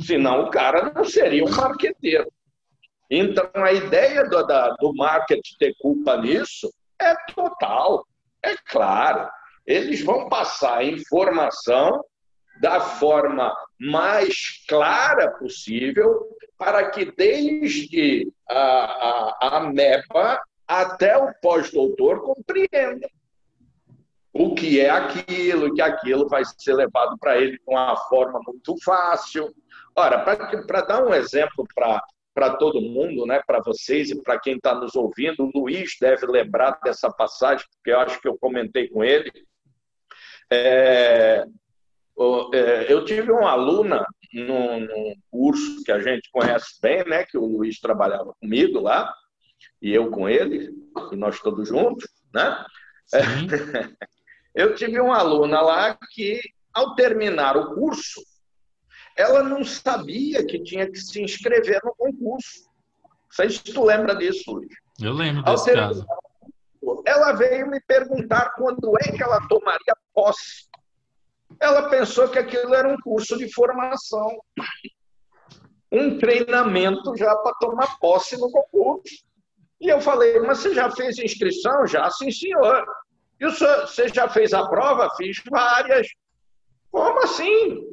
senão 0.00 0.44
o 0.44 0.50
cara 0.50 0.92
não 0.94 1.04
seria 1.04 1.44
um 1.44 1.50
marqueteiro. 1.50 2.30
Então, 3.10 3.50
a 3.54 3.72
ideia 3.72 4.28
do, 4.28 4.46
da, 4.46 4.70
do 4.76 4.94
marketing 4.94 5.56
ter 5.58 5.74
culpa 5.80 6.16
nisso 6.18 6.72
é 7.00 7.14
total, 7.34 8.06
é 8.44 8.54
claro. 8.68 9.28
Eles 9.66 10.04
vão 10.04 10.28
passar 10.28 10.84
informação 10.84 12.00
da 12.60 12.80
forma 12.80 13.54
mais 13.78 14.64
clara 14.66 15.30
possível, 15.32 16.26
para 16.58 16.90
que 16.90 17.12
desde 17.12 18.32
a, 18.48 18.56
a, 18.56 19.56
a 19.56 19.60
MEPA 19.60 20.40
até 20.66 21.16
o 21.16 21.32
pós-doutor 21.40 22.22
compreenda 22.22 23.08
o 24.38 24.54
que 24.54 24.80
é 24.80 24.90
aquilo, 24.90 25.74
que 25.74 25.80
aquilo 25.80 26.28
vai 26.28 26.42
ser 26.58 26.74
levado 26.74 27.16
para 27.18 27.38
ele 27.38 27.58
com 27.64 27.72
uma 27.72 27.96
forma 27.96 28.40
muito 28.46 28.76
fácil. 28.82 29.54
Ora, 29.94 30.18
para 30.18 30.82
dar 30.82 31.02
um 31.02 31.14
exemplo 31.14 31.66
para 32.34 32.54
todo 32.56 32.80
mundo, 32.80 33.24
né, 33.24 33.40
para 33.46 33.60
vocês 33.60 34.10
e 34.10 34.22
para 34.22 34.38
quem 34.38 34.56
está 34.56 34.74
nos 34.74 34.94
ouvindo, 34.94 35.44
o 35.44 35.58
Luiz 35.58 35.96
deve 35.98 36.26
lembrar 36.26 36.78
dessa 36.84 37.10
passagem, 37.10 37.66
porque 37.76 37.90
eu 37.90 38.00
acho 38.00 38.20
que 38.20 38.28
eu 38.28 38.36
comentei 38.36 38.88
com 38.88 39.02
ele. 39.02 39.32
É, 40.52 41.46
eu 42.88 43.04
tive 43.04 43.30
uma 43.30 43.50
aluna 43.50 44.04
num, 44.32 45.14
curso 45.30 45.82
que 45.84 45.92
a 45.92 46.00
gente 46.00 46.30
conhece 46.30 46.80
bem, 46.80 47.04
né, 47.04 47.24
que 47.24 47.36
o 47.36 47.44
Luiz 47.44 47.78
trabalhava 47.78 48.34
comigo 48.40 48.80
lá, 48.80 49.12
e 49.80 49.92
eu 49.92 50.10
com 50.10 50.28
ele, 50.28 50.70
e 51.12 51.16
nós 51.16 51.40
todos 51.40 51.68
juntos, 51.68 52.08
né? 52.32 52.64
Eu 54.54 54.74
tive 54.74 54.98
uma 54.98 55.18
aluna 55.18 55.60
lá 55.60 55.98
que, 56.14 56.40
ao 56.72 56.94
terminar 56.94 57.58
o 57.58 57.74
curso, 57.74 58.22
ela 59.14 59.42
não 59.42 59.62
sabia 59.62 60.46
que 60.46 60.62
tinha 60.62 60.90
que 60.90 60.98
se 60.98 61.20
inscrever 61.20 61.78
no 61.84 61.94
concurso. 61.94 62.64
Não 63.04 63.32
sei 63.32 63.50
se 63.50 63.62
tu 63.62 63.84
lembra 63.84 64.16
disso, 64.16 64.50
Luiz. 64.50 64.72
Eu 64.98 65.12
lembro 65.12 65.42
desse 65.42 65.74
caso. 65.74 66.06
Ela 67.04 67.32
veio 67.34 67.68
me 67.68 67.78
perguntar 67.82 68.54
quando 68.56 68.96
é 68.98 69.12
que 69.12 69.22
ela 69.22 69.46
tomaria 69.46 69.94
posse 70.14 70.66
ela 71.60 71.88
pensou 71.88 72.28
que 72.28 72.38
aquilo 72.38 72.74
era 72.74 72.88
um 72.88 72.96
curso 72.98 73.36
de 73.36 73.52
formação, 73.52 74.36
um 75.90 76.18
treinamento 76.18 77.16
já 77.16 77.34
para 77.36 77.54
tomar 77.60 77.98
posse 77.98 78.36
no 78.38 78.50
concurso. 78.50 79.24
E 79.80 79.88
eu 79.88 80.00
falei, 80.00 80.38
mas 80.40 80.58
você 80.58 80.74
já 80.74 80.90
fez 80.90 81.18
inscrição? 81.18 81.86
Já, 81.86 82.10
sim, 82.10 82.30
senhor. 82.30 82.84
E 83.38 83.44
você 83.44 84.08
já 84.08 84.28
fez 84.28 84.52
a 84.54 84.66
prova? 84.66 85.10
Fiz 85.16 85.40
várias. 85.50 86.06
Como 86.90 87.22
assim? 87.22 87.86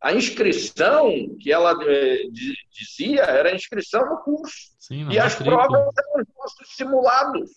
A 0.00 0.12
inscrição 0.12 1.12
que 1.40 1.52
ela 1.52 1.76
eh, 1.86 2.22
dizia 2.72 3.22
era 3.22 3.50
a 3.50 3.54
inscrição 3.54 4.04
no 4.04 4.18
curso. 4.18 4.72
Sim, 4.80 5.08
e 5.10 5.18
as 5.18 5.36
provas 5.36 5.80
eram 5.80 6.22
os 6.22 6.28
nossos 6.36 6.74
simulados. 6.76 7.50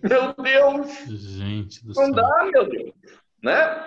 Meu 0.00 0.32
Deus! 0.34 0.86
Gente 1.08 1.84
do 1.84 1.88
Não 1.88 2.04
céu. 2.06 2.12
dá, 2.14 2.44
meu 2.52 2.68
Deus. 2.68 2.92
Né? 3.42 3.84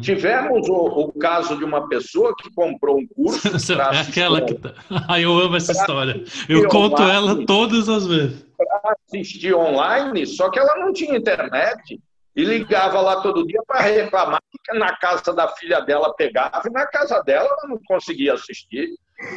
Tivemos 0.00 0.66
o, 0.68 0.74
o, 0.74 1.12
caso 1.12 1.58
de 1.58 1.64
uma 1.64 1.86
pessoa 1.88 2.34
que 2.34 2.50
comprou 2.54 2.98
um 2.98 3.06
curso. 3.06 3.48
é 3.92 4.00
aquela 4.00 4.40
que 4.40 4.54
tá... 4.54 4.74
Eu 5.20 5.38
amo 5.38 5.56
essa 5.56 5.72
história. 5.72 6.24
Eu 6.48 6.68
conto 6.68 7.02
online, 7.02 7.28
ela 7.28 7.46
todas 7.46 7.88
as 7.88 8.06
vezes. 8.06 8.46
Para 8.56 8.96
assistir 9.06 9.54
online, 9.54 10.26
só 10.26 10.48
que 10.50 10.58
ela 10.58 10.76
não 10.76 10.92
tinha 10.92 11.16
internet. 11.16 12.00
E 12.36 12.42
ligava 12.42 13.00
lá 13.00 13.20
todo 13.20 13.46
dia 13.46 13.62
para 13.64 13.80
reclamar 13.80 14.40
que 14.64 14.76
na 14.76 14.96
casa 14.96 15.32
da 15.32 15.46
filha 15.48 15.80
dela 15.80 16.12
pegava 16.14 16.62
e 16.66 16.70
na 16.70 16.84
casa 16.86 17.22
dela 17.22 17.46
ela 17.46 17.68
não 17.68 17.80
conseguia 17.86 18.34
assistir. 18.34 18.88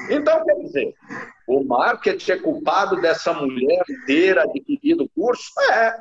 Então, 0.10 0.44
quer 0.44 0.56
dizer, 0.56 0.96
o 1.48 1.64
marketing 1.64 2.32
é 2.32 2.40
culpado 2.40 3.00
dessa 3.00 3.34
mulher 3.34 3.84
ter 4.08 4.40
adquirido 4.40 5.04
o 5.04 5.10
curso? 5.10 5.52
É, 5.72 5.96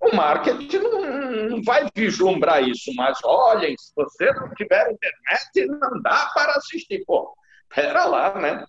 o 0.00 0.14
marketing 0.14 0.78
não, 0.78 1.30
não 1.48 1.62
vai 1.62 1.86
vislumbrar 1.94 2.62
isso, 2.62 2.92
mas 2.94 3.18
olhem, 3.24 3.74
se 3.78 3.92
você 3.96 4.32
não 4.32 4.52
tiver 4.54 4.92
internet, 4.92 5.80
não 5.80 6.00
dá 6.02 6.30
para 6.34 6.52
assistir. 6.52 7.04
Pô, 7.06 7.34
pera 7.74 8.04
lá, 8.04 8.38
né? 8.38 8.64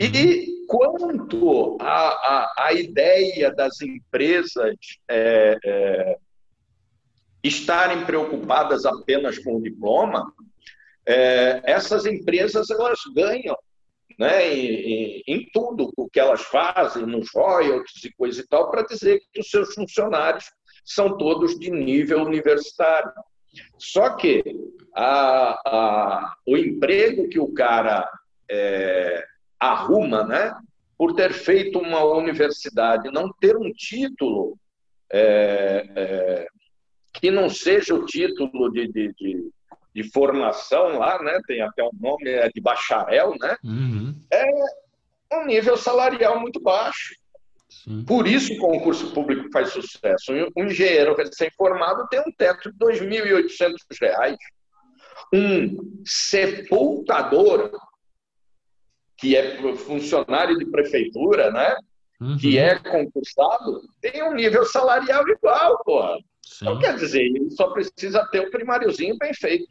E 0.00 0.66
quanto 0.66 1.78
à, 1.80 2.72
ideia 2.72 3.52
das 3.52 3.80
empresas 3.80 4.76
é, 5.08 5.56
é, 5.64 6.16
estarem 7.42 8.04
preocupadas 8.04 8.84
apenas 8.84 9.38
com 9.38 9.56
o 9.56 9.62
diploma, 9.62 10.32
é, 11.06 11.60
essas 11.64 12.06
empresas 12.06 12.70
elas 12.70 12.98
ganham 13.14 13.56
né, 14.18 14.54
em, 14.54 15.22
em, 15.26 15.48
tudo 15.52 15.92
o 15.96 16.08
que 16.08 16.20
elas 16.20 16.42
fazem, 16.42 17.06
nos 17.06 17.28
royalties 17.34 18.04
e 18.04 18.12
coisa 18.12 18.40
e 18.40 18.46
tal, 18.46 18.70
para 18.70 18.82
dizer 18.82 19.20
que 19.32 19.40
os 19.40 19.50
seus 19.50 19.74
funcionários 19.74 20.50
são 20.84 21.16
todos 21.16 21.58
de 21.58 21.70
nível 21.70 22.22
universitário. 22.22 23.12
Só 23.78 24.10
que 24.10 24.42
a, 24.94 25.60
a, 25.66 26.34
o 26.46 26.56
emprego 26.56 27.28
que 27.28 27.38
o 27.38 27.52
cara 27.52 28.08
é, 28.50 29.24
arruma, 29.58 30.24
né, 30.24 30.54
por 30.96 31.14
ter 31.14 31.32
feito 31.32 31.78
uma 31.78 32.04
universidade, 32.04 33.10
não 33.10 33.32
ter 33.32 33.56
um 33.56 33.72
título 33.72 34.56
é, 35.12 35.86
é, 35.96 36.46
que 37.12 37.30
não 37.30 37.48
seja 37.48 37.94
o 37.94 38.04
título 38.04 38.70
de, 38.70 38.88
de, 38.88 39.12
de 39.14 39.50
de 39.94 40.02
formação 40.10 40.98
lá, 40.98 41.22
né? 41.22 41.40
Tem 41.46 41.60
até 41.60 41.82
um 41.84 41.90
nome 42.00 42.28
é 42.28 42.48
de 42.48 42.60
bacharel, 42.60 43.34
né? 43.38 43.56
Uhum. 43.62 44.14
É 44.30 45.38
um 45.38 45.46
nível 45.46 45.76
salarial 45.76 46.40
muito 46.40 46.60
baixo. 46.60 47.14
Sim. 47.68 48.04
Por 48.04 48.26
isso 48.26 48.54
o 48.54 48.58
concurso 48.58 49.12
público 49.12 49.50
faz 49.52 49.70
sucesso. 49.70 50.32
Um 50.56 50.64
engenheiro 50.64 51.14
recém-formado 51.14 52.08
tem 52.08 52.20
um 52.20 52.32
teto 52.36 52.72
de 52.72 52.84
R$ 52.84 52.92
2.800. 52.98 54.36
Um 55.32 56.02
sepultador, 56.04 57.70
que 59.16 59.36
é 59.36 59.56
funcionário 59.76 60.58
de 60.58 60.66
prefeitura, 60.66 61.50
né? 61.50 61.76
Uhum. 62.20 62.36
Que 62.38 62.58
é 62.58 62.78
concursado, 62.78 63.82
tem 64.00 64.22
um 64.22 64.34
nível 64.34 64.64
salarial 64.64 65.28
igual, 65.28 65.82
porra. 65.84 66.16
Então, 66.56 66.78
quer 66.78 66.94
dizer, 66.96 67.22
ele 67.22 67.50
só 67.50 67.70
precisa 67.70 68.24
ter 68.30 68.40
o 68.40 68.50
primáriozinho 68.50 69.16
bem 69.18 69.34
feito. 69.34 69.66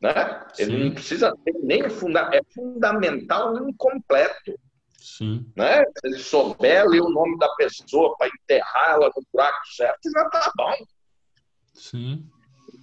Né? 0.00 0.46
Ele 0.58 0.84
não 0.84 0.94
precisa 0.94 1.34
ter 1.44 1.54
nem 1.62 1.88
funda 1.90 2.30
é 2.32 2.40
fundamental 2.54 3.68
incompleto. 3.68 4.58
Sim. 4.98 5.46
Né? 5.56 5.82
Se 5.84 6.06
ele 6.06 6.18
souber 6.18 6.86
ler 6.86 7.00
o 7.00 7.10
nome 7.10 7.38
da 7.38 7.48
pessoa 7.54 8.16
para 8.16 8.28
enterrá-la 8.28 9.10
no 9.14 9.22
buraco 9.32 9.66
certo, 9.74 10.10
já 10.10 10.22
está 10.22 10.52
bom. 10.56 10.74
Sim. 11.74 12.26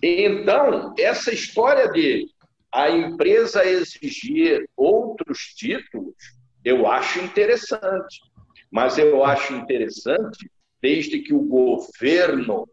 Então, 0.01 0.93
essa 0.97 1.33
história 1.33 1.91
de 1.91 2.27
a 2.71 2.89
empresa 2.89 3.65
exigir 3.65 4.69
outros 4.75 5.39
títulos, 5.55 6.15
eu 6.63 6.85
acho 6.87 7.19
interessante. 7.19 8.21
Mas 8.69 8.97
eu 8.97 9.23
acho 9.23 9.53
interessante 9.53 10.51
desde 10.81 11.19
que 11.19 11.33
o 11.33 11.41
governo 11.41 12.67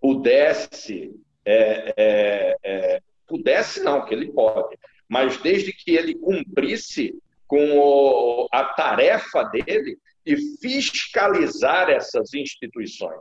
pudesse, 0.00 1.14
é, 1.44 1.94
é, 1.96 2.56
é, 2.62 3.02
pudesse 3.26 3.82
não, 3.82 4.04
que 4.04 4.14
ele 4.14 4.32
pode, 4.32 4.76
mas 5.08 5.36
desde 5.38 5.72
que 5.72 5.92
ele 5.92 6.14
cumprisse 6.14 7.14
com 7.46 7.78
o, 7.78 8.48
a 8.52 8.64
tarefa 8.64 9.44
dele 9.44 9.98
de 10.24 10.36
fiscalizar 10.60 11.90
essas 11.90 12.32
instituições. 12.32 13.20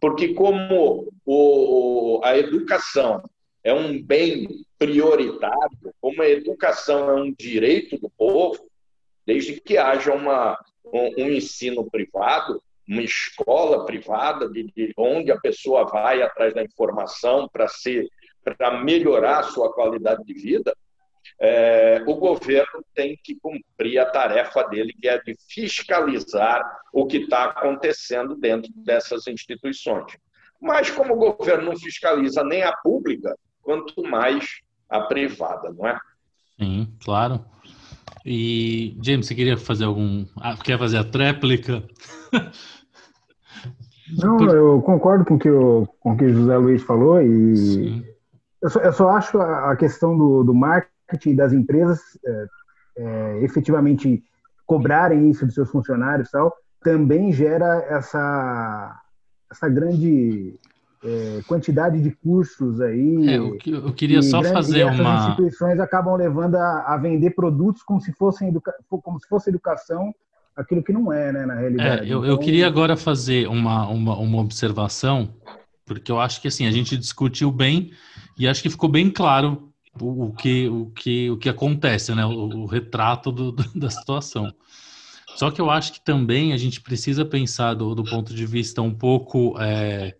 Porque 0.00 0.34
como 0.34 1.12
o, 1.24 2.20
a 2.22 2.38
educação 2.38 3.22
é 3.62 3.72
um 3.72 4.00
bem 4.00 4.64
prioritário, 4.78 5.94
como 6.00 6.22
a 6.22 6.28
educação 6.28 7.10
é 7.10 7.14
um 7.14 7.32
direito 7.32 7.98
do 7.98 8.10
povo, 8.10 8.64
desde 9.26 9.60
que 9.60 9.76
haja 9.78 10.12
uma, 10.12 10.58
um, 10.84 11.24
um 11.24 11.30
ensino 11.30 11.90
privado, 11.90 12.62
uma 12.86 13.02
escola 13.02 13.86
privada 13.86 14.48
de, 14.48 14.64
de, 14.64 14.92
onde 14.96 15.32
a 15.32 15.40
pessoa 15.40 15.84
vai 15.86 16.22
atrás 16.22 16.54
da 16.54 16.62
informação 16.62 17.48
para 17.48 17.66
ser 17.66 18.06
para 18.44 18.82
melhorar 18.82 19.40
a 19.40 19.44
sua 19.44 19.72
qualidade 19.72 20.22
de 20.24 20.34
vida, 20.34 20.74
é, 21.40 22.02
o 22.06 22.14
governo 22.14 22.84
tem 22.94 23.18
que 23.22 23.36
cumprir 23.40 23.98
a 23.98 24.06
tarefa 24.06 24.62
dele, 24.64 24.94
que 25.00 25.08
é 25.08 25.20
de 25.20 25.34
fiscalizar 25.48 26.62
o 26.92 27.06
que 27.06 27.18
está 27.18 27.44
acontecendo 27.44 28.36
dentro 28.36 28.70
dessas 28.76 29.26
instituições. 29.26 30.12
Mas, 30.60 30.90
como 30.90 31.14
o 31.14 31.34
governo 31.34 31.70
não 31.70 31.76
fiscaliza 31.76 32.44
nem 32.44 32.62
a 32.62 32.72
pública, 32.76 33.36
quanto 33.62 34.02
mais 34.02 34.60
a 34.88 35.00
privada, 35.00 35.72
não 35.72 35.86
é? 35.86 35.98
Sim, 36.58 36.88
claro. 37.04 37.44
E, 38.24 38.96
James, 39.02 39.26
você 39.26 39.34
queria 39.34 39.56
fazer 39.56 39.84
algum. 39.84 40.24
Ah, 40.40 40.56
quer 40.56 40.78
fazer 40.78 40.98
a 40.98 41.04
tréplica? 41.04 41.82
Não, 44.18 44.36
Por... 44.36 44.54
eu 44.54 44.82
concordo 44.82 45.24
com 45.24 45.38
que 45.38 45.50
o, 45.50 45.86
com 46.00 46.12
o 46.12 46.16
que 46.16 46.24
o 46.24 46.34
José 46.34 46.56
Luiz 46.56 46.82
falou 46.82 47.20
e 47.20 48.13
eu 48.64 48.70
só, 48.70 48.80
eu 48.80 48.92
só, 48.92 49.10
acho 49.10 49.38
a 49.38 49.76
questão 49.76 50.16
do, 50.16 50.42
do 50.42 50.54
marketing 50.54 51.36
das 51.36 51.52
empresas 51.52 52.00
é, 52.24 52.46
é, 52.96 53.44
efetivamente 53.44 54.24
cobrarem 54.66 55.28
isso 55.28 55.44
dos 55.44 55.54
seus 55.54 55.70
funcionários 55.70 56.30
tal, 56.30 56.50
também 56.82 57.30
gera 57.30 57.84
essa, 57.90 58.98
essa 59.50 59.68
grande 59.68 60.58
é, 61.04 61.42
quantidade 61.46 62.00
de 62.00 62.10
cursos 62.10 62.80
aí. 62.80 63.28
É, 63.28 63.36
eu, 63.36 63.58
eu 63.66 63.92
queria 63.92 64.22
só 64.22 64.40
grande, 64.40 64.54
fazer 64.54 64.84
uma. 64.84 65.14
As 65.14 65.28
instituições 65.28 65.78
acabam 65.78 66.16
levando 66.16 66.54
a, 66.54 66.94
a, 66.94 66.96
vender 66.96 67.30
produtos 67.32 67.82
como 67.82 68.00
se 68.00 68.12
fossem 68.12 68.48
educa... 68.48 68.72
como 68.88 69.20
se 69.20 69.28
fosse 69.28 69.50
educação, 69.50 70.14
aquilo 70.56 70.82
que 70.82 70.92
não 70.92 71.12
é, 71.12 71.30
né, 71.30 71.44
na 71.44 71.54
realidade. 71.54 72.08
É, 72.08 72.12
eu, 72.12 72.20
então... 72.20 72.24
eu 72.24 72.38
queria 72.38 72.66
agora 72.66 72.96
fazer 72.96 73.46
uma, 73.46 73.86
uma, 73.88 74.16
uma 74.16 74.40
observação, 74.40 75.28
porque 75.84 76.10
eu 76.10 76.20
acho 76.20 76.40
que 76.40 76.48
assim 76.48 76.66
a 76.66 76.70
gente 76.70 76.96
discutiu 76.96 77.50
bem 77.50 77.92
e 78.38 78.48
acho 78.48 78.62
que 78.62 78.70
ficou 78.70 78.88
bem 78.88 79.10
claro 79.10 79.72
o, 80.00 80.26
o 80.26 80.32
que, 80.32 80.68
o, 80.68 80.86
que, 80.90 81.30
o 81.30 81.36
que 81.36 81.48
acontece, 81.48 82.14
né? 82.14 82.24
O, 82.24 82.62
o 82.62 82.66
retrato 82.66 83.30
do, 83.30 83.52
do, 83.52 83.64
da 83.78 83.90
situação. 83.90 84.52
Só 85.36 85.50
que 85.50 85.60
eu 85.60 85.70
acho 85.70 85.92
que 85.92 86.04
também 86.04 86.52
a 86.52 86.56
gente 86.56 86.80
precisa 86.80 87.24
pensar 87.24 87.74
do, 87.74 87.94
do 87.94 88.04
ponto 88.04 88.32
de 88.32 88.46
vista 88.46 88.80
um 88.82 88.94
pouco 88.94 89.56
é, 89.60 90.16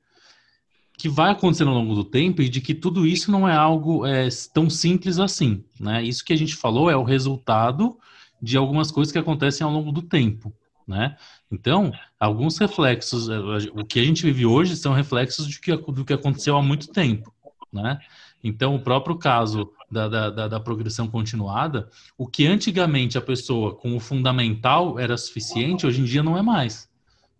que 0.99 1.09
vai 1.09 1.31
acontecendo 1.31 1.69
ao 1.71 1.77
longo 1.77 1.95
do 1.95 2.05
tempo 2.05 2.43
e 2.43 2.49
de 2.49 2.61
que 2.61 2.75
tudo 2.75 3.07
isso 3.07 3.31
não 3.31 3.49
é 3.49 3.55
algo 3.55 4.07
é, 4.07 4.29
tão 4.53 4.69
simples 4.69 5.19
assim. 5.19 5.65
Né? 5.79 6.03
Isso 6.03 6.25
que 6.25 6.33
a 6.33 6.37
gente 6.37 6.55
falou 6.55 6.91
é 6.91 6.97
o 6.97 7.05
resultado 7.05 7.97
de 8.43 8.57
algumas 8.57 8.91
coisas 8.91 9.13
que 9.13 9.19
acontecem 9.19 9.65
ao 9.65 9.73
longo 9.73 9.93
do 9.93 10.03
tempo. 10.03 10.53
Né? 10.87 11.17
Então, 11.55 11.93
alguns 12.19 12.59
reflexos, 12.59 13.29
é, 13.29 13.39
o 13.73 13.85
que 13.85 14.01
a 14.01 14.05
gente 14.05 14.25
vive 14.25 14.45
hoje 14.45 14.77
são 14.77 14.93
reflexos 14.93 15.47
de 15.47 15.61
que, 15.61 15.75
do 15.77 16.05
que 16.05 16.13
aconteceu 16.13 16.57
há 16.57 16.63
muito 16.63 16.89
tempo. 16.89 17.33
Né? 17.73 17.99
Então, 18.43 18.75
o 18.75 18.81
próprio 18.81 19.17
caso 19.17 19.71
da, 19.91 20.09
da, 20.09 20.49
da, 20.49 20.61
progressão 20.61 21.07
continuada, 21.09 21.89
o 22.19 22.27
que 22.27 22.47
antigamente 22.47 23.17
a 23.17 23.23
pessoa 23.23 23.75
com 23.75 23.97
o 23.97 24.01
fundamental 24.01 24.99
era 24.99 25.17
suficiente, 25.17 25.87
hoje 25.87 26.01
em 26.01 26.05
dia 26.05 26.23
não 26.23 26.37
é 26.37 26.43
mais 26.43 26.89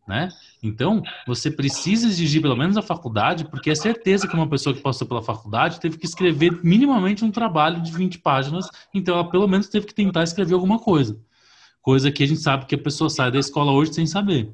né? 0.07 0.29
Então, 0.63 1.03
você 1.27 1.51
precisa 1.51 2.07
exigir 2.07 2.43
pelo 2.43 2.57
menos 2.57 2.77
a 2.77 2.83
faculdade, 2.83 3.45
porque 3.47 3.71
é 3.71 3.75
certeza 3.75 4.29
que 4.29 4.35
uma 4.35 4.49
pessoa 4.49 4.75
que 4.75 4.83
passou 4.83 5.07
pela 5.07 5.23
faculdade 5.23 5.81
teve 5.81 5.99
que 5.99 6.07
escrever 6.07 6.61
minimamente 6.63 7.25
um 7.25 7.31
trabalho 7.31 7.83
de 7.83 7.91
20 7.91 8.19
páginas, 8.19 8.69
então 8.93 9.15
ela 9.15 9.29
pelo 9.29 9.49
menos 9.49 9.69
teve 9.69 9.87
que 9.87 9.95
tentar 9.95 10.23
escrever 10.23 10.55
alguma 10.55 10.79
coisa. 10.79 11.19
Coisa 11.85 12.11
que 12.11 12.23
a 12.23 12.27
gente 12.27 12.41
sabe 12.41 12.65
que 12.65 12.75
a 12.75 12.79
pessoa 12.79 13.11
sai 13.11 13.31
da 13.31 13.39
escola 13.39 13.71
hoje 13.71 13.93
sem 13.93 14.07
saber, 14.07 14.51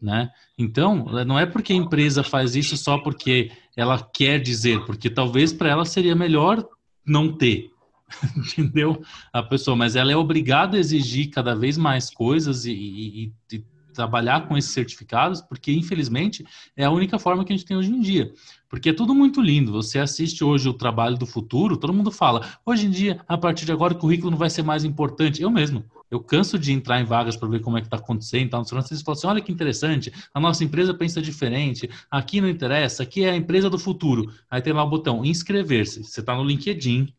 né? 0.00 0.30
Então, 0.56 1.04
não 1.26 1.36
é 1.36 1.44
porque 1.44 1.72
a 1.72 1.76
empresa 1.76 2.22
faz 2.22 2.54
isso 2.54 2.76
só 2.76 2.96
porque 2.98 3.50
ela 3.76 4.00
quer 4.00 4.40
dizer, 4.40 4.84
porque 4.86 5.10
talvez 5.10 5.52
para 5.52 5.68
ela 5.68 5.84
seria 5.84 6.14
melhor 6.14 6.64
não 7.04 7.36
ter, 7.36 7.72
entendeu? 8.36 9.02
A 9.32 9.42
pessoa, 9.42 9.76
mas 9.76 9.96
ela 9.96 10.12
é 10.12 10.16
obrigada 10.16 10.76
a 10.76 10.80
exigir 10.80 11.30
cada 11.30 11.56
vez 11.56 11.76
mais 11.76 12.08
coisas 12.08 12.64
e, 12.64 12.70
e, 12.70 13.32
e 13.52 13.64
trabalhar 13.92 14.46
com 14.46 14.56
esses 14.56 14.70
certificados, 14.70 15.40
porque 15.40 15.72
infelizmente 15.72 16.46
é 16.76 16.84
a 16.84 16.90
única 16.92 17.18
forma 17.18 17.44
que 17.44 17.52
a 17.52 17.56
gente 17.56 17.66
tem 17.66 17.76
hoje 17.76 17.90
em 17.90 18.00
dia. 18.00 18.32
Porque 18.68 18.90
é 18.90 18.92
tudo 18.92 19.12
muito 19.12 19.42
lindo. 19.42 19.72
Você 19.72 19.98
assiste 19.98 20.44
hoje 20.44 20.68
o 20.68 20.72
trabalho 20.72 21.18
do 21.18 21.26
futuro, 21.26 21.76
todo 21.76 21.92
mundo 21.92 22.12
fala, 22.12 22.48
hoje 22.64 22.86
em 22.86 22.90
dia, 22.90 23.20
a 23.26 23.36
partir 23.36 23.66
de 23.66 23.72
agora, 23.72 23.92
o 23.92 23.98
currículo 23.98 24.30
não 24.30 24.38
vai 24.38 24.48
ser 24.48 24.62
mais 24.62 24.84
importante. 24.84 25.42
Eu 25.42 25.50
mesmo, 25.50 25.84
eu 26.10 26.20
canso 26.20 26.58
de 26.58 26.72
entrar 26.72 27.00
em 27.00 27.04
vagas 27.04 27.36
para 27.36 27.48
ver 27.48 27.60
como 27.60 27.78
é 27.78 27.80
que 27.80 27.86
está 27.86 27.96
acontecendo. 27.96 28.42
Então, 28.42 28.64
vocês 28.64 29.02
falam 29.02 29.18
assim: 29.18 29.26
olha 29.26 29.40
que 29.40 29.52
interessante, 29.52 30.12
a 30.34 30.40
nossa 30.40 30.64
empresa 30.64 30.92
pensa 30.92 31.22
diferente, 31.22 31.88
aqui 32.10 32.40
não 32.40 32.48
interessa, 32.48 33.02
aqui 33.02 33.24
é 33.24 33.30
a 33.30 33.36
empresa 33.36 33.70
do 33.70 33.78
futuro. 33.78 34.32
Aí 34.50 34.60
tem 34.60 34.72
lá 34.72 34.82
o 34.82 34.90
botão 34.90 35.24
inscrever-se. 35.24 36.02
Você 36.02 36.20
está 36.20 36.34
no 36.34 36.44
LinkedIn. 36.44 37.12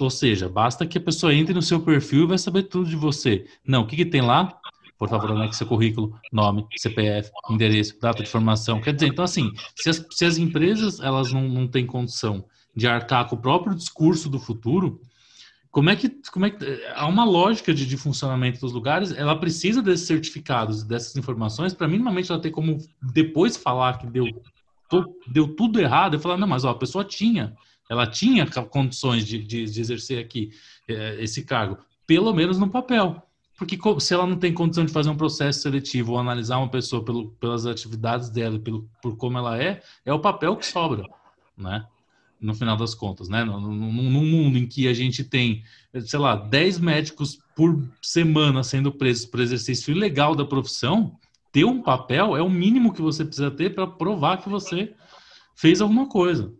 Ou 0.00 0.10
seja, 0.10 0.48
basta 0.48 0.84
que 0.84 0.98
a 0.98 1.00
pessoa 1.00 1.32
entre 1.32 1.54
no 1.54 1.62
seu 1.62 1.80
perfil 1.80 2.24
e 2.24 2.26
vai 2.26 2.38
saber 2.38 2.64
tudo 2.64 2.90
de 2.90 2.96
você. 2.96 3.46
Não, 3.64 3.82
o 3.82 3.86
que, 3.86 3.94
que 3.94 4.04
tem 4.04 4.20
lá? 4.20 4.60
por 4.98 5.08
favor, 5.08 5.32
anexe 5.32 5.58
seu 5.58 5.66
currículo, 5.66 6.18
nome, 6.32 6.66
CPF, 6.76 7.30
endereço, 7.50 7.98
data 8.00 8.22
de 8.22 8.30
formação. 8.30 8.80
Quer 8.80 8.94
dizer, 8.94 9.08
então 9.08 9.24
assim, 9.24 9.52
se 9.76 9.90
as, 9.90 10.06
se 10.10 10.24
as 10.24 10.38
empresas 10.38 11.00
elas 11.00 11.32
não, 11.32 11.48
não 11.48 11.68
têm 11.68 11.86
condição 11.86 12.44
de 12.74 12.86
arcar 12.86 13.28
com 13.28 13.36
o 13.36 13.40
próprio 13.40 13.74
discurso 13.74 14.28
do 14.28 14.38
futuro, 14.38 15.00
como 15.76 15.90
é 15.90 15.94
que, 15.94 16.08
como 16.32 16.46
é 16.46 16.50
que 16.50 16.64
há 16.94 17.06
uma 17.06 17.22
lógica 17.22 17.74
de, 17.74 17.84
de 17.84 17.98
funcionamento 17.98 18.58
dos 18.58 18.72
lugares? 18.72 19.12
Ela 19.12 19.38
precisa 19.38 19.82
desses 19.82 20.06
certificados, 20.06 20.82
dessas 20.82 21.14
informações, 21.16 21.74
para 21.74 21.86
minimamente 21.86 22.32
ela 22.32 22.40
ter 22.40 22.50
como 22.50 22.78
depois 23.12 23.58
falar 23.58 23.98
que 23.98 24.06
deu, 24.06 24.24
deu 25.26 25.54
tudo 25.54 25.78
errado 25.78 26.16
e 26.16 26.18
falar, 26.18 26.38
não, 26.38 26.48
mas 26.48 26.64
ó, 26.64 26.70
a 26.70 26.74
pessoa 26.78 27.04
tinha, 27.04 27.54
ela 27.90 28.06
tinha 28.06 28.46
condições 28.46 29.26
de, 29.26 29.38
de, 29.38 29.66
de 29.66 29.78
exercer 29.78 30.18
aqui 30.18 30.48
é, 30.88 31.22
esse 31.22 31.44
cargo, 31.44 31.76
pelo 32.06 32.32
menos 32.32 32.58
no 32.58 32.70
papel. 32.70 33.22
Porque 33.58 33.78
se 34.00 34.14
ela 34.14 34.26
não 34.26 34.38
tem 34.38 34.54
condição 34.54 34.86
de 34.86 34.92
fazer 34.94 35.10
um 35.10 35.16
processo 35.16 35.60
seletivo 35.60 36.12
ou 36.12 36.18
analisar 36.18 36.56
uma 36.56 36.70
pessoa 36.70 37.04
pelo, 37.04 37.32
pelas 37.32 37.66
atividades 37.66 38.30
dela, 38.30 38.58
pelo, 38.58 38.88
por 39.02 39.14
como 39.18 39.36
ela 39.36 39.62
é, 39.62 39.82
é 40.06 40.14
o 40.14 40.20
papel 40.20 40.56
que 40.56 40.64
sobra, 40.64 41.06
né? 41.54 41.84
No 42.40 42.54
final 42.54 42.76
das 42.76 42.94
contas, 42.94 43.28
né? 43.28 43.44
Num, 43.44 43.70
mundo 43.70 44.58
em 44.58 44.66
que 44.66 44.86
a 44.86 44.94
gente 44.94 45.24
tem, 45.24 45.62
sei 46.04 46.18
lá, 46.18 46.36
10 46.36 46.78
médicos 46.78 47.38
por 47.54 47.82
semana 48.02 48.62
sendo 48.62 48.92
presos 48.92 49.24
por 49.24 49.40
exercício 49.40 49.92
ilegal 49.92 50.34
da 50.34 50.44
profissão, 50.44 51.16
ter 51.50 51.64
um 51.64 51.82
papel 51.82 52.36
é 52.36 52.42
o 52.42 52.50
mínimo 52.50 52.92
que 52.92 53.00
você 53.00 53.24
precisa 53.24 53.50
ter 53.50 53.74
para 53.74 53.86
provar 53.86 54.42
que 54.42 54.48
você 54.48 54.94
fez 55.54 55.80
alguma 55.80 56.06
coisa. 56.06 56.52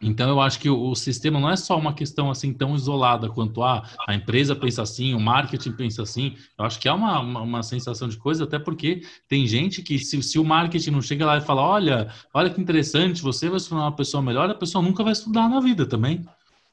Então 0.00 0.28
eu 0.28 0.40
acho 0.40 0.60
que 0.60 0.68
o, 0.68 0.90
o, 0.90 0.94
sistema 0.94 1.40
não 1.40 1.50
é 1.50 1.56
só 1.56 1.78
uma 1.78 1.94
questão 1.94 2.30
assim 2.30 2.52
tão 2.52 2.74
isolada 2.74 3.30
quanto 3.30 3.62
a 3.62 3.78
ah, 3.78 3.84
a 4.08 4.14
empresa 4.14 4.54
pensa 4.54 4.82
assim, 4.82 5.14
o 5.14 5.20
marketing 5.20 5.72
pensa 5.72 6.02
assim. 6.02 6.36
Eu 6.58 6.66
acho 6.66 6.78
que 6.78 6.88
há 6.88 6.94
uma, 6.94 7.18
uma, 7.20 7.40
uma 7.40 7.62
sensação 7.62 8.06
de 8.08 8.16
coisa, 8.18 8.44
até 8.44 8.58
porque 8.58 9.00
tem 9.28 9.46
gente 9.46 9.82
que 9.82 9.98
se, 9.98 10.22
se, 10.22 10.38
o 10.38 10.44
marketing 10.44 10.90
não 10.90 11.00
chega 11.00 11.24
lá 11.24 11.38
e 11.38 11.40
fala, 11.40 11.62
olha, 11.62 12.12
olha 12.34 12.50
que 12.50 12.60
interessante, 12.60 13.22
você 13.22 13.48
vai 13.48 13.58
se 13.58 13.68
tornar 13.68 13.84
uma 13.84 13.96
pessoa 13.96 14.22
melhor, 14.22 14.50
a 14.50 14.54
pessoa 14.54 14.84
nunca 14.84 15.02
vai 15.02 15.12
estudar 15.12 15.48
na 15.48 15.60
vida 15.60 15.86
também. 15.86 16.24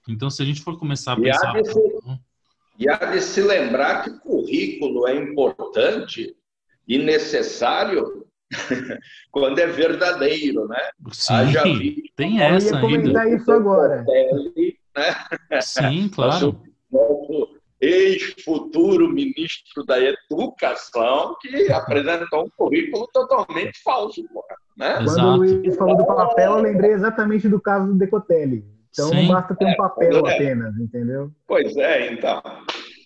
Então 0.08 0.30
se 0.30 0.42
a 0.42 0.46
gente 0.46 0.62
for 0.62 0.78
começar 0.78 1.14
a 1.14 1.20
e 1.20 1.24
pensar... 1.24 1.56
Há 1.56 1.62
de 1.62 1.68
se, 1.72 1.80
e 2.80 2.90
há 2.90 2.98
de 2.98 3.22
se 3.22 3.42
lembrar 3.42 4.04
que 4.04 4.10
o 4.10 4.20
currículo 4.20 5.08
é 5.08 5.16
importante 5.16 6.36
e 6.86 6.98
necessário 6.98 8.23
quando 9.32 9.60
é 9.60 9.68
verdadeiro, 9.68 10.68
né? 10.68 10.90
Sim, 11.12 11.34
Haja 11.34 11.64
tem 12.16 12.42
essa 12.42 12.70
eu 12.70 12.76
ia 12.76 12.82
comentar 12.82 13.24
ainda. 13.24 13.36
isso 13.36 13.52
agora. 13.52 14.06
né? 14.96 15.62
Sim, 15.62 16.10
claro. 16.14 16.62
ex-futuro 17.82 19.10
ministro 19.10 19.86
da 19.86 19.98
Educação 20.00 21.36
que 21.42 21.72
apresentou 21.72 22.46
um 22.46 22.50
currículo 22.56 23.08
totalmente 23.14 23.82
falso. 23.84 24.22
Né? 24.78 25.04
Quando 25.04 25.26
o 25.26 25.36
Luiz 25.38 25.76
falou 25.76 25.98
do 25.98 26.06
papel, 26.06 26.54
eu 26.54 26.62
lembrei 26.62 26.92
exatamente 26.92 27.48
do 27.48 27.60
caso 27.60 27.88
do 27.88 27.98
Decotelli. 27.98 28.64
Então 28.94 29.10
Sim. 29.10 29.28
não 29.28 29.34
basta 29.34 29.56
ter 29.56 29.66
um 29.66 29.70
é, 29.70 29.76
papel 29.76 30.28
é. 30.28 30.36
apenas, 30.36 30.78
entendeu? 30.78 31.32
Pois 31.48 31.76
é, 31.76 32.14
então. 32.14 32.42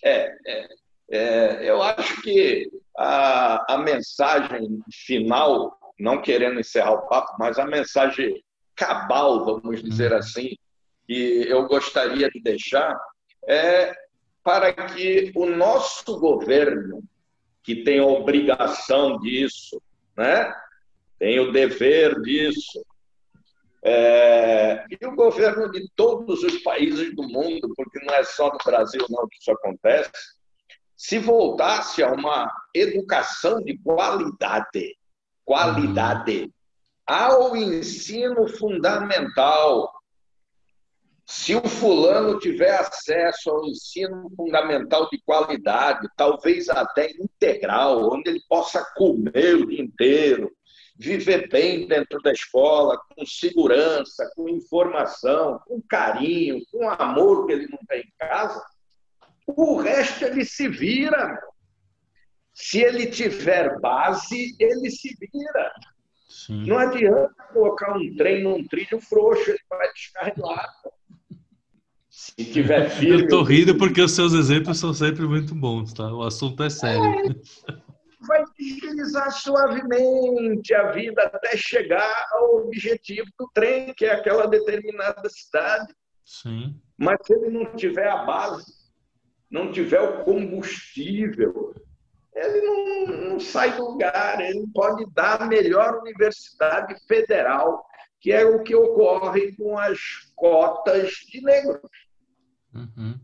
É, 0.04 0.34
é, 0.46 0.68
é, 1.10 1.70
eu 1.70 1.82
acho 1.82 2.20
que 2.20 2.70
a, 2.98 3.74
a 3.74 3.78
mensagem 3.78 4.82
final, 4.92 5.78
não 5.98 6.20
querendo 6.20 6.58
encerrar 6.58 6.94
o 6.94 7.08
papo, 7.08 7.36
mas 7.38 7.56
a 7.56 7.64
mensagem 7.64 8.42
cabal, 8.74 9.44
vamos 9.44 9.82
dizer 9.82 10.10
uhum. 10.10 10.18
assim, 10.18 10.56
que 11.06 11.46
eu 11.48 11.66
gostaria 11.68 12.28
de 12.28 12.40
deixar 12.40 12.98
é 13.46 13.94
para 14.42 14.72
que 14.72 15.30
o 15.36 15.46
nosso 15.46 16.18
governo, 16.18 17.02
que 17.62 17.84
tem 17.84 18.00
a 18.00 18.04
obrigação 18.04 19.18
disso, 19.18 19.80
né? 20.16 20.52
tem 21.18 21.38
o 21.38 21.52
dever 21.52 22.20
disso, 22.20 22.84
é, 23.82 24.84
e 24.90 25.06
o 25.06 25.14
governo 25.14 25.70
de 25.70 25.88
todos 25.94 26.42
os 26.42 26.58
países 26.62 27.14
do 27.14 27.22
mundo, 27.22 27.72
porque 27.76 28.04
não 28.04 28.14
é 28.14 28.24
só 28.24 28.50
no 28.50 28.58
Brasil 28.64 29.04
não 29.08 29.28
que 29.28 29.38
isso 29.38 29.52
acontece, 29.52 30.10
se 30.98 31.16
voltasse 31.16 32.02
a 32.02 32.10
uma 32.10 32.52
educação 32.74 33.62
de 33.62 33.78
qualidade, 33.78 34.98
qualidade, 35.44 36.52
ao 37.06 37.56
ensino 37.56 38.48
fundamental. 38.48 39.92
Se 41.24 41.54
o 41.54 41.62
fulano 41.62 42.40
tiver 42.40 42.74
acesso 42.74 43.48
ao 43.48 43.64
ensino 43.64 44.28
fundamental 44.36 45.08
de 45.08 45.22
qualidade, 45.22 46.08
talvez 46.16 46.68
até 46.68 47.12
integral, 47.12 48.12
onde 48.12 48.30
ele 48.30 48.42
possa 48.48 48.84
comer 48.96 49.54
o 49.54 49.66
dia 49.68 49.80
inteiro, 49.80 50.50
viver 50.96 51.48
bem 51.48 51.86
dentro 51.86 52.20
da 52.22 52.32
escola, 52.32 53.00
com 53.14 53.24
segurança, 53.24 54.28
com 54.34 54.48
informação, 54.48 55.60
com 55.64 55.80
carinho, 55.80 56.60
com 56.72 56.90
amor 56.90 57.46
que 57.46 57.52
ele 57.52 57.68
não 57.68 57.78
tem 57.86 58.00
em 58.00 58.12
casa, 58.18 58.60
o 59.56 59.76
resto 59.80 60.24
ele 60.24 60.44
se 60.44 60.68
vira. 60.68 61.40
Se 62.54 62.80
ele 62.80 63.06
tiver 63.06 63.78
base, 63.80 64.56
ele 64.58 64.90
se 64.90 65.16
vira. 65.20 65.72
Sim. 66.28 66.66
Não 66.66 66.78
adianta 66.78 67.34
colocar 67.52 67.96
um 67.96 68.16
trem 68.16 68.42
num 68.42 68.66
trilho 68.66 69.00
frouxo, 69.00 69.50
ele 69.50 69.60
vai 69.70 69.92
descarrilar. 69.92 70.68
Se 72.08 72.34
tiver 72.44 72.90
filho. 72.90 73.20
Eu 73.20 73.28
tô 73.28 73.42
rindo 73.42 73.76
porque 73.76 74.00
os 74.00 74.12
seus 74.12 74.32
exemplos 74.32 74.78
são 74.78 74.92
sempre 74.92 75.26
muito 75.26 75.54
bons, 75.54 75.92
tá? 75.92 76.12
O 76.12 76.22
assunto 76.22 76.62
é 76.62 76.70
sério. 76.70 77.34
É 77.70 77.88
vai 78.28 78.44
deslizar 78.58 79.30
suavemente 79.32 80.74
a 80.74 80.92
vida 80.92 81.22
até 81.22 81.56
chegar 81.56 82.26
ao 82.32 82.66
objetivo 82.66 83.28
do 83.38 83.48
trem, 83.54 83.94
que 83.94 84.04
é 84.04 84.12
aquela 84.12 84.46
determinada 84.46 85.28
cidade. 85.28 85.94
Sim. 86.24 86.78
Mas 86.96 87.18
se 87.24 87.32
ele 87.32 87.50
não 87.50 87.74
tiver 87.74 88.08
a 88.08 88.24
base, 88.24 88.72
não 89.50 89.72
tiver 89.72 90.00
o 90.00 90.24
combustível, 90.24 91.74
ele 92.34 92.60
não, 92.60 93.06
não 93.30 93.40
sai 93.40 93.76
do 93.76 93.92
lugar. 93.92 94.40
Ele 94.40 94.66
pode 94.72 95.06
dar 95.12 95.42
a 95.42 95.46
melhor 95.46 95.98
universidade 95.98 96.94
federal, 97.06 97.84
que 98.20 98.32
é 98.32 98.44
o 98.44 98.62
que 98.62 98.74
ocorre 98.74 99.54
com 99.56 99.76
as 99.78 99.98
cotas 100.36 101.10
de 101.30 101.40
negros. 101.40 101.90
Uhum. 102.74 103.18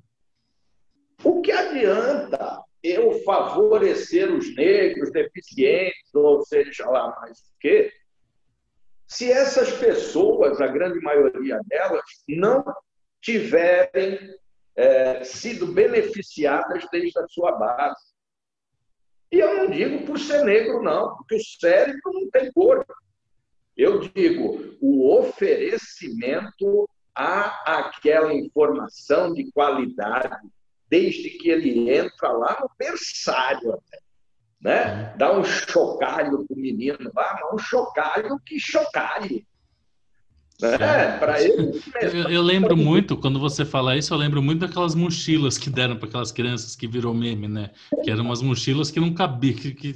O 1.22 1.40
que 1.40 1.52
adianta 1.52 2.62
eu 2.82 3.22
favorecer 3.24 4.32
os 4.32 4.54
negros, 4.54 5.10
deficientes, 5.10 6.14
ou 6.14 6.44
seja 6.44 6.88
lá 6.88 7.18
mais 7.20 7.38
o 7.38 7.58
quê, 7.60 7.92
se 9.06 9.30
essas 9.30 9.72
pessoas, 9.72 10.60
a 10.60 10.66
grande 10.66 11.00
maioria 11.00 11.60
delas, 11.66 12.02
não 12.28 12.64
tiverem 13.20 14.18
é, 14.76 15.22
sido 15.24 15.66
beneficiadas 15.66 16.84
desde 16.90 17.18
a 17.18 17.26
sua 17.28 17.52
base. 17.52 18.14
E 19.30 19.38
eu 19.38 19.56
não 19.56 19.70
digo 19.70 20.06
por 20.06 20.18
ser 20.18 20.44
negro, 20.44 20.82
não, 20.82 21.16
porque 21.16 21.36
o 21.36 21.44
cérebro 21.60 22.12
não 22.12 22.30
tem 22.30 22.52
cor. 22.52 22.84
Eu 23.76 24.00
digo 24.00 24.76
o 24.80 25.18
oferecimento 25.18 26.88
a 27.14 27.78
aquela 27.78 28.32
informação 28.32 29.32
de 29.32 29.50
qualidade, 29.52 30.48
desde 30.88 31.30
que 31.30 31.50
ele 31.50 31.90
entra 31.90 32.32
lá 32.32 32.58
no 32.60 32.70
berçário 32.78 33.72
até. 33.72 33.98
Né? 34.60 35.14
Dá 35.16 35.36
um 35.36 35.44
chocalho 35.44 36.46
para 36.46 36.56
o 36.56 36.60
menino 36.60 37.10
lá, 37.14 37.38
um 37.52 37.58
chocalho 37.58 38.38
que 38.46 38.58
chocalhe. 38.58 39.46
Né? 40.60 41.18
Para 41.18 41.42
ele. 41.42 41.80
Eu, 42.00 42.30
eu, 42.30 42.42
lembro 42.42 42.76
muito, 42.76 43.16
quando 43.16 43.40
você 43.40 43.64
fala 43.64 43.96
isso, 43.96 44.14
eu 44.14 44.18
lembro 44.18 44.40
muito 44.40 44.60
daquelas 44.60 44.94
mochilas 44.94 45.58
que 45.58 45.68
deram 45.68 45.96
para 45.96 46.08
aquelas 46.08 46.30
crianças 46.30 46.76
que 46.76 46.86
virou 46.86 47.12
meme, 47.12 47.48
né? 47.48 47.70
Que 48.04 48.10
eram 48.10 48.24
umas 48.24 48.40
mochilas 48.40 48.90
que 48.90 49.00
não 49.00 49.12
cabiam, 49.12 49.54
que, 49.54 49.72
que 49.74 49.92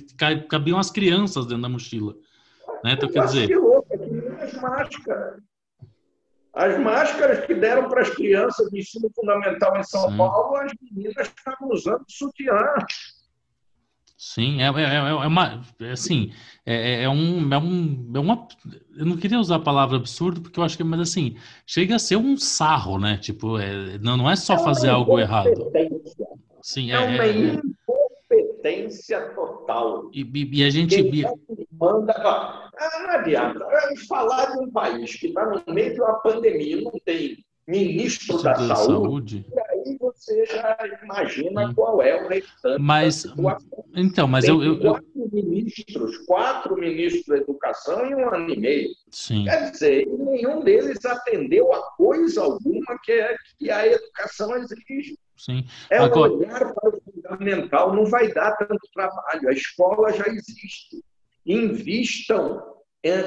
cabiam 0.48 0.78
as 0.78 0.90
crianças 0.90 1.46
dentro 1.46 1.62
da 1.62 1.68
mochila. 1.68 2.14
Né? 2.84 2.92
Então, 2.92 3.08
quer 3.08 3.24
dizer. 3.24 3.46
Que 3.46 3.56
louco, 3.56 3.86
é 3.90 3.98
que 3.98 4.28
as 6.58 6.76
máscaras 6.80 7.46
que 7.46 7.54
deram 7.54 7.88
para 7.88 8.02
as 8.02 8.10
crianças 8.10 8.68
de 8.70 8.80
ensino 8.80 9.08
fundamental 9.14 9.76
em 9.76 9.84
São 9.84 10.10
Sim. 10.10 10.16
Paulo, 10.16 10.56
as 10.56 10.72
meninas 10.90 11.28
estavam 11.28 11.68
usando 11.70 12.04
sutiã. 12.08 12.74
Sim, 14.20 14.60
é, 14.60 14.64
é, 14.64 14.82
é, 14.82 14.96
é 14.96 15.26
uma. 15.28 15.62
É 15.80 15.92
assim, 15.92 16.32
é, 16.66 17.04
é, 17.04 17.08
um, 17.08 17.54
é, 17.54 17.56
um, 17.56 18.12
é 18.16 18.18
uma. 18.18 18.48
Eu 18.96 19.06
não 19.06 19.16
queria 19.16 19.38
usar 19.38 19.54
a 19.56 19.60
palavra 19.60 19.96
absurdo, 19.96 20.40
porque 20.40 20.58
eu 20.58 20.64
acho 20.64 20.76
que, 20.76 20.82
mas 20.82 20.98
assim, 20.98 21.36
chega 21.64 21.94
a 21.94 22.00
ser 22.00 22.16
um 22.16 22.36
sarro, 22.36 22.98
né? 22.98 23.16
Tipo, 23.16 23.60
é, 23.60 23.96
não, 23.98 24.16
não 24.16 24.28
é 24.28 24.34
só 24.34 24.54
é 24.54 24.58
fazer 24.58 24.88
algo 24.88 25.20
errado. 25.20 25.70
Sim, 26.60 26.90
é, 26.90 26.96
é 26.96 26.98
uma 26.98 27.26
incompetência 27.28 29.20
total. 29.36 30.10
E, 30.12 30.22
e, 30.22 30.58
e 30.58 30.64
a 30.64 30.70
gente. 30.70 31.00
Quem 31.00 31.24
manda, 31.80 32.12
ah, 32.12 32.70
não 33.00 33.10
adianta. 33.10 33.64
Falar 34.08 34.46
de 34.46 34.64
um 34.64 34.70
país 34.72 35.14
que 35.14 35.28
está 35.28 35.46
no 35.46 35.62
meio 35.72 35.94
de 35.94 36.00
uma 36.00 36.14
pandemia, 36.14 36.80
não 36.80 36.90
tem 37.04 37.38
ministro 37.68 38.42
da, 38.42 38.54
da 38.54 38.74
saúde, 38.74 39.44
saúde, 39.44 39.46
e 39.52 39.60
aí 39.60 39.98
você 40.00 40.46
já 40.46 40.78
imagina 41.02 41.68
Sim. 41.68 41.74
qual 41.74 42.00
é 42.02 42.24
o 42.24 42.26
restante 42.26 42.80
mas, 42.80 43.26
Então, 43.94 44.26
mas 44.26 44.46
tem 44.46 44.54
eu, 44.54 44.62
eu, 44.62 44.80
quatro 44.80 45.06
eu... 45.16 45.28
ministros, 45.30 46.18
quatro 46.26 46.76
ministros 46.76 47.26
da 47.26 47.36
educação 47.36 48.06
em 48.06 48.14
um 48.14 48.34
ano 48.34 48.50
e 48.50 48.58
meio. 48.58 48.88
Sim. 49.10 49.44
Quer 49.44 49.70
dizer, 49.70 50.06
nenhum 50.06 50.64
deles 50.64 51.04
atendeu 51.04 51.72
a 51.74 51.82
coisa 51.92 52.42
alguma 52.42 52.98
que, 53.04 53.12
é, 53.12 53.36
que 53.58 53.70
a 53.70 53.86
educação 53.86 54.56
exige. 54.56 55.18
Sim. 55.36 55.64
É 55.90 55.98
Agora... 55.98 56.32
olhar 56.32 56.72
para 56.72 56.88
o 56.88 57.00
fundamental, 57.02 57.94
não 57.94 58.06
vai 58.06 58.32
dar 58.32 58.56
tanto 58.56 58.80
trabalho. 58.94 59.48
A 59.48 59.52
escola 59.52 60.12
já 60.12 60.26
existe 60.26 61.04
invistam 61.44 62.62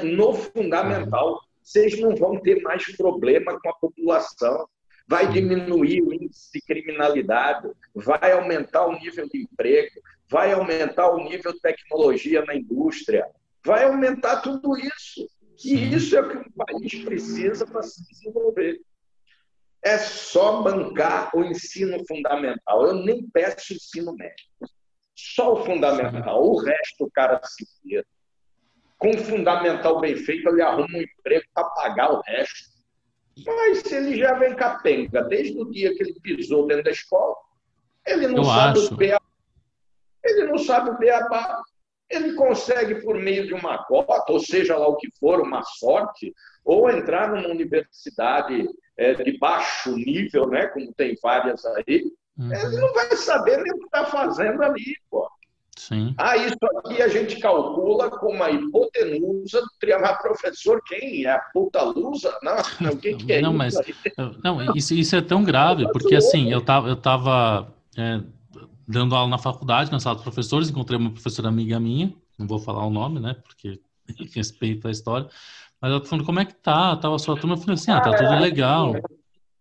no 0.04 0.34
fundamental. 0.34 1.40
Vocês 1.62 1.98
não 2.00 2.16
vão 2.16 2.40
ter 2.40 2.60
mais 2.62 2.84
problema 2.96 3.58
com 3.60 3.68
a 3.68 3.74
população. 3.74 4.66
Vai 5.06 5.30
diminuir 5.30 6.02
o 6.02 6.12
índice 6.12 6.50
de 6.52 6.60
criminalidade, 6.62 7.68
vai 7.94 8.32
aumentar 8.32 8.86
o 8.86 8.98
nível 8.98 9.28
de 9.28 9.42
emprego, 9.42 10.00
vai 10.28 10.52
aumentar 10.52 11.10
o 11.10 11.24
nível 11.24 11.52
de 11.52 11.60
tecnologia 11.60 12.44
na 12.44 12.54
indústria, 12.54 13.26
vai 13.64 13.84
aumentar 13.84 14.40
tudo 14.40 14.76
isso. 14.78 15.28
E 15.64 15.94
isso 15.94 16.16
é 16.16 16.20
o 16.20 16.28
que 16.28 16.36
um 16.38 16.52
país 16.52 17.04
precisa 17.04 17.66
para 17.66 17.82
se 17.82 18.02
desenvolver. 18.08 18.80
É 19.82 19.98
só 19.98 20.62
bancar 20.62 21.30
o 21.34 21.44
ensino 21.44 22.02
fundamental. 22.06 22.86
Eu 22.86 22.94
nem 22.94 23.28
peço 23.28 23.74
ensino 23.74 24.14
médio. 24.14 24.46
Só 25.14 25.54
o 25.54 25.64
fundamental. 25.64 26.42
O 26.42 26.58
resto 26.58 27.04
o 27.04 27.10
cara 27.10 27.40
se 27.44 27.66
vira. 27.84 28.04
Com 29.02 29.18
fundamental 29.18 29.98
bem 29.98 30.14
feito, 30.14 30.48
ele 30.48 30.62
arruma 30.62 30.86
um 30.96 31.02
emprego 31.02 31.44
para 31.52 31.64
pagar 31.70 32.12
o 32.12 32.20
resto. 32.20 32.70
Mas 33.44 33.80
se 33.80 33.96
ele 33.96 34.16
já 34.16 34.34
vem 34.34 34.54
capenga 34.54 35.24
desde 35.24 35.58
o 35.58 35.68
dia 35.68 35.92
que 35.92 36.04
ele 36.04 36.14
pisou 36.22 36.68
dentro 36.68 36.84
da 36.84 36.92
escola, 36.92 37.34
ele 38.06 38.28
não 38.28 38.36
Eu 38.36 38.44
sabe 38.44 38.78
acho. 38.78 38.94
o 38.94 38.96
beabá. 38.96 39.26
Ele 40.24 40.44
não 40.44 40.58
sabe 40.58 40.90
o 40.90 40.98
beabá. 40.98 41.62
Ele 42.08 42.34
consegue, 42.34 43.02
por 43.02 43.16
meio 43.16 43.44
de 43.44 43.54
uma 43.54 43.82
cota, 43.84 44.30
ou 44.30 44.38
seja 44.38 44.76
lá 44.76 44.86
o 44.86 44.96
que 44.96 45.08
for, 45.18 45.40
uma 45.40 45.64
sorte, 45.64 46.32
ou 46.64 46.88
entrar 46.88 47.28
numa 47.28 47.48
universidade 47.48 48.68
é, 48.96 49.14
de 49.14 49.36
baixo 49.36 49.96
nível, 49.96 50.46
né, 50.46 50.68
como 50.68 50.92
tem 50.94 51.16
várias 51.20 51.64
aí, 51.64 52.04
uhum. 52.38 52.52
ele 52.52 52.76
não 52.76 52.92
vai 52.92 53.16
saber 53.16 53.56
nem 53.62 53.72
o 53.72 53.78
que 53.78 53.84
está 53.86 54.04
fazendo 54.06 54.62
ali, 54.62 54.94
pô. 55.10 55.28
Sim. 55.76 56.14
Ah, 56.18 56.36
isso 56.36 56.56
aqui 56.76 57.00
a 57.00 57.08
gente 57.08 57.40
calcula 57.40 58.10
como 58.10 58.42
a 58.42 58.50
hipotenusa 58.50 59.60
do 59.60 59.68
triângulo. 59.80 60.18
professor, 60.20 60.82
quem? 60.86 61.24
É 61.24 61.30
a 61.30 61.38
puta 61.38 61.82
lusa? 61.82 62.38
Não, 62.42 62.92
o 62.92 62.96
que, 62.98 63.14
que 63.14 63.32
é 63.32 63.40
não, 63.42 63.52
isso? 63.66 63.78
Mas, 63.78 64.36
não, 64.44 64.76
isso, 64.76 64.94
isso 64.94 65.16
é 65.16 65.22
tão 65.22 65.42
grave, 65.42 65.90
porque 65.90 66.14
assim, 66.14 66.50
eu 66.52 66.60
tava, 66.60 66.88
eu 66.88 66.96
tava 66.96 67.74
é, 67.96 68.20
dando 68.86 69.14
aula 69.14 69.30
na 69.30 69.38
faculdade, 69.38 69.90
na 69.90 69.98
sala 69.98 70.16
de 70.16 70.22
professores, 70.22 70.68
encontrei 70.68 70.98
uma 70.98 71.10
professora 71.10 71.48
amiga 71.48 71.80
minha, 71.80 72.12
não 72.38 72.46
vou 72.46 72.58
falar 72.58 72.86
o 72.86 72.90
nome, 72.90 73.18
né, 73.18 73.34
porque 73.42 73.80
respeito 74.34 74.86
a 74.86 74.90
história, 74.90 75.28
mas 75.80 75.90
ela 75.90 76.00
tá 76.00 76.06
falando 76.06 76.26
como 76.26 76.38
é 76.38 76.44
que 76.44 76.54
tá, 76.54 76.96
tava 76.96 77.16
a 77.16 77.18
sua 77.18 77.36
turma, 77.36 77.56
eu 77.56 77.60
falei 77.60 77.74
assim, 77.74 77.90
ah, 77.90 78.00
tá 78.00 78.14
tudo 78.14 78.38
legal. 78.40 78.94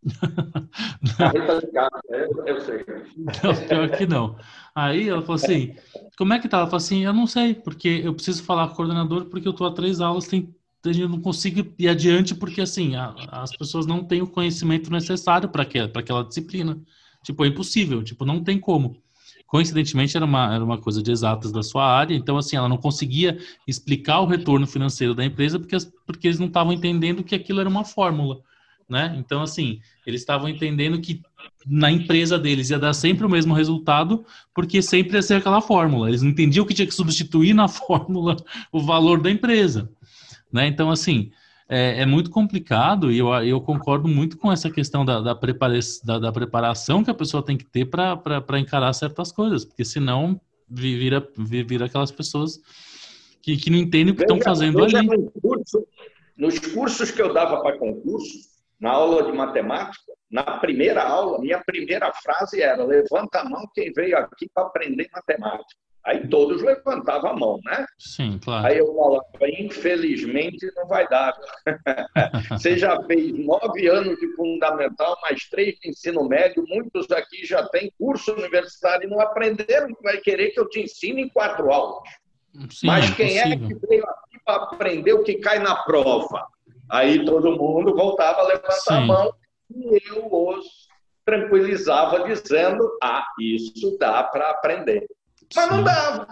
De 1.61 1.71
gato, 1.71 2.01
né? 2.09 2.27
eu 2.47 2.61
sei. 2.61 2.85
Não, 3.17 3.67
pior 3.67 3.89
que 3.91 4.05
não. 4.05 4.35
Aí 4.73 5.09
ela 5.09 5.21
falou 5.21 5.35
assim, 5.35 5.75
como 6.17 6.33
é 6.33 6.39
que 6.39 6.47
tá? 6.47 6.57
Ela 6.57 6.65
falou 6.65 6.77
assim, 6.77 7.03
eu 7.05 7.13
não 7.13 7.27
sei, 7.27 7.53
porque 7.53 8.01
eu 8.03 8.13
preciso 8.13 8.43
falar 8.43 8.67
com 8.67 8.73
o 8.73 8.75
coordenador 8.77 9.25
porque 9.25 9.47
eu 9.47 9.53
tô 9.53 9.65
a 9.65 9.73
três 9.73 10.01
aulas, 10.01 10.27
tem 10.27 10.53
eu 10.83 11.07
não 11.07 11.21
consigo 11.21 11.71
ir 11.77 11.87
adiante 11.87 12.33
porque 12.33 12.59
assim 12.59 12.95
a, 12.95 13.13
as 13.31 13.55
pessoas 13.55 13.85
não 13.85 14.03
têm 14.03 14.23
o 14.23 14.27
conhecimento 14.27 14.91
necessário 14.91 15.47
para 15.47 15.61
aquela, 15.61 15.91
aquela 15.93 16.23
disciplina. 16.23 16.81
Tipo, 17.23 17.45
é 17.45 17.49
impossível, 17.49 18.03
tipo, 18.03 18.25
não 18.25 18.43
tem 18.43 18.59
como. 18.59 18.97
Coincidentemente, 19.45 20.15
era 20.15 20.25
uma, 20.25 20.55
era 20.55 20.63
uma 20.63 20.77
coisa 20.79 21.03
de 21.03 21.11
exatas 21.11 21.51
da 21.51 21.61
sua 21.61 21.85
área, 21.85 22.15
então, 22.15 22.37
assim, 22.37 22.55
ela 22.55 22.69
não 22.69 22.77
conseguia 22.77 23.37
explicar 23.67 24.21
o 24.21 24.25
retorno 24.25 24.65
financeiro 24.65 25.13
da 25.13 25.25
empresa 25.25 25.59
porque, 25.59 25.77
porque 26.05 26.27
eles 26.27 26.39
não 26.39 26.47
estavam 26.47 26.73
entendendo 26.73 27.23
que 27.23 27.35
aquilo 27.35 27.59
era 27.59 27.69
uma 27.69 27.83
fórmula, 27.83 28.41
né? 28.91 29.15
Então, 29.17 29.41
assim, 29.41 29.79
eles 30.05 30.19
estavam 30.19 30.49
entendendo 30.49 30.99
que 30.99 31.21
na 31.65 31.89
empresa 31.89 32.37
deles 32.37 32.69
ia 32.69 32.77
dar 32.77 32.91
sempre 32.91 33.25
o 33.25 33.29
mesmo 33.29 33.53
resultado, 33.53 34.25
porque 34.53 34.81
sempre 34.81 35.15
ia 35.15 35.21
ser 35.21 35.35
aquela 35.35 35.61
fórmula. 35.61 36.09
Eles 36.09 36.21
não 36.21 36.29
entendiam 36.29 36.65
que 36.65 36.73
tinha 36.73 36.85
que 36.85 36.93
substituir 36.93 37.53
na 37.53 37.69
fórmula 37.69 38.35
o 38.69 38.81
valor 38.81 39.21
da 39.21 39.31
empresa, 39.31 39.89
né? 40.51 40.67
Então, 40.67 40.91
assim, 40.91 41.31
é, 41.69 42.01
é, 42.01 42.05
muito 42.05 42.29
complicado 42.29 43.09
e 43.09 43.17
eu, 43.17 43.29
eu 43.45 43.61
concordo 43.61 44.09
muito 44.09 44.37
com 44.37 44.51
essa 44.51 44.69
questão 44.69 45.05
da, 45.05 45.21
da, 45.21 45.33
prepara 45.33 45.79
da, 46.03 46.19
da 46.19 46.31
preparação 46.33 47.01
que 47.01 47.09
a 47.09 47.13
pessoa 47.13 47.41
tem 47.41 47.55
que 47.55 47.63
ter 47.63 47.85
para 47.85 48.59
encarar 48.59 48.91
certas 48.91 49.31
coisas, 49.31 49.63
porque 49.63 49.85
senão 49.85 50.41
vira, 50.69 51.25
vira 51.37 51.85
aquelas 51.85 52.11
pessoas 52.11 52.59
que, 53.41 53.55
que 53.55 53.69
não 53.69 53.77
entendem 53.77 54.13
o 54.13 54.17
que 54.17 54.23
estão 54.23 54.41
fazendo 54.41 54.83
ali. 54.83 55.07
Nos 56.37 56.59
cursos 56.59 57.09
que 57.11 57.21
eu 57.21 57.33
dava 57.33 57.61
para 57.61 57.77
concurso, 57.77 58.50
na 58.81 58.91
aula 58.91 59.23
de 59.23 59.31
matemática, 59.31 60.11
na 60.29 60.43
primeira 60.43 61.03
aula, 61.03 61.39
minha 61.39 61.59
primeira 61.63 62.11
frase 62.13 62.61
era: 62.61 62.83
levanta 62.83 63.41
a 63.41 63.45
mão 63.45 63.63
quem 63.75 63.93
veio 63.93 64.17
aqui 64.17 64.49
para 64.53 64.65
aprender 64.65 65.07
matemática. 65.13 65.79
Aí 66.03 66.27
todos 66.29 66.63
levantavam 66.63 67.29
a 67.29 67.37
mão, 67.37 67.59
né? 67.63 67.85
Sim, 67.99 68.39
claro. 68.43 68.65
Aí 68.65 68.79
eu 68.79 68.87
falava, 68.95 69.23
infelizmente 69.43 70.71
não 70.75 70.87
vai 70.87 71.07
dar. 71.07 71.31
Você 72.49 72.75
já 72.75 72.99
fez 73.03 73.31
nove 73.45 73.87
anos 73.87 74.17
de 74.17 74.35
fundamental, 74.35 75.15
mais 75.21 75.47
três 75.47 75.75
de 75.79 75.89
ensino 75.89 76.27
médio, 76.27 76.65
muitos 76.67 77.11
aqui 77.11 77.45
já 77.45 77.67
têm 77.69 77.93
curso 77.99 78.33
universitário 78.33 79.05
e 79.05 79.11
não 79.11 79.19
aprenderam, 79.19 79.89
vai 80.01 80.17
querer 80.17 80.49
que 80.49 80.59
eu 80.59 80.67
te 80.67 80.81
ensine 80.81 81.21
em 81.21 81.29
quatro 81.29 81.71
aulas. 81.71 82.09
Sim, 82.71 82.87
Mas 82.87 83.11
é 83.11 83.15
quem 83.15 83.37
é, 83.37 83.49
é 83.49 83.55
que 83.55 83.75
veio 83.75 84.03
aqui 84.03 84.39
para 84.43 84.55
aprender 84.55 85.13
o 85.13 85.23
que 85.23 85.35
cai 85.35 85.59
na 85.59 85.75
prova? 85.83 86.47
Aí 86.91 87.23
todo 87.23 87.55
mundo 87.55 87.95
voltava 87.95 88.41
a 88.41 88.47
levantar 88.47 88.71
Sim. 88.73 88.93
a 88.93 89.01
mão 89.01 89.33
e 89.73 90.01
eu 90.09 90.27
os 90.29 90.89
tranquilizava 91.23 92.25
dizendo, 92.25 92.83
ah, 93.01 93.25
isso 93.39 93.97
dá 93.97 94.23
para 94.23 94.49
aprender. 94.49 95.07
Mas 95.55 95.69
não 95.69 95.83
dava, 95.83 96.27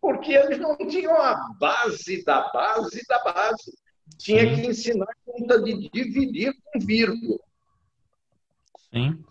porque 0.00 0.32
eles 0.32 0.58
não 0.60 0.76
tinham 0.76 1.20
a 1.20 1.34
base 1.58 2.24
da 2.24 2.48
base 2.52 3.02
da 3.08 3.18
base. 3.24 3.76
Tinha 4.18 4.42
Sim. 4.42 4.54
que 4.54 4.66
ensinar 4.68 5.06
a 5.06 5.32
conta 5.32 5.60
de 5.60 5.90
dividir 5.90 6.54
com 6.64 6.78
vírgula. 6.78 7.38
Sim. 8.92 9.24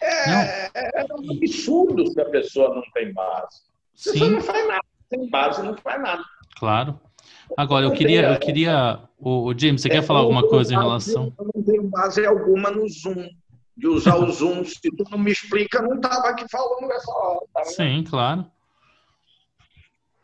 É, 0.00 0.70
é 1.00 1.06
um 1.12 1.32
absurdo 1.32 2.06
se 2.06 2.20
a 2.20 2.24
pessoa 2.26 2.74
não 2.74 2.82
tem 2.92 3.12
base. 3.12 3.62
A 3.94 4.12
pessoa 4.12 4.30
não 4.30 4.40
faz 4.40 4.68
nada. 4.68 4.84
Sem 5.08 5.30
base 5.30 5.62
não 5.62 5.76
faz 5.76 6.00
nada. 6.00 6.24
Claro. 6.56 7.00
Agora, 7.56 7.86
eu 7.86 7.92
queria, 7.92 8.32
eu 8.32 8.40
queria. 8.40 9.00
O, 9.18 9.48
o 9.48 9.58
James, 9.58 9.82
você 9.82 9.88
é, 9.88 9.92
quer 9.92 10.02
falar 10.02 10.20
alguma 10.20 10.46
coisa 10.48 10.72
em 10.72 10.76
relação? 10.76 11.32
Eu 11.38 11.50
não 11.54 11.62
tenho 11.62 11.82
base 11.84 12.24
alguma 12.24 12.70
no 12.70 12.88
Zoom 12.88 13.28
de 13.76 13.86
usar 13.86 14.16
o 14.16 14.30
Zoom. 14.30 14.64
Se 14.64 14.80
tu 14.80 15.04
não 15.10 15.18
me 15.18 15.32
explica, 15.32 15.80
não 15.80 15.96
estava 15.96 16.28
aqui 16.28 16.44
falando 16.50 16.90
essa 16.92 17.12
hora. 17.12 17.40
Tá 17.54 17.64
Sim, 17.64 18.04
claro. 18.08 18.46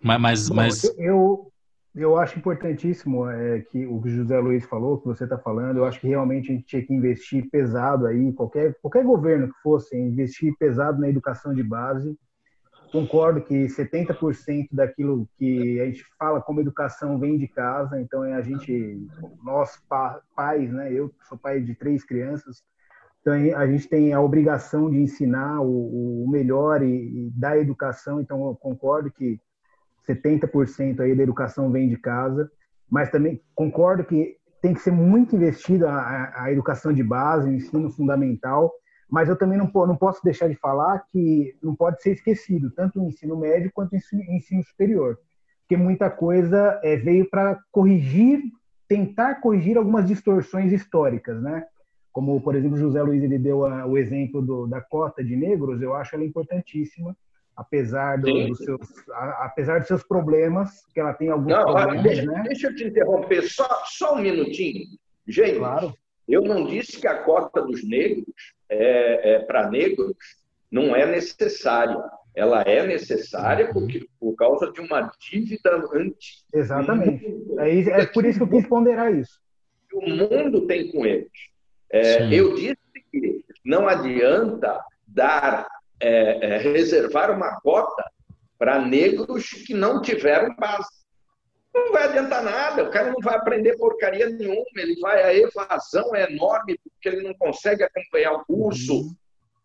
Mas, 0.03 0.21
mas, 0.21 0.51
mas... 0.51 0.99
Eu, 0.99 1.51
eu 1.95 2.17
acho 2.17 2.39
importantíssimo 2.39 3.29
é, 3.29 3.61
que 3.61 3.85
o 3.87 4.01
que 4.01 4.09
o 4.09 4.17
José 4.17 4.39
Luiz 4.39 4.65
falou, 4.65 4.99
que 4.99 5.07
você 5.07 5.25
está 5.25 5.37
falando, 5.37 5.79
eu 5.79 5.85
acho 5.85 6.01
que 6.01 6.07
realmente 6.07 6.51
a 6.51 6.55
gente 6.55 6.67
tinha 6.67 6.83
que 6.83 6.95
investir 6.95 7.49
pesado 7.51 8.07
aí, 8.07 8.33
qualquer, 8.33 8.77
qualquer 8.81 9.05
governo 9.05 9.49
que 9.49 9.61
fosse, 9.61 9.97
investir 9.97 10.55
pesado 10.59 11.01
na 11.01 11.09
educação 11.09 11.53
de 11.53 11.63
base. 11.63 12.17
Concordo 12.91 13.43
que 13.43 13.67
70% 13.67 14.69
daquilo 14.73 15.29
que 15.37 15.81
a 15.81 15.87
gente 15.87 16.05
fala 16.19 16.41
como 16.41 16.61
educação 16.61 17.19
vem 17.19 17.37
de 17.37 17.47
casa, 17.47 18.01
então 18.01 18.25
é 18.25 18.35
a 18.35 18.41
gente, 18.41 19.07
nós 19.43 19.81
pais, 20.35 20.73
né? 20.73 20.93
Eu 20.93 21.13
sou 21.29 21.37
pai 21.37 21.61
de 21.61 21.75
três 21.75 22.05
crianças, 22.05 22.63
então, 23.21 23.35
a 23.59 23.67
gente 23.67 23.87
tem 23.89 24.13
a 24.13 24.21
obrigação 24.21 24.89
de 24.91 24.97
ensinar 24.97 25.61
o, 25.61 26.25
o 26.25 26.31
melhor 26.31 26.83
e, 26.83 27.27
e, 27.27 27.31
dar 27.37 27.59
educação. 27.59 28.21
Então, 28.21 28.55
concordo 28.55 29.11
que 29.11 29.39
70% 30.09 31.01
aí 31.01 31.15
da 31.15 31.23
educação 31.23 31.71
vem 31.71 31.89
de 31.89 31.99
casa, 31.99 32.51
mas 32.91 33.11
também 33.11 33.43
concordo 33.55 34.05
que 34.05 34.37
tem 34.63 34.73
que 34.73 34.81
ser 34.81 34.93
muito 34.93 35.37
investida 35.37 35.91
a, 35.91 36.45
a, 36.45 36.53
educação 36.53 36.93
de 36.93 37.03
base, 37.03 37.49
o 37.49 37.53
ensino 37.53 37.91
fundamental, 37.91 38.73
mas 39.11 39.29
eu 39.29 39.37
também 39.37 39.59
não, 39.59 39.71
não 39.87 39.97
posso 39.97 40.23
deixar 40.23 40.49
de 40.49 40.55
falar 40.55 41.05
que 41.11 41.57
não 41.63 41.75
pode 41.75 42.03
ser 42.03 42.13
esquecido, 42.13 42.71
tanto 42.71 43.01
o 43.01 43.09
ensino 43.09 43.37
médio 43.37 43.71
quanto 43.73 43.93
o 43.93 43.97
ensino, 43.97 44.23
ensino 44.29 44.63
superior, 44.63 45.19
porque 45.63 45.77
muita 45.77 46.11
coisa 46.11 46.81
é, 46.83 46.97
veio 46.97 47.29
para 47.29 47.59
corrigir, 47.71 48.43
tentar 48.87 49.37
corrigir 49.37 49.77
algumas 49.77 50.07
distorções 50.07 50.73
históricas, 50.73 51.41
né? 51.43 51.65
como 52.19 52.41
por 52.41 52.57
exemplo 52.57 52.77
José 52.77 53.01
Luiz 53.01 53.23
ele 53.23 53.39
deu 53.39 53.65
a, 53.65 53.87
o 53.87 53.97
exemplo 53.97 54.43
do, 54.43 54.67
da 54.67 54.81
cota 54.81 55.23
de 55.23 55.37
negros, 55.37 55.81
eu 55.81 55.95
acho 55.95 56.17
ela 56.17 56.25
importantíssima, 56.25 57.17
apesar 57.57 58.19
do, 58.19 58.49
dos 58.49 58.59
seus, 58.59 59.09
a, 59.11 59.47
apesar 59.47 59.79
dos 59.79 59.87
seus 59.87 60.03
problemas, 60.03 60.85
que 60.93 60.99
ela 60.99 61.15
tem 61.15 61.29
alguns 61.29 61.53
Não, 61.53 61.63
problemas, 61.63 62.03
deixa, 62.03 62.25
né? 62.25 62.43
Deixa 62.45 62.67
eu 62.67 62.75
te 62.75 62.85
interromper 62.85 63.43
só, 63.43 63.69
só 63.85 64.17
um 64.17 64.23
minutinho, 64.23 64.85
gente. 65.29 65.59
Claro. 65.59 65.95
Eu 66.29 66.43
não 66.43 66.67
disse 66.67 67.01
que 67.01 67.07
a 67.07 67.23
cota 67.23 67.63
dos 67.63 67.83
negros 67.89 68.27
é, 68.69 69.35
é 69.35 69.39
para 69.41 69.71
negros 69.71 70.17
não 70.71 70.95
é 70.95 71.07
necessária. 71.07 71.99
Ela 72.35 72.63
é 72.63 72.87
necessária 72.87 73.73
porque, 73.73 74.07
por 74.21 74.35
causa 74.37 74.71
de 74.71 74.81
uma 74.81 75.11
dívida 75.19 75.83
antes. 75.93 76.45
Exatamente. 76.53 77.27
É, 77.59 78.03
é 78.03 78.07
por 78.07 78.25
isso 78.25 78.39
que 78.39 78.45
eu 78.45 78.51
quis 78.51 78.69
ponderar 78.69 79.13
isso. 79.13 79.41
O 79.93 80.09
mundo 80.09 80.67
tem 80.67 80.93
com 80.93 81.05
eles. 81.05 81.33
É, 81.91 82.33
eu 82.33 82.55
disse 82.55 82.77
que 83.11 83.45
não 83.65 83.89
adianta 83.89 84.81
dar, 85.07 85.67
é, 85.99 86.55
é, 86.55 86.59
reservar 86.59 87.35
uma 87.35 87.59
cota 87.61 88.05
para 88.59 88.85
negros 88.85 89.49
que 89.67 89.73
não 89.73 90.03
tiveram 90.03 90.55
base. 90.57 90.89
Não 91.79 91.93
vai 91.93 92.05
adiantar 92.05 92.43
nada, 92.43 92.83
o 92.83 92.91
cara 92.91 93.11
não 93.11 93.21
vai 93.23 93.37
aprender 93.37 93.77
porcaria 93.77 94.29
nenhuma, 94.29 94.65
ele 94.77 94.99
vai, 95.01 95.23
a 95.23 95.35
evasão 95.35 96.15
é 96.15 96.31
enorme 96.31 96.79
porque 96.83 97.09
ele 97.09 97.23
não 97.23 97.33
consegue 97.35 97.83
acompanhar 97.83 98.33
o 98.33 98.45
curso. 98.45 99.17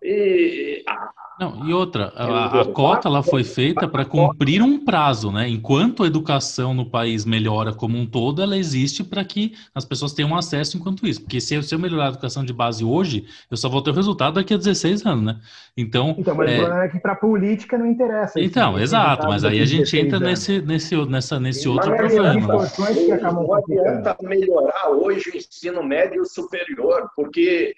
E, 0.03 0.83
ah, 0.87 1.09
não, 1.39 1.67
e 1.67 1.73
outra, 1.73 2.13
a, 2.15 2.61
a 2.61 2.65
cota 2.65 3.07
ela 3.07 3.23
foi 3.23 3.43
feita 3.43 3.87
para 3.87 4.05
cumprir 4.05 4.61
um 4.61 4.83
prazo, 4.85 5.31
né? 5.31 5.49
Enquanto 5.49 6.03
a 6.03 6.07
educação 6.07 6.73
no 6.73 6.85
país 6.85 7.25
melhora 7.25 7.73
como 7.73 7.97
um 7.97 8.05
todo, 8.05 8.41
ela 8.41 8.55
existe 8.55 9.03
para 9.03 9.23
que 9.25 9.53
as 9.73 9.83
pessoas 9.83 10.13
tenham 10.13 10.35
acesso 10.35 10.77
enquanto 10.77 11.07
isso. 11.07 11.21
Porque 11.21 11.41
se, 11.41 11.61
se 11.63 11.73
eu 11.73 11.79
melhorar 11.79 12.05
a 12.05 12.09
educação 12.09 12.45
de 12.45 12.53
base 12.53 12.85
hoje, 12.85 13.25
eu 13.49 13.57
só 13.57 13.67
vou 13.67 13.81
ter 13.81 13.89
o 13.89 13.93
resultado 13.93 14.35
daqui 14.35 14.53
a 14.53 14.57
16 14.57 15.05
anos, 15.05 15.23
né? 15.23 15.39
Então, 15.75 16.15
então 16.19 16.35
mas 16.35 16.51
é... 16.51 16.53
o 16.53 16.57
problema 16.59 16.83
é 16.83 16.89
que 16.89 16.99
para 16.99 17.13
a 17.13 17.15
política 17.15 17.77
não 17.79 17.87
interessa. 17.87 18.39
Então, 18.39 18.79
exato, 18.79 19.27
mas 19.27 19.43
aí 19.43 19.59
a 19.59 19.65
gente 19.65 19.97
entra 19.97 20.19
nesse, 20.19 20.61
nesse, 20.61 20.95
nessa, 21.07 21.39
nesse 21.39 21.67
outro 21.67 21.89
mas 21.89 22.13
problema. 22.13 22.57
Né? 22.57 22.69
Que 22.93 23.11
acabam 23.11 23.43
não 23.43 23.55
adianta 23.55 24.15
melhorar 24.21 24.89
hoje 24.89 25.31
o 25.31 25.37
ensino 25.37 25.83
médio 25.83 26.21
e 26.21 26.25
superior, 26.27 27.09
porque 27.15 27.73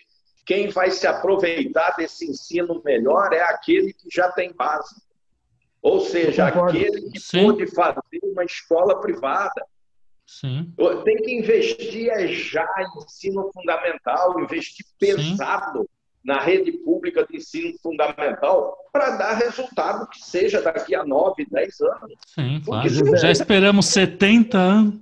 quem 0.45 0.69
vai 0.69 0.91
se 0.91 1.07
aproveitar 1.07 1.95
desse 1.97 2.29
ensino 2.29 2.81
melhor 2.85 3.33
é 3.33 3.41
aquele 3.41 3.91
que 3.91 4.07
já 4.13 4.31
tem 4.31 4.53
base. 4.53 4.95
Ou 5.81 6.01
seja, 6.01 6.47
aquele 6.47 7.09
que 7.09 7.19
Sim. 7.19 7.45
pôde 7.45 7.67
fazer 7.67 8.19
uma 8.23 8.43
escola 8.43 9.01
privada. 9.01 9.65
Sim. 10.25 10.73
Tem 11.03 11.17
que 11.17 11.35
investir 11.35 12.09
é 12.09 12.27
já 12.27 12.67
em 12.79 13.03
ensino 13.03 13.49
fundamental, 13.53 14.39
investir 14.39 14.85
pesado 14.99 15.81
Sim. 15.81 15.87
na 16.23 16.39
rede 16.39 16.71
pública 16.71 17.25
de 17.25 17.37
ensino 17.37 17.77
fundamental 17.81 18.75
para 18.91 19.11
dar 19.11 19.33
resultado 19.33 20.07
que 20.09 20.19
seja 20.25 20.61
daqui 20.61 20.95
a 20.95 21.05
9, 21.05 21.45
10 21.51 21.81
anos. 21.81 22.13
Sim, 22.25 22.61
claro. 22.65 22.89
Já 23.17 23.31
esperamos 23.31 23.85
70 23.87 24.57
anos. 24.57 24.95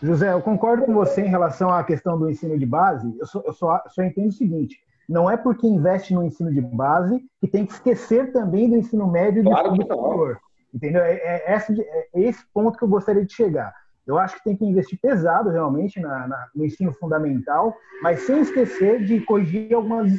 José, 0.00 0.32
eu 0.32 0.40
concordo 0.40 0.84
com 0.84 0.94
você 0.94 1.22
em 1.22 1.28
relação 1.28 1.70
à 1.70 1.82
questão 1.82 2.16
do 2.16 2.30
ensino 2.30 2.56
de 2.56 2.66
base. 2.66 3.12
Eu 3.18 3.26
só, 3.26 3.42
eu 3.44 3.52
só, 3.52 3.82
só 3.88 4.02
entendo 4.04 4.28
o 4.28 4.32
seguinte: 4.32 4.78
não 5.08 5.30
é 5.30 5.36
porque 5.36 5.66
investe 5.66 6.12
no 6.12 6.22
ensino 6.22 6.52
de 6.52 6.60
base 6.60 7.24
que 7.40 7.48
tem 7.48 7.64
que 7.64 7.72
esquecer 7.72 8.30
também 8.32 8.68
do 8.68 8.76
ensino 8.76 9.10
médio 9.10 9.40
e 9.40 9.42
do 9.42 9.50
claro 9.50 9.68
ensino 9.68 9.86
superior. 9.86 10.38
Entendeu? 10.74 11.02
É, 11.02 11.14
é, 11.14 11.56
esse, 11.56 11.80
é 11.80 12.08
esse 12.14 12.44
ponto 12.52 12.76
que 12.76 12.84
eu 12.84 12.88
gostaria 12.88 13.24
de 13.24 13.32
chegar. 13.32 13.72
Eu 14.06 14.18
acho 14.18 14.36
que 14.36 14.44
tem 14.44 14.56
que 14.56 14.64
investir 14.64 14.98
pesado 15.00 15.50
realmente 15.50 16.00
na, 16.00 16.28
na, 16.28 16.48
no 16.54 16.64
ensino 16.64 16.92
fundamental, 16.92 17.74
mas 18.02 18.20
sem 18.20 18.40
esquecer 18.40 19.04
de 19.04 19.20
corrigir 19.20 19.74
algumas 19.74 20.12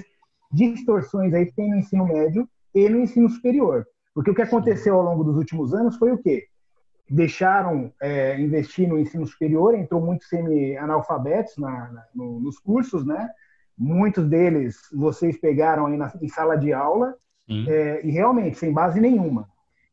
distorções 0.52 1.34
aí 1.34 1.46
que 1.46 1.56
tem 1.56 1.70
no 1.70 1.78
ensino 1.78 2.06
médio 2.06 2.48
e 2.74 2.90
no 2.90 3.00
ensino 3.00 3.30
superior. 3.30 3.86
Porque 4.14 4.32
o 4.32 4.36
que 4.36 4.42
aconteceu 4.42 4.96
ao 4.96 5.04
longo 5.04 5.24
dos 5.24 5.38
últimos 5.38 5.74
anos 5.74 5.98
foi 5.98 6.12
o 6.12 6.18
quê? 6.18 6.46
Deixaram 7.10 7.92
é, 8.02 8.40
investir 8.40 8.88
no 8.88 9.00
ensino 9.00 9.26
superior, 9.26 9.76
entrou 9.76 10.02
muitos 10.02 10.28
semi-analfabetos 10.28 11.58
na, 11.58 11.92
na, 11.92 12.06
no, 12.14 12.40
nos 12.40 12.60
cursos, 12.60 13.06
né? 13.06 13.30
Muitos 13.80 14.28
deles 14.28 14.78
vocês 14.92 15.40
pegaram 15.40 15.86
aí 15.86 15.96
na, 15.96 16.12
em 16.22 16.28
sala 16.28 16.58
de 16.58 16.74
aula, 16.74 17.16
é, 17.68 18.06
e 18.06 18.12
realmente 18.12 18.58
sem 18.58 18.72
base 18.72 19.00
nenhuma. 19.00 19.50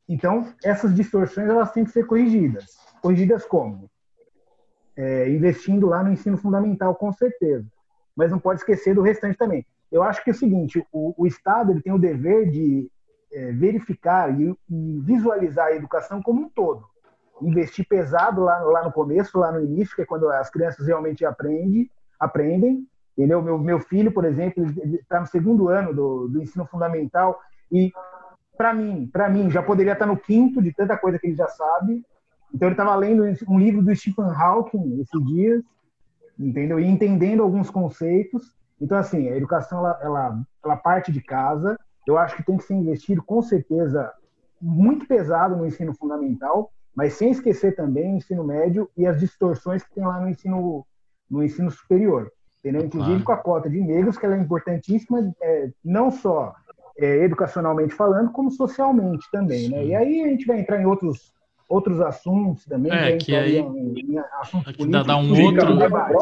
Então, 0.08 0.46
essas 0.62 0.94
distorções 0.94 1.48
elas 1.48 1.72
têm 1.72 1.84
que 1.84 1.90
ser 1.90 2.06
corrigidas. 2.06 2.66
Corrigidas 3.00 3.46
como? 3.46 3.90
É, 4.96 5.28
investindo 5.30 5.86
lá 5.86 6.02
no 6.02 6.12
ensino 6.12 6.36
fundamental, 6.36 6.94
com 6.94 7.12
certeza. 7.12 7.66
Mas 8.14 8.30
não 8.30 8.38
pode 8.38 8.60
esquecer 8.60 8.94
do 8.94 9.02
restante 9.02 9.36
também. 9.36 9.66
Eu 9.90 10.02
acho 10.02 10.22
que 10.22 10.30
é 10.30 10.32
o 10.32 10.36
seguinte: 10.36 10.84
o, 10.92 11.14
o 11.16 11.26
Estado 11.26 11.72
ele 11.72 11.82
tem 11.82 11.92
o 11.92 11.98
dever 11.98 12.50
de 12.50 12.90
é, 13.32 13.52
verificar 13.52 14.38
e, 14.38 14.56
e, 14.70 15.00
visualizar 15.00 15.66
a 15.66 15.76
educação 15.76 16.22
como 16.22 16.42
um 16.42 16.48
todo. 16.48 16.84
Investir 17.42 17.86
pesado 17.86 18.42
lá, 18.42 18.58
lá 18.60 18.84
no 18.84 18.92
começo, 18.92 19.38
lá 19.38 19.52
no 19.52 19.62
início, 19.62 19.94
que 19.94 20.02
é 20.02 20.06
quando 20.06 20.28
as 20.30 20.50
crianças 20.50 20.86
realmente 20.86 21.24
aprendem, 21.24 21.90
aprendem. 22.18 22.86
Entendeu? 23.16 23.40
Meu, 23.40 23.58
meu 23.58 23.80
filho, 23.80 24.12
por 24.12 24.26
exemplo, 24.26 24.62
está 24.94 25.20
no 25.20 25.26
segundo 25.26 25.68
ano 25.68 25.94
do, 25.94 26.28
do 26.28 26.42
ensino 26.42 26.66
fundamental 26.66 27.40
e 27.72 27.90
para 28.56 28.74
mim, 28.74 29.08
para 29.10 29.28
mim, 29.28 29.50
já 29.50 29.62
poderia 29.62 29.94
estar 29.94 30.06
no 30.06 30.16
quinto 30.16 30.62
de 30.62 30.72
tanta 30.72 30.96
coisa 30.96 31.18
que 31.18 31.26
ele 31.26 31.36
já 31.36 31.48
sabe. 31.48 32.04
Então 32.54 32.68
ele 32.68 32.74
estava 32.74 32.94
lendo 32.94 33.24
um 33.48 33.58
livro 33.58 33.82
do 33.82 33.94
Stephen 33.94 34.26
Hawking 34.26 35.00
esses 35.00 35.26
dias, 35.26 35.62
entendeu? 36.38 36.78
E 36.78 36.86
entendendo 36.86 37.42
alguns 37.42 37.70
conceitos. 37.70 38.54
Então 38.80 38.98
assim, 38.98 39.28
a 39.28 39.36
educação 39.36 39.78
ela, 39.78 39.98
ela, 40.02 40.42
ela 40.64 40.76
parte 40.76 41.10
de 41.10 41.22
casa. 41.22 41.78
Eu 42.06 42.18
acho 42.18 42.36
que 42.36 42.44
tem 42.44 42.56
que 42.56 42.64
ser 42.64 42.74
investido 42.74 43.22
com 43.22 43.40
certeza 43.42 44.12
muito 44.60 45.06
pesado 45.06 45.56
no 45.56 45.66
ensino 45.66 45.94
fundamental, 45.94 46.70
mas 46.94 47.14
sem 47.14 47.30
esquecer 47.30 47.74
também 47.74 48.14
o 48.14 48.16
ensino 48.16 48.44
médio 48.44 48.90
e 48.96 49.06
as 49.06 49.18
distorções 49.18 49.82
que 49.82 49.94
tem 49.94 50.04
lá 50.04 50.20
no 50.20 50.28
ensino 50.28 50.86
no 51.28 51.42
ensino 51.42 51.70
superior, 51.72 52.30
entendeu? 52.66 52.86
Inclusive 52.86 53.22
com 53.22 53.32
a 53.32 53.36
cota 53.36 53.70
de 53.70 53.80
negros 53.80 54.18
que 54.18 54.26
ela 54.26 54.36
é 54.36 54.40
importantíssima, 54.40 55.32
é, 55.40 55.70
não 55.84 56.10
só 56.10 56.54
é, 56.98 57.24
educacionalmente 57.24 57.94
falando, 57.94 58.32
como 58.32 58.50
socialmente 58.50 59.26
também, 59.30 59.68
né? 59.68 59.84
E 59.84 59.94
aí 59.94 60.22
a 60.22 60.28
gente 60.28 60.46
vai 60.46 60.60
entrar 60.60 60.80
em 60.80 60.86
outros 60.86 61.34
outros 61.68 62.00
assuntos 62.00 62.64
também. 62.64 62.92
É, 62.92 63.16
que 63.16 63.34
aí 63.34 63.58
em, 63.58 63.94
em 63.98 64.18
assuntos 64.40 64.68
aqui 64.68 64.86
dá, 64.86 65.02
dá 65.02 65.16
um 65.16 65.30
outro 65.44 65.76
debate. 65.76 66.14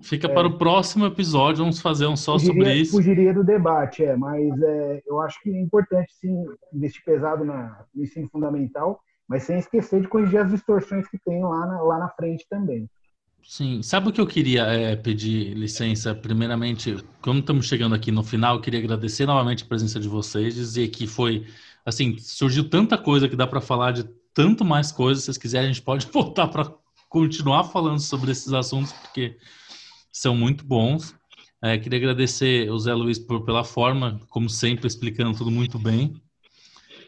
Fica 0.00 0.28
é, 0.30 0.32
para 0.32 0.46
o 0.46 0.56
próximo 0.56 1.06
episódio, 1.06 1.58
vamos 1.58 1.80
fazer 1.80 2.06
um 2.06 2.16
só 2.16 2.38
fugiria, 2.38 2.54
sobre 2.54 2.74
isso. 2.74 2.92
Fugiria 2.92 3.34
do 3.34 3.44
debate, 3.44 4.04
é, 4.04 4.16
mas 4.16 4.60
é, 4.62 5.02
eu 5.06 5.20
acho 5.20 5.40
que 5.42 5.50
é 5.50 5.60
importante 5.60 6.12
sim 6.14 6.44
investir 6.72 7.02
pesado 7.04 7.44
na, 7.44 7.84
no 7.94 8.02
ensino 8.02 8.28
fundamental, 8.30 9.00
mas 9.28 9.42
sem 9.42 9.58
esquecer 9.58 10.00
de 10.00 10.08
corrigir 10.08 10.40
as 10.40 10.50
distorções 10.50 11.06
que 11.08 11.18
tem 11.18 11.42
lá 11.42 11.66
na, 11.66 11.82
lá 11.82 11.98
na 11.98 12.08
frente 12.08 12.46
também. 12.48 12.88
Sim, 13.50 13.82
sabe 13.82 14.10
o 14.10 14.12
que 14.12 14.20
eu 14.20 14.26
queria 14.26 14.64
é, 14.64 14.94
pedir 14.94 15.54
licença? 15.54 16.14
Primeiramente, 16.14 16.98
como 17.22 17.40
estamos 17.40 17.66
chegando 17.66 17.94
aqui 17.94 18.12
no 18.12 18.22
final, 18.22 18.56
eu 18.56 18.60
queria 18.60 18.78
agradecer 18.78 19.24
novamente 19.24 19.64
a 19.64 19.66
presença 19.66 19.98
de 19.98 20.06
vocês, 20.06 20.54
dizer 20.54 20.88
que 20.88 21.06
foi, 21.06 21.46
assim, 21.82 22.18
surgiu 22.18 22.68
tanta 22.68 22.98
coisa 22.98 23.26
que 23.26 23.34
dá 23.34 23.46
para 23.46 23.62
falar 23.62 23.92
de 23.92 24.04
tanto 24.34 24.66
mais 24.66 24.92
coisas. 24.92 25.22
Se 25.22 25.26
vocês 25.28 25.38
quiserem, 25.38 25.70
a 25.70 25.72
gente 25.72 25.82
pode 25.82 26.06
voltar 26.12 26.48
para 26.48 26.70
continuar 27.08 27.64
falando 27.64 28.00
sobre 28.00 28.32
esses 28.32 28.52
assuntos, 28.52 28.92
porque 28.92 29.38
são 30.12 30.36
muito 30.36 30.62
bons. 30.62 31.14
É, 31.62 31.78
queria 31.78 32.00
agradecer 32.00 32.70
o 32.70 32.78
Zé 32.78 32.92
Luiz 32.92 33.18
por, 33.18 33.46
pela 33.46 33.64
forma, 33.64 34.20
como 34.28 34.50
sempre, 34.50 34.86
explicando 34.86 35.38
tudo 35.38 35.50
muito 35.50 35.78
bem 35.78 36.20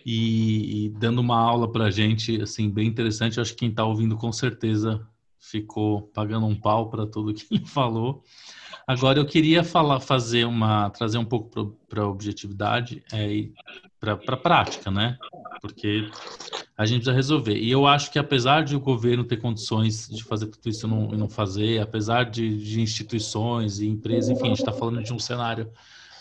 e, 0.06 0.86
e 0.86 0.88
dando 0.88 1.18
uma 1.18 1.38
aula 1.38 1.70
para 1.70 1.84
a 1.84 1.90
gente, 1.90 2.40
assim, 2.40 2.70
bem 2.70 2.88
interessante. 2.88 3.38
Acho 3.38 3.52
que 3.52 3.58
quem 3.58 3.68
está 3.68 3.84
ouvindo 3.84 4.16
com 4.16 4.32
certeza 4.32 5.06
ficou 5.40 6.02
pagando 6.02 6.46
um 6.46 6.54
pau 6.54 6.90
para 6.90 7.06
tudo 7.06 7.34
que 7.34 7.46
ele 7.50 7.64
falou. 7.66 8.22
Agora 8.86 9.18
eu 9.18 9.26
queria 9.26 9.64
falar, 9.64 10.00
fazer 10.00 10.44
uma, 10.44 10.90
trazer 10.90 11.18
um 11.18 11.24
pouco 11.24 11.76
para 11.88 12.02
a 12.02 12.08
objetividade 12.08 13.02
é, 13.12 13.32
e 13.32 13.54
para 13.98 14.12
a 14.14 14.36
prática, 14.36 14.90
né? 14.90 15.16
Porque 15.60 16.08
a 16.76 16.86
gente 16.86 17.02
precisa 17.02 17.14
resolver. 17.14 17.56
E 17.56 17.70
eu 17.70 17.86
acho 17.86 18.10
que 18.10 18.18
apesar 18.18 18.64
de 18.64 18.74
o 18.74 18.80
governo 18.80 19.24
ter 19.24 19.36
condições 19.36 20.08
de 20.08 20.24
fazer 20.24 20.46
tudo 20.46 20.68
isso 20.68 20.86
e 20.86 20.90
não, 20.90 21.08
não 21.08 21.28
fazer, 21.28 21.80
apesar 21.80 22.24
de, 22.24 22.62
de, 22.64 22.80
instituições 22.80 23.78
e 23.80 23.86
empresas, 23.86 24.30
enfim, 24.30 24.46
a 24.46 24.48
gente 24.48 24.60
está 24.60 24.72
falando 24.72 25.02
de 25.02 25.12
um 25.12 25.18
cenário 25.18 25.70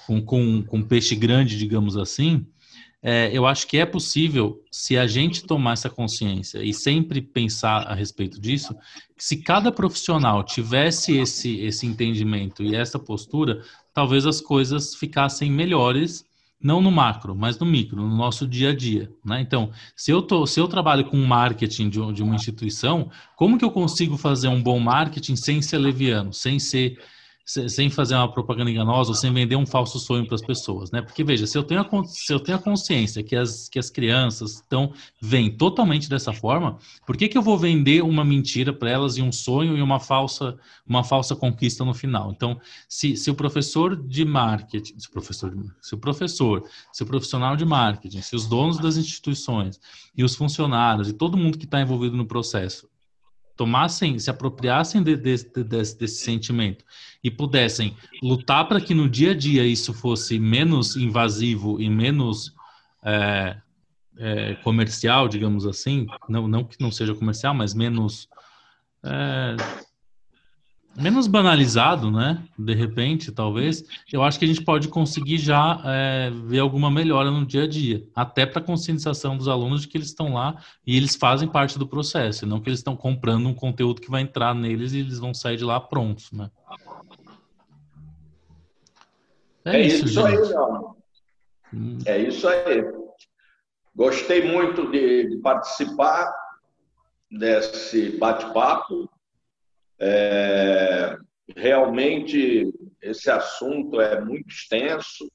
com, 0.05 0.21
com, 0.21 0.61
com 0.63 0.83
peixe 0.83 1.15
grande, 1.15 1.57
digamos 1.57 1.95
assim, 1.95 2.45
é, 3.01 3.29
eu 3.31 3.45
acho 3.47 3.65
que 3.65 3.77
é 3.77 3.85
possível, 3.85 4.61
se 4.69 4.97
a 4.97 5.07
gente 5.07 5.43
tomar 5.43 5.73
essa 5.73 5.89
consciência 5.89 6.61
e 6.61 6.73
sempre 6.73 7.21
pensar 7.21 7.87
a 7.87 7.93
respeito 7.93 8.39
disso, 8.39 8.75
se 9.17 9.37
cada 9.37 9.71
profissional 9.71 10.43
tivesse 10.43 11.17
esse, 11.17 11.59
esse 11.59 11.85
entendimento 11.85 12.61
e 12.61 12.75
essa 12.75 12.99
postura, 12.99 13.61
talvez 13.93 14.25
as 14.25 14.41
coisas 14.41 14.95
ficassem 14.95 15.49
melhores, 15.49 16.25
não 16.61 16.81
no 16.81 16.91
macro, 16.91 17.33
mas 17.33 17.57
no 17.57 17.65
micro, 17.65 18.01
no 18.01 18.15
nosso 18.15 18.45
dia 18.45 18.71
a 18.71 18.75
dia. 18.75 19.09
Né? 19.23 19.39
Então, 19.39 19.71
se 19.95 20.11
eu, 20.11 20.21
tô, 20.21 20.45
se 20.45 20.59
eu 20.59 20.67
trabalho 20.67 21.05
com 21.05 21.15
marketing 21.17 21.89
de, 21.89 22.13
de 22.13 22.21
uma 22.21 22.35
instituição, 22.35 23.09
como 23.37 23.57
que 23.57 23.63
eu 23.63 23.71
consigo 23.71 24.17
fazer 24.17 24.49
um 24.49 24.61
bom 24.61 24.77
marketing 24.77 25.37
sem 25.37 25.61
ser 25.61 25.77
leviano, 25.77 26.33
sem 26.33 26.59
ser 26.59 26.99
sem 27.45 27.89
fazer 27.89 28.13
uma 28.13 28.31
propaganda 28.31 28.69
enganosa 28.69 29.13
sem 29.13 29.33
vender 29.33 29.55
um 29.55 29.65
falso 29.65 29.97
sonho 29.99 30.25
para 30.25 30.35
as 30.35 30.41
pessoas, 30.41 30.91
né? 30.91 31.01
Porque 31.01 31.23
veja, 31.23 31.47
se 31.47 31.57
eu 31.57 31.63
tenho 31.63 31.81
a, 31.81 32.03
se 32.05 32.31
eu 32.31 32.39
tenho 32.39 32.57
a 32.57 32.61
consciência 32.61 33.23
que 33.23 33.35
as, 33.35 33.67
que 33.67 33.79
as 33.79 33.89
crianças 33.89 34.55
estão 34.55 34.93
vêm 35.21 35.49
totalmente 35.49 36.09
dessa 36.09 36.31
forma, 36.31 36.77
por 37.05 37.17
que, 37.17 37.27
que 37.27 37.37
eu 37.37 37.41
vou 37.41 37.57
vender 37.57 38.03
uma 38.03 38.23
mentira 38.23 38.71
para 38.71 38.89
elas 38.89 39.17
e 39.17 39.21
um 39.21 39.31
sonho 39.31 39.77
e 39.77 39.81
uma 39.81 39.99
falsa 39.99 40.57
uma 40.85 41.03
falsa 41.03 41.35
conquista 41.35 41.83
no 41.83 41.93
final? 41.93 42.31
Então, 42.31 42.59
se, 42.87 43.15
se 43.15 43.31
o 43.31 43.35
professor 43.35 43.95
de 43.95 44.25
marketing, 44.25 44.99
se 44.99 45.07
o 45.07 45.11
professor, 45.11 45.53
se 45.81 45.95
o 45.95 45.97
professor, 45.97 46.63
se 46.91 47.03
o 47.03 47.05
profissional 47.05 47.55
de 47.55 47.65
marketing, 47.65 48.21
se 48.21 48.35
os 48.35 48.47
donos 48.47 48.77
das 48.77 48.97
instituições 48.97 49.79
e 50.15 50.23
os 50.23 50.35
funcionários 50.35 51.07
e 51.09 51.13
todo 51.13 51.37
mundo 51.37 51.57
que 51.57 51.65
está 51.65 51.79
envolvido 51.81 52.17
no 52.17 52.25
processo 52.25 52.88
tomassem, 53.59 54.17
se 54.17 54.29
apropriassem 54.29 55.03
de, 55.03 55.17
de, 55.17 55.35
de, 55.35 55.63
desse, 55.65 55.99
desse 55.99 56.23
sentimento 56.23 56.85
e 57.21 57.29
pudessem 57.29 57.93
lutar 58.23 58.65
para 58.65 58.79
que 58.79 58.93
no 58.93 59.09
dia 59.09 59.31
a 59.31 59.35
dia 59.35 59.65
isso 59.65 59.93
fosse 59.93 60.39
menos 60.39 60.95
invasivo 60.95 61.77
e 61.77 61.89
menos 61.89 62.55
é, 63.03 63.57
é, 64.17 64.55
comercial, 64.63 65.27
digamos 65.27 65.67
assim, 65.67 66.07
não, 66.29 66.47
não 66.47 66.63
que 66.63 66.79
não 66.79 66.89
seja 66.89 67.13
comercial, 67.13 67.53
mas 67.53 67.73
menos 67.73 68.29
é, 69.03 69.57
menos 70.99 71.27
banalizado, 71.27 72.11
né? 72.11 72.43
De 72.57 72.73
repente, 72.73 73.31
talvez, 73.31 73.83
eu 74.11 74.21
acho 74.23 74.37
que 74.37 74.45
a 74.45 74.47
gente 74.47 74.63
pode 74.63 74.87
conseguir 74.87 75.37
já 75.37 75.81
é, 75.85 76.29
ver 76.29 76.59
alguma 76.59 76.91
melhora 76.91 77.31
no 77.31 77.45
dia 77.45 77.63
a 77.63 77.67
dia, 77.67 78.05
até 78.15 78.45
para 78.45 78.61
a 78.61 78.63
conscientização 78.63 79.37
dos 79.37 79.47
alunos 79.47 79.81
de 79.81 79.87
que 79.87 79.97
eles 79.97 80.07
estão 80.07 80.33
lá 80.33 80.61
e 80.85 80.97
eles 80.97 81.15
fazem 81.15 81.47
parte 81.47 81.79
do 81.79 81.87
processo, 81.87 82.45
não 82.45 82.59
que 82.59 82.69
eles 82.69 82.79
estão 82.79 82.95
comprando 82.95 83.47
um 83.47 83.53
conteúdo 83.53 84.01
que 84.01 84.11
vai 84.11 84.21
entrar 84.21 84.53
neles 84.53 84.93
e 84.93 84.99
eles 84.99 85.19
vão 85.19 85.33
sair 85.33 85.57
de 85.57 85.63
lá 85.63 85.79
prontos, 85.79 86.31
né? 86.31 86.49
É, 89.65 89.77
é 89.77 89.81
isso, 89.81 90.05
isso 90.05 90.25
aí, 90.25 90.37
não. 90.37 90.95
Hum. 91.73 91.97
É 92.05 92.17
isso 92.17 92.47
aí. 92.47 92.83
Gostei 93.95 94.49
muito 94.49 94.89
de, 94.89 95.29
de 95.29 95.37
participar 95.37 96.33
desse 97.29 98.17
bate-papo 98.17 99.09
é, 99.99 101.17
realmente, 101.55 102.71
esse 103.01 103.29
assunto 103.29 103.99
é 103.99 104.21
muito 104.21 104.49
extenso, 104.49 105.29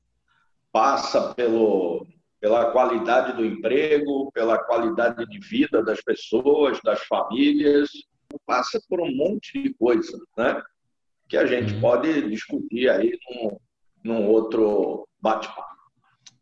passa 0.72 1.34
pelo, 1.34 2.06
pela 2.40 2.70
qualidade 2.72 3.36
do 3.36 3.44
emprego, 3.44 4.30
pela 4.32 4.58
qualidade 4.58 5.24
de 5.26 5.38
vida 5.38 5.82
das 5.82 6.02
pessoas, 6.02 6.80
das 6.82 7.00
famílias, 7.04 7.90
passa 8.46 8.80
por 8.88 9.00
um 9.00 9.14
monte 9.14 9.62
de 9.62 9.72
coisa, 9.74 10.18
né? 10.36 10.60
Que 11.28 11.36
a 11.36 11.46
gente 11.46 11.74
uhum. 11.74 11.80
pode 11.80 12.28
discutir 12.28 12.88
aí 12.88 13.18
num, 13.30 13.56
num 14.02 14.26
outro 14.28 15.06
bate-papo. 15.20 15.74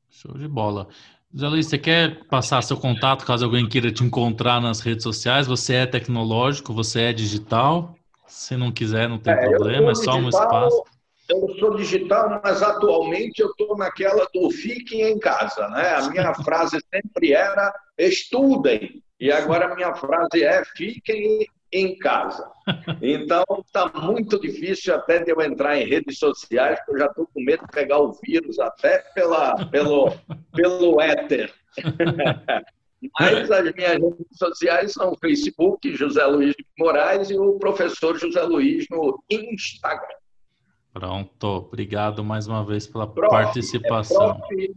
Show 0.09 0.37
de 0.37 0.49
bola. 0.49 0.89
Zé 1.37 1.49
Luiz, 1.49 1.67
você 1.67 1.79
quer 1.79 2.27
passar 2.27 2.63
seu 2.63 2.77
contato 2.77 3.25
caso 3.25 3.45
alguém 3.45 3.69
queira 3.69 3.91
te 3.91 4.05
encontrar 4.05 4.61
nas 4.61 4.81
redes 4.81 5.03
sociais? 5.03 5.47
Você 5.47 5.75
é 5.75 5.87
tecnológico, 5.87 6.75
você 6.75 7.03
é 7.03 7.13
digital? 7.13 7.97
Se 8.33 8.57
não 8.57 8.73
quiser, 8.73 9.09
não 9.11 9.19
tem 9.19 9.35
é, 9.35 9.47
problema, 9.47 9.93
é 9.93 9.95
só 9.95 10.13
digital, 10.13 10.25
um 10.25 10.29
espaço. 10.29 10.85
Eu 11.29 11.55
sou 11.59 11.77
digital, 11.77 12.41
mas 12.43 12.63
atualmente 12.63 13.41
eu 13.41 13.51
estou 13.51 13.77
naquela 13.77 14.27
do 14.33 14.51
fiquem 14.51 15.03
em 15.03 15.19
casa. 15.19 15.69
Né? 15.69 15.91
A 15.91 16.09
minha 16.09 16.33
frase 16.43 16.79
sempre 16.93 17.35
era 17.35 17.73
estudem. 17.99 19.03
E 19.21 19.31
agora 19.31 19.67
a 19.71 19.77
minha 19.77 19.95
frase 19.95 20.43
é 20.43 20.65
fiquem 20.75 21.47
em 21.71 21.97
casa. 21.99 22.51
Então, 23.03 23.45
está 23.65 23.87
muito 24.01 24.41
difícil 24.41 24.95
até 24.95 25.23
de 25.23 25.31
eu 25.31 25.41
entrar 25.43 25.79
em 25.79 25.87
redes 25.87 26.19
sociais, 26.19 26.79
porque 26.81 26.93
eu 26.93 26.99
já 27.01 27.07
estou 27.07 27.29
com 27.33 27.41
medo 27.41 27.67
de 27.67 27.73
pegar 27.73 27.99
o 27.99 28.13
vírus 28.13 28.59
até 28.59 28.99
pela, 29.15 29.67
pelo, 29.67 30.11
pelo 30.55 31.01
éter. 31.03 31.53
Mas 33.19 33.51
as 33.51 33.75
minhas 33.75 33.93
redes 33.93 34.39
sociais 34.39 34.93
são 34.93 35.13
o 35.13 35.19
Facebook, 35.19 35.95
José 35.95 36.25
Luiz 36.25 36.55
de 36.55 36.65
Moraes, 36.79 37.31
e 37.31 37.39
o 37.39 37.59
professor 37.59 38.19
José 38.19 38.43
Luiz 38.43 38.87
no 38.91 39.23
Instagram. 39.31 40.17
Pronto, 40.93 41.47
obrigado 41.47 42.23
mais 42.23 42.47
uma 42.47 42.65
vez 42.65 42.87
pela 42.87 43.07
prof, 43.07 43.31
participação. 43.31 44.31
É 44.31 44.69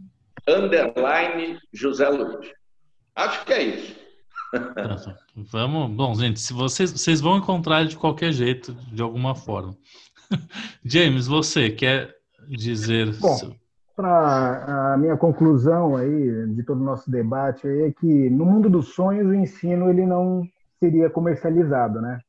prof, 0.44 0.62
underline 0.62 1.58
José 1.72 2.08
Luiz. 2.08 2.50
Acho 3.14 3.44
que 3.44 3.52
é 3.52 3.62
isso. 3.62 3.96
Vamos, 5.36 5.90
bom, 5.90 6.14
gente, 6.14 6.40
se 6.40 6.52
vocês, 6.52 6.90
vocês 6.92 7.20
vão 7.20 7.38
encontrar 7.38 7.80
ele 7.80 7.90
de 7.90 7.96
qualquer 7.96 8.32
jeito, 8.32 8.72
de 8.92 9.02
alguma 9.02 9.34
forma. 9.34 9.76
James, 10.84 11.26
você 11.26 11.70
quer 11.70 12.14
dizer? 12.48 13.12
Bom, 13.18 13.56
para 13.96 14.92
a 14.92 14.96
minha 14.98 15.16
conclusão 15.16 15.96
aí 15.96 16.46
de 16.48 16.62
todo 16.62 16.80
o 16.82 16.84
nosso 16.84 17.10
debate 17.10 17.66
é 17.66 17.90
que 17.92 18.28
no 18.28 18.44
mundo 18.44 18.68
dos 18.68 18.94
sonhos 18.94 19.26
o 19.26 19.34
ensino 19.34 19.88
ele 19.88 20.04
não 20.04 20.46
seria 20.78 21.08
comercializado, 21.08 22.02
né? 22.02 22.20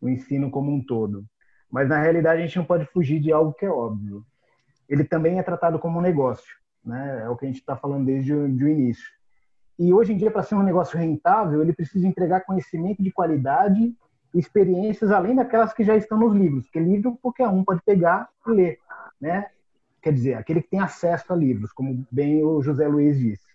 O 0.00 0.08
ensino 0.08 0.48
como 0.48 0.72
um 0.72 0.80
todo. 0.80 1.24
Mas 1.70 1.88
na 1.88 2.00
realidade 2.00 2.40
a 2.40 2.46
gente 2.46 2.56
não 2.56 2.64
pode 2.64 2.86
fugir 2.86 3.18
de 3.20 3.32
algo 3.32 3.52
que 3.52 3.66
é 3.66 3.70
óbvio. 3.70 4.24
Ele 4.88 5.02
também 5.02 5.40
é 5.40 5.42
tratado 5.42 5.78
como 5.80 5.98
um 5.98 6.02
negócio, 6.02 6.56
né? 6.84 7.22
É 7.24 7.28
o 7.28 7.36
que 7.36 7.44
a 7.44 7.48
gente 7.48 7.58
está 7.58 7.76
falando 7.76 8.06
desde 8.06 8.32
o, 8.32 8.48
de 8.48 8.64
início. 8.64 9.08
E 9.76 9.92
hoje 9.92 10.12
em 10.12 10.16
dia, 10.16 10.30
para 10.30 10.44
ser 10.44 10.54
um 10.54 10.62
negócio 10.62 10.96
rentável, 10.96 11.60
ele 11.60 11.72
precisa 11.72 12.06
entregar 12.06 12.40
conhecimento 12.40 13.02
de 13.02 13.10
qualidade 13.10 13.92
experiências 14.34 15.10
além 15.10 15.34
daquelas 15.34 15.72
que 15.72 15.82
já 15.82 15.96
estão 15.96 16.18
nos 16.18 16.32
livros. 16.32 16.64
Porque 16.64 16.78
livro 16.78 17.18
qualquer 17.20 17.48
um 17.48 17.64
pode 17.64 17.82
pegar 17.82 18.28
e 18.46 18.50
ler, 18.50 18.78
né? 19.20 19.46
Quer 20.02 20.12
dizer, 20.12 20.34
aquele 20.34 20.62
que 20.62 20.70
tem 20.70 20.80
acesso 20.80 21.32
a 21.32 21.36
livros, 21.36 21.72
como 21.72 22.06
bem 22.10 22.44
o 22.44 22.62
José 22.62 22.86
Luiz 22.86 23.18
disse. 23.18 23.48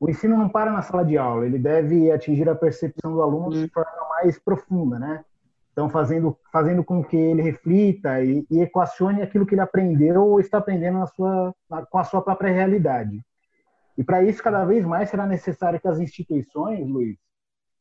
O 0.00 0.08
ensino 0.08 0.36
não 0.36 0.48
para 0.48 0.72
na 0.72 0.82
sala 0.82 1.04
de 1.04 1.18
aula, 1.18 1.46
ele 1.46 1.58
deve 1.58 2.10
atingir 2.10 2.48
a 2.48 2.54
percepção 2.54 3.12
do 3.12 3.22
aluno 3.22 3.50
de 3.50 3.68
forma 3.68 3.90
mais 4.10 4.38
profunda, 4.38 4.98
né? 4.98 5.24
Então, 5.72 5.88
fazendo, 5.88 6.36
fazendo 6.52 6.82
com 6.82 7.04
que 7.04 7.16
ele 7.16 7.42
reflita 7.42 8.20
e, 8.22 8.44
e 8.50 8.60
equacione 8.60 9.22
aquilo 9.22 9.46
que 9.46 9.54
ele 9.54 9.60
aprendeu 9.60 10.24
ou 10.24 10.40
está 10.40 10.58
aprendendo 10.58 10.98
na 10.98 11.06
sua, 11.06 11.54
na, 11.70 11.86
com 11.86 11.98
a 11.98 12.04
sua 12.04 12.20
própria 12.20 12.52
realidade. 12.52 13.24
E 13.96 14.04
para 14.04 14.22
isso, 14.22 14.42
cada 14.42 14.64
vez 14.64 14.84
mais 14.84 15.08
será 15.08 15.26
necessário 15.26 15.80
que 15.80 15.88
as 15.88 15.98
instituições, 15.98 16.86
Luiz, 16.86 17.16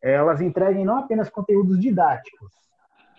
elas 0.01 0.41
entreguem 0.41 0.85
não 0.85 0.97
apenas 0.97 1.29
conteúdos 1.29 1.79
didáticos, 1.79 2.51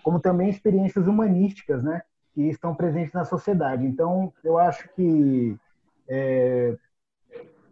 como 0.02 0.20
também 0.20 0.48
experiências 0.48 1.06
humanísticas, 1.06 1.82
né, 1.82 2.02
que 2.38 2.42
estão 2.50 2.72
presentes 2.72 3.12
na 3.12 3.24
sociedade. 3.24 3.84
Então, 3.84 4.32
eu 4.44 4.56
acho 4.58 4.88
que 4.94 5.56
é, 6.08 6.76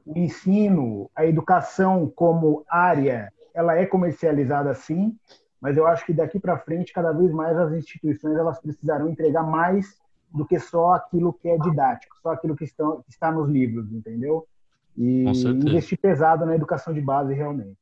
o 0.05 0.19
ensino, 0.19 1.09
a 1.14 1.25
educação 1.25 2.12
como 2.17 2.64
área, 2.69 3.33
ela 3.55 3.77
é 3.77 3.87
comercializada 3.87 4.75
sim, 4.75 5.17
mas 5.61 5.77
eu 5.77 5.87
acho 5.87 6.05
que 6.05 6.12
daqui 6.12 6.41
para 6.41 6.59
frente, 6.59 6.93
cada 6.93 7.12
vez 7.12 7.31
mais 7.31 7.57
as 7.57 7.73
instituições 7.75 8.37
elas 8.37 8.59
precisarão 8.59 9.09
entregar 9.09 9.45
mais 9.45 10.01
do 10.35 10.45
que 10.45 10.59
só 10.59 10.95
aquilo 10.95 11.33
que 11.33 11.49
é 11.49 11.57
didático, 11.57 12.17
só 12.21 12.33
aquilo 12.33 12.57
que, 12.57 12.64
estão, 12.64 13.03
que 13.03 13.11
está 13.11 13.31
nos 13.31 13.49
livros, 13.49 13.93
entendeu? 13.93 14.49
e 14.97 15.25
investir 15.29 15.97
pesado 15.97 16.45
na 16.45 16.57
educação 16.57 16.93
de 16.93 17.01
base 17.01 17.33
realmente. 17.35 17.79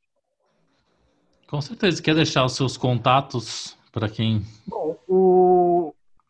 Com 1.47 1.61
certeza. 1.61 1.99
Quer 1.99 2.13
deixar 2.13 2.45
os 2.45 2.53
seus 2.55 2.77
contatos 2.77 3.75
para 3.91 4.07
quem. 4.09 4.43
Bom, 4.67 4.97
o, 5.07 5.54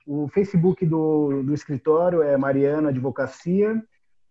o 0.06 0.28
Facebook 0.28 0.86
do, 0.86 1.42
do 1.42 1.54
escritório 1.54 2.22
é 2.22 2.38
Mariano 2.38 2.90
Advocacia. 2.90 3.82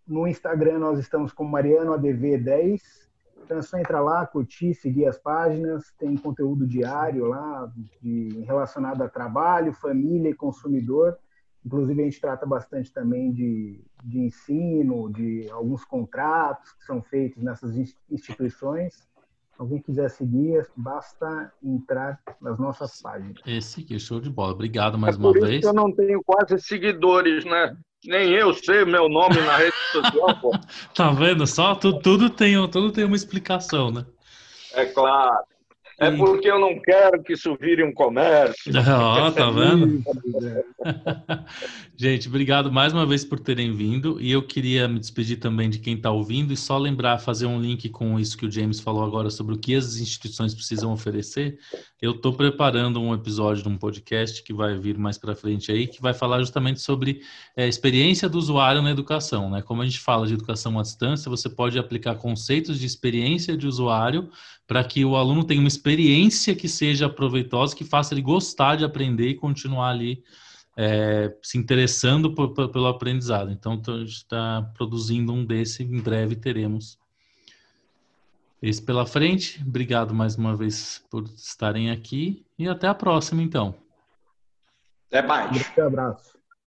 No 0.07 0.27
Instagram 0.27 0.79
nós 0.79 0.99
estamos 0.99 1.33
com 1.33 1.45
Mariano 1.45 1.93
ADV10. 1.93 2.81
Então 3.43 3.59
é 3.59 3.63
só 3.63 3.77
entrar 3.77 4.01
lá, 4.01 4.25
curtir, 4.27 4.75
seguir 4.75 5.07
as 5.07 5.19
páginas. 5.19 5.93
Tem 5.99 6.17
conteúdo 6.17 6.67
diário 6.67 7.27
lá 7.27 7.71
de, 8.01 8.45
relacionado 8.47 9.03
a 9.03 9.09
trabalho, 9.09 9.73
família 9.73 10.31
e 10.31 10.35
consumidor. 10.35 11.19
Inclusive, 11.65 12.03
a 12.03 12.05
gente 12.05 12.21
trata 12.21 12.47
bastante 12.47 12.93
também 12.93 13.33
de, 13.33 13.83
de 14.05 14.21
ensino, 14.21 15.11
de 15.11 15.49
alguns 15.51 15.85
contratos 15.85 16.73
que 16.73 16.85
são 16.85 17.03
feitos 17.03 17.43
nessas 17.43 17.75
instituições. 18.11 19.03
Alguém 19.59 19.81
quiser 19.81 20.11
seguir, 20.11 20.67
basta 20.77 21.53
entrar 21.63 22.21
nas 22.41 22.59
nossas 22.59 23.01
páginas. 23.01 23.41
Esse 23.47 23.83
aqui, 23.83 23.99
show 23.99 24.21
de 24.21 24.29
bola. 24.29 24.53
Obrigado 24.53 24.99
mais 24.99 25.17
é 25.17 25.19
uma 25.19 25.33
vez. 25.33 25.65
eu 25.65 25.73
não 25.73 25.93
tenho 25.93 26.23
quase 26.25 26.59
seguidores, 26.59 27.45
né? 27.45 27.77
Nem 28.05 28.31
eu 28.33 28.53
sei 28.53 28.85
meu 28.85 29.09
nome 29.09 29.37
na 29.41 29.57
rede 29.57 29.77
social, 29.93 30.41
pô. 30.41 30.51
tá 30.95 31.11
vendo 31.13 31.47
só? 31.47 31.75
Tudo, 31.75 32.01
tudo, 32.01 32.31
tem, 32.31 32.55
tudo 32.69 32.93
tem 32.93 33.05
uma 33.05 33.17
explicação, 33.17 33.91
né? 33.91 34.05
É 34.75 34.85
claro. 34.87 35.45
É 36.07 36.17
porque 36.17 36.51
eu 36.51 36.59
não 36.59 36.79
quero 36.81 37.23
que 37.23 37.33
isso 37.33 37.57
vire 37.57 37.83
um 37.83 37.93
comércio. 37.93 38.73
Ó, 38.89 39.29
oh, 39.29 39.33
tá 39.33 39.51
vendo? 39.53 40.03
Gente, 41.97 42.29
obrigado 42.29 42.73
mais 42.73 42.93
uma 42.93 43.07
vez 43.07 43.25
por 43.25 43.39
terem 43.39 43.73
vindo. 43.73 44.21
E 44.21 44.31
eu 44.31 44.43
queria 44.43 44.89
me 44.89 44.99
despedir 44.99 45.39
também 45.39 45.71
de 45.71 45.79
quem 45.79 45.95
está 45.95 46.11
ouvindo 46.11 46.53
e 46.53 46.57
só 46.57 46.77
lembrar, 46.77 47.19
fazer 47.19 47.47
um 47.47 47.61
link 47.61 47.89
com 47.89 48.19
isso 48.19 48.37
que 48.37 48.47
o 48.47 48.51
James 48.51 48.81
falou 48.81 49.05
agora 49.05 49.31
sobre 49.31 49.55
o 49.55 49.59
que 49.59 49.75
as 49.75 49.97
instituições 49.97 50.55
precisam 50.55 50.93
oferecer. 50.93 51.59
Eu 52.03 52.13
estou 52.13 52.33
preparando 52.33 53.01
um 53.01 53.15
episódio 53.15 53.63
de 53.63 53.69
um 53.69 53.79
podcast 53.79 54.43
que 54.43 54.53
vai 54.53 54.77
vir 54.77 54.99
mais 54.99 55.17
para 55.17 55.35
frente 55.35 55.71
aí, 55.71 55.87
que 55.87 56.03
vai 56.03 56.13
falar 56.13 56.41
justamente 56.41 56.81
sobre 56.81 57.21
é, 57.57 57.67
experiência 57.67 58.29
do 58.29 58.39
usuário 58.39 58.83
na 58.83 58.91
educação. 58.91 59.49
Né? 59.49 59.63
Como 59.63 59.81
a 59.81 59.85
gente 59.85 60.01
fala 60.01 60.27
de 60.27 60.35
educação 60.35 60.79
à 60.79 60.83
distância, 60.83 61.31
você 61.31 61.49
pode 61.49 61.79
aplicar 61.79 62.17
conceitos 62.17 62.79
de 62.79 62.87
experiência 62.87 63.57
de 63.57 63.67
usuário 63.67 64.29
para 64.67 64.83
que 64.83 65.05
o 65.05 65.17
aluno 65.17 65.45
tenha 65.45 65.61
uma 65.61 65.69
experiência 65.69 66.55
que 66.55 66.69
seja 66.69 67.09
proveitosa, 67.09 67.77
que 67.77 67.85
faça 67.85 68.15
ele 68.15 68.23
gostar 68.23 68.77
de 68.77 68.85
aprender 68.85 69.29
e 69.29 69.35
continuar 69.35 69.91
ali 69.91 70.23
é, 70.77 71.35
se 71.43 71.59
interessando 71.59 72.35
por, 72.35 72.55
por, 72.55 72.69
pelo 72.69 72.87
aprendizado. 72.87 73.51
Então, 73.51 73.81
a 73.87 73.99
gente 73.99 74.09
está 74.09 74.63
produzindo 74.75 75.33
um 75.33 75.45
desse, 75.45 75.83
em 75.83 76.01
breve 76.01 76.37
teremos 76.37 76.99
esse 78.63 78.81
pela 78.81 79.05
frente. 79.05 79.63
Obrigado 79.63 80.15
mais 80.15 80.37
uma 80.37 80.57
vez 80.57 81.05
por 81.11 81.25
estarem 81.37 81.91
aqui 81.91 82.45
e 82.59 82.67
até 82.67 82.89
a 82.89 82.95
próxima, 82.95 83.43
então. 83.43 83.75
Até 85.09 85.27
mais. 85.27 85.51
Um 85.77 85.83
abraço. 85.83 86.34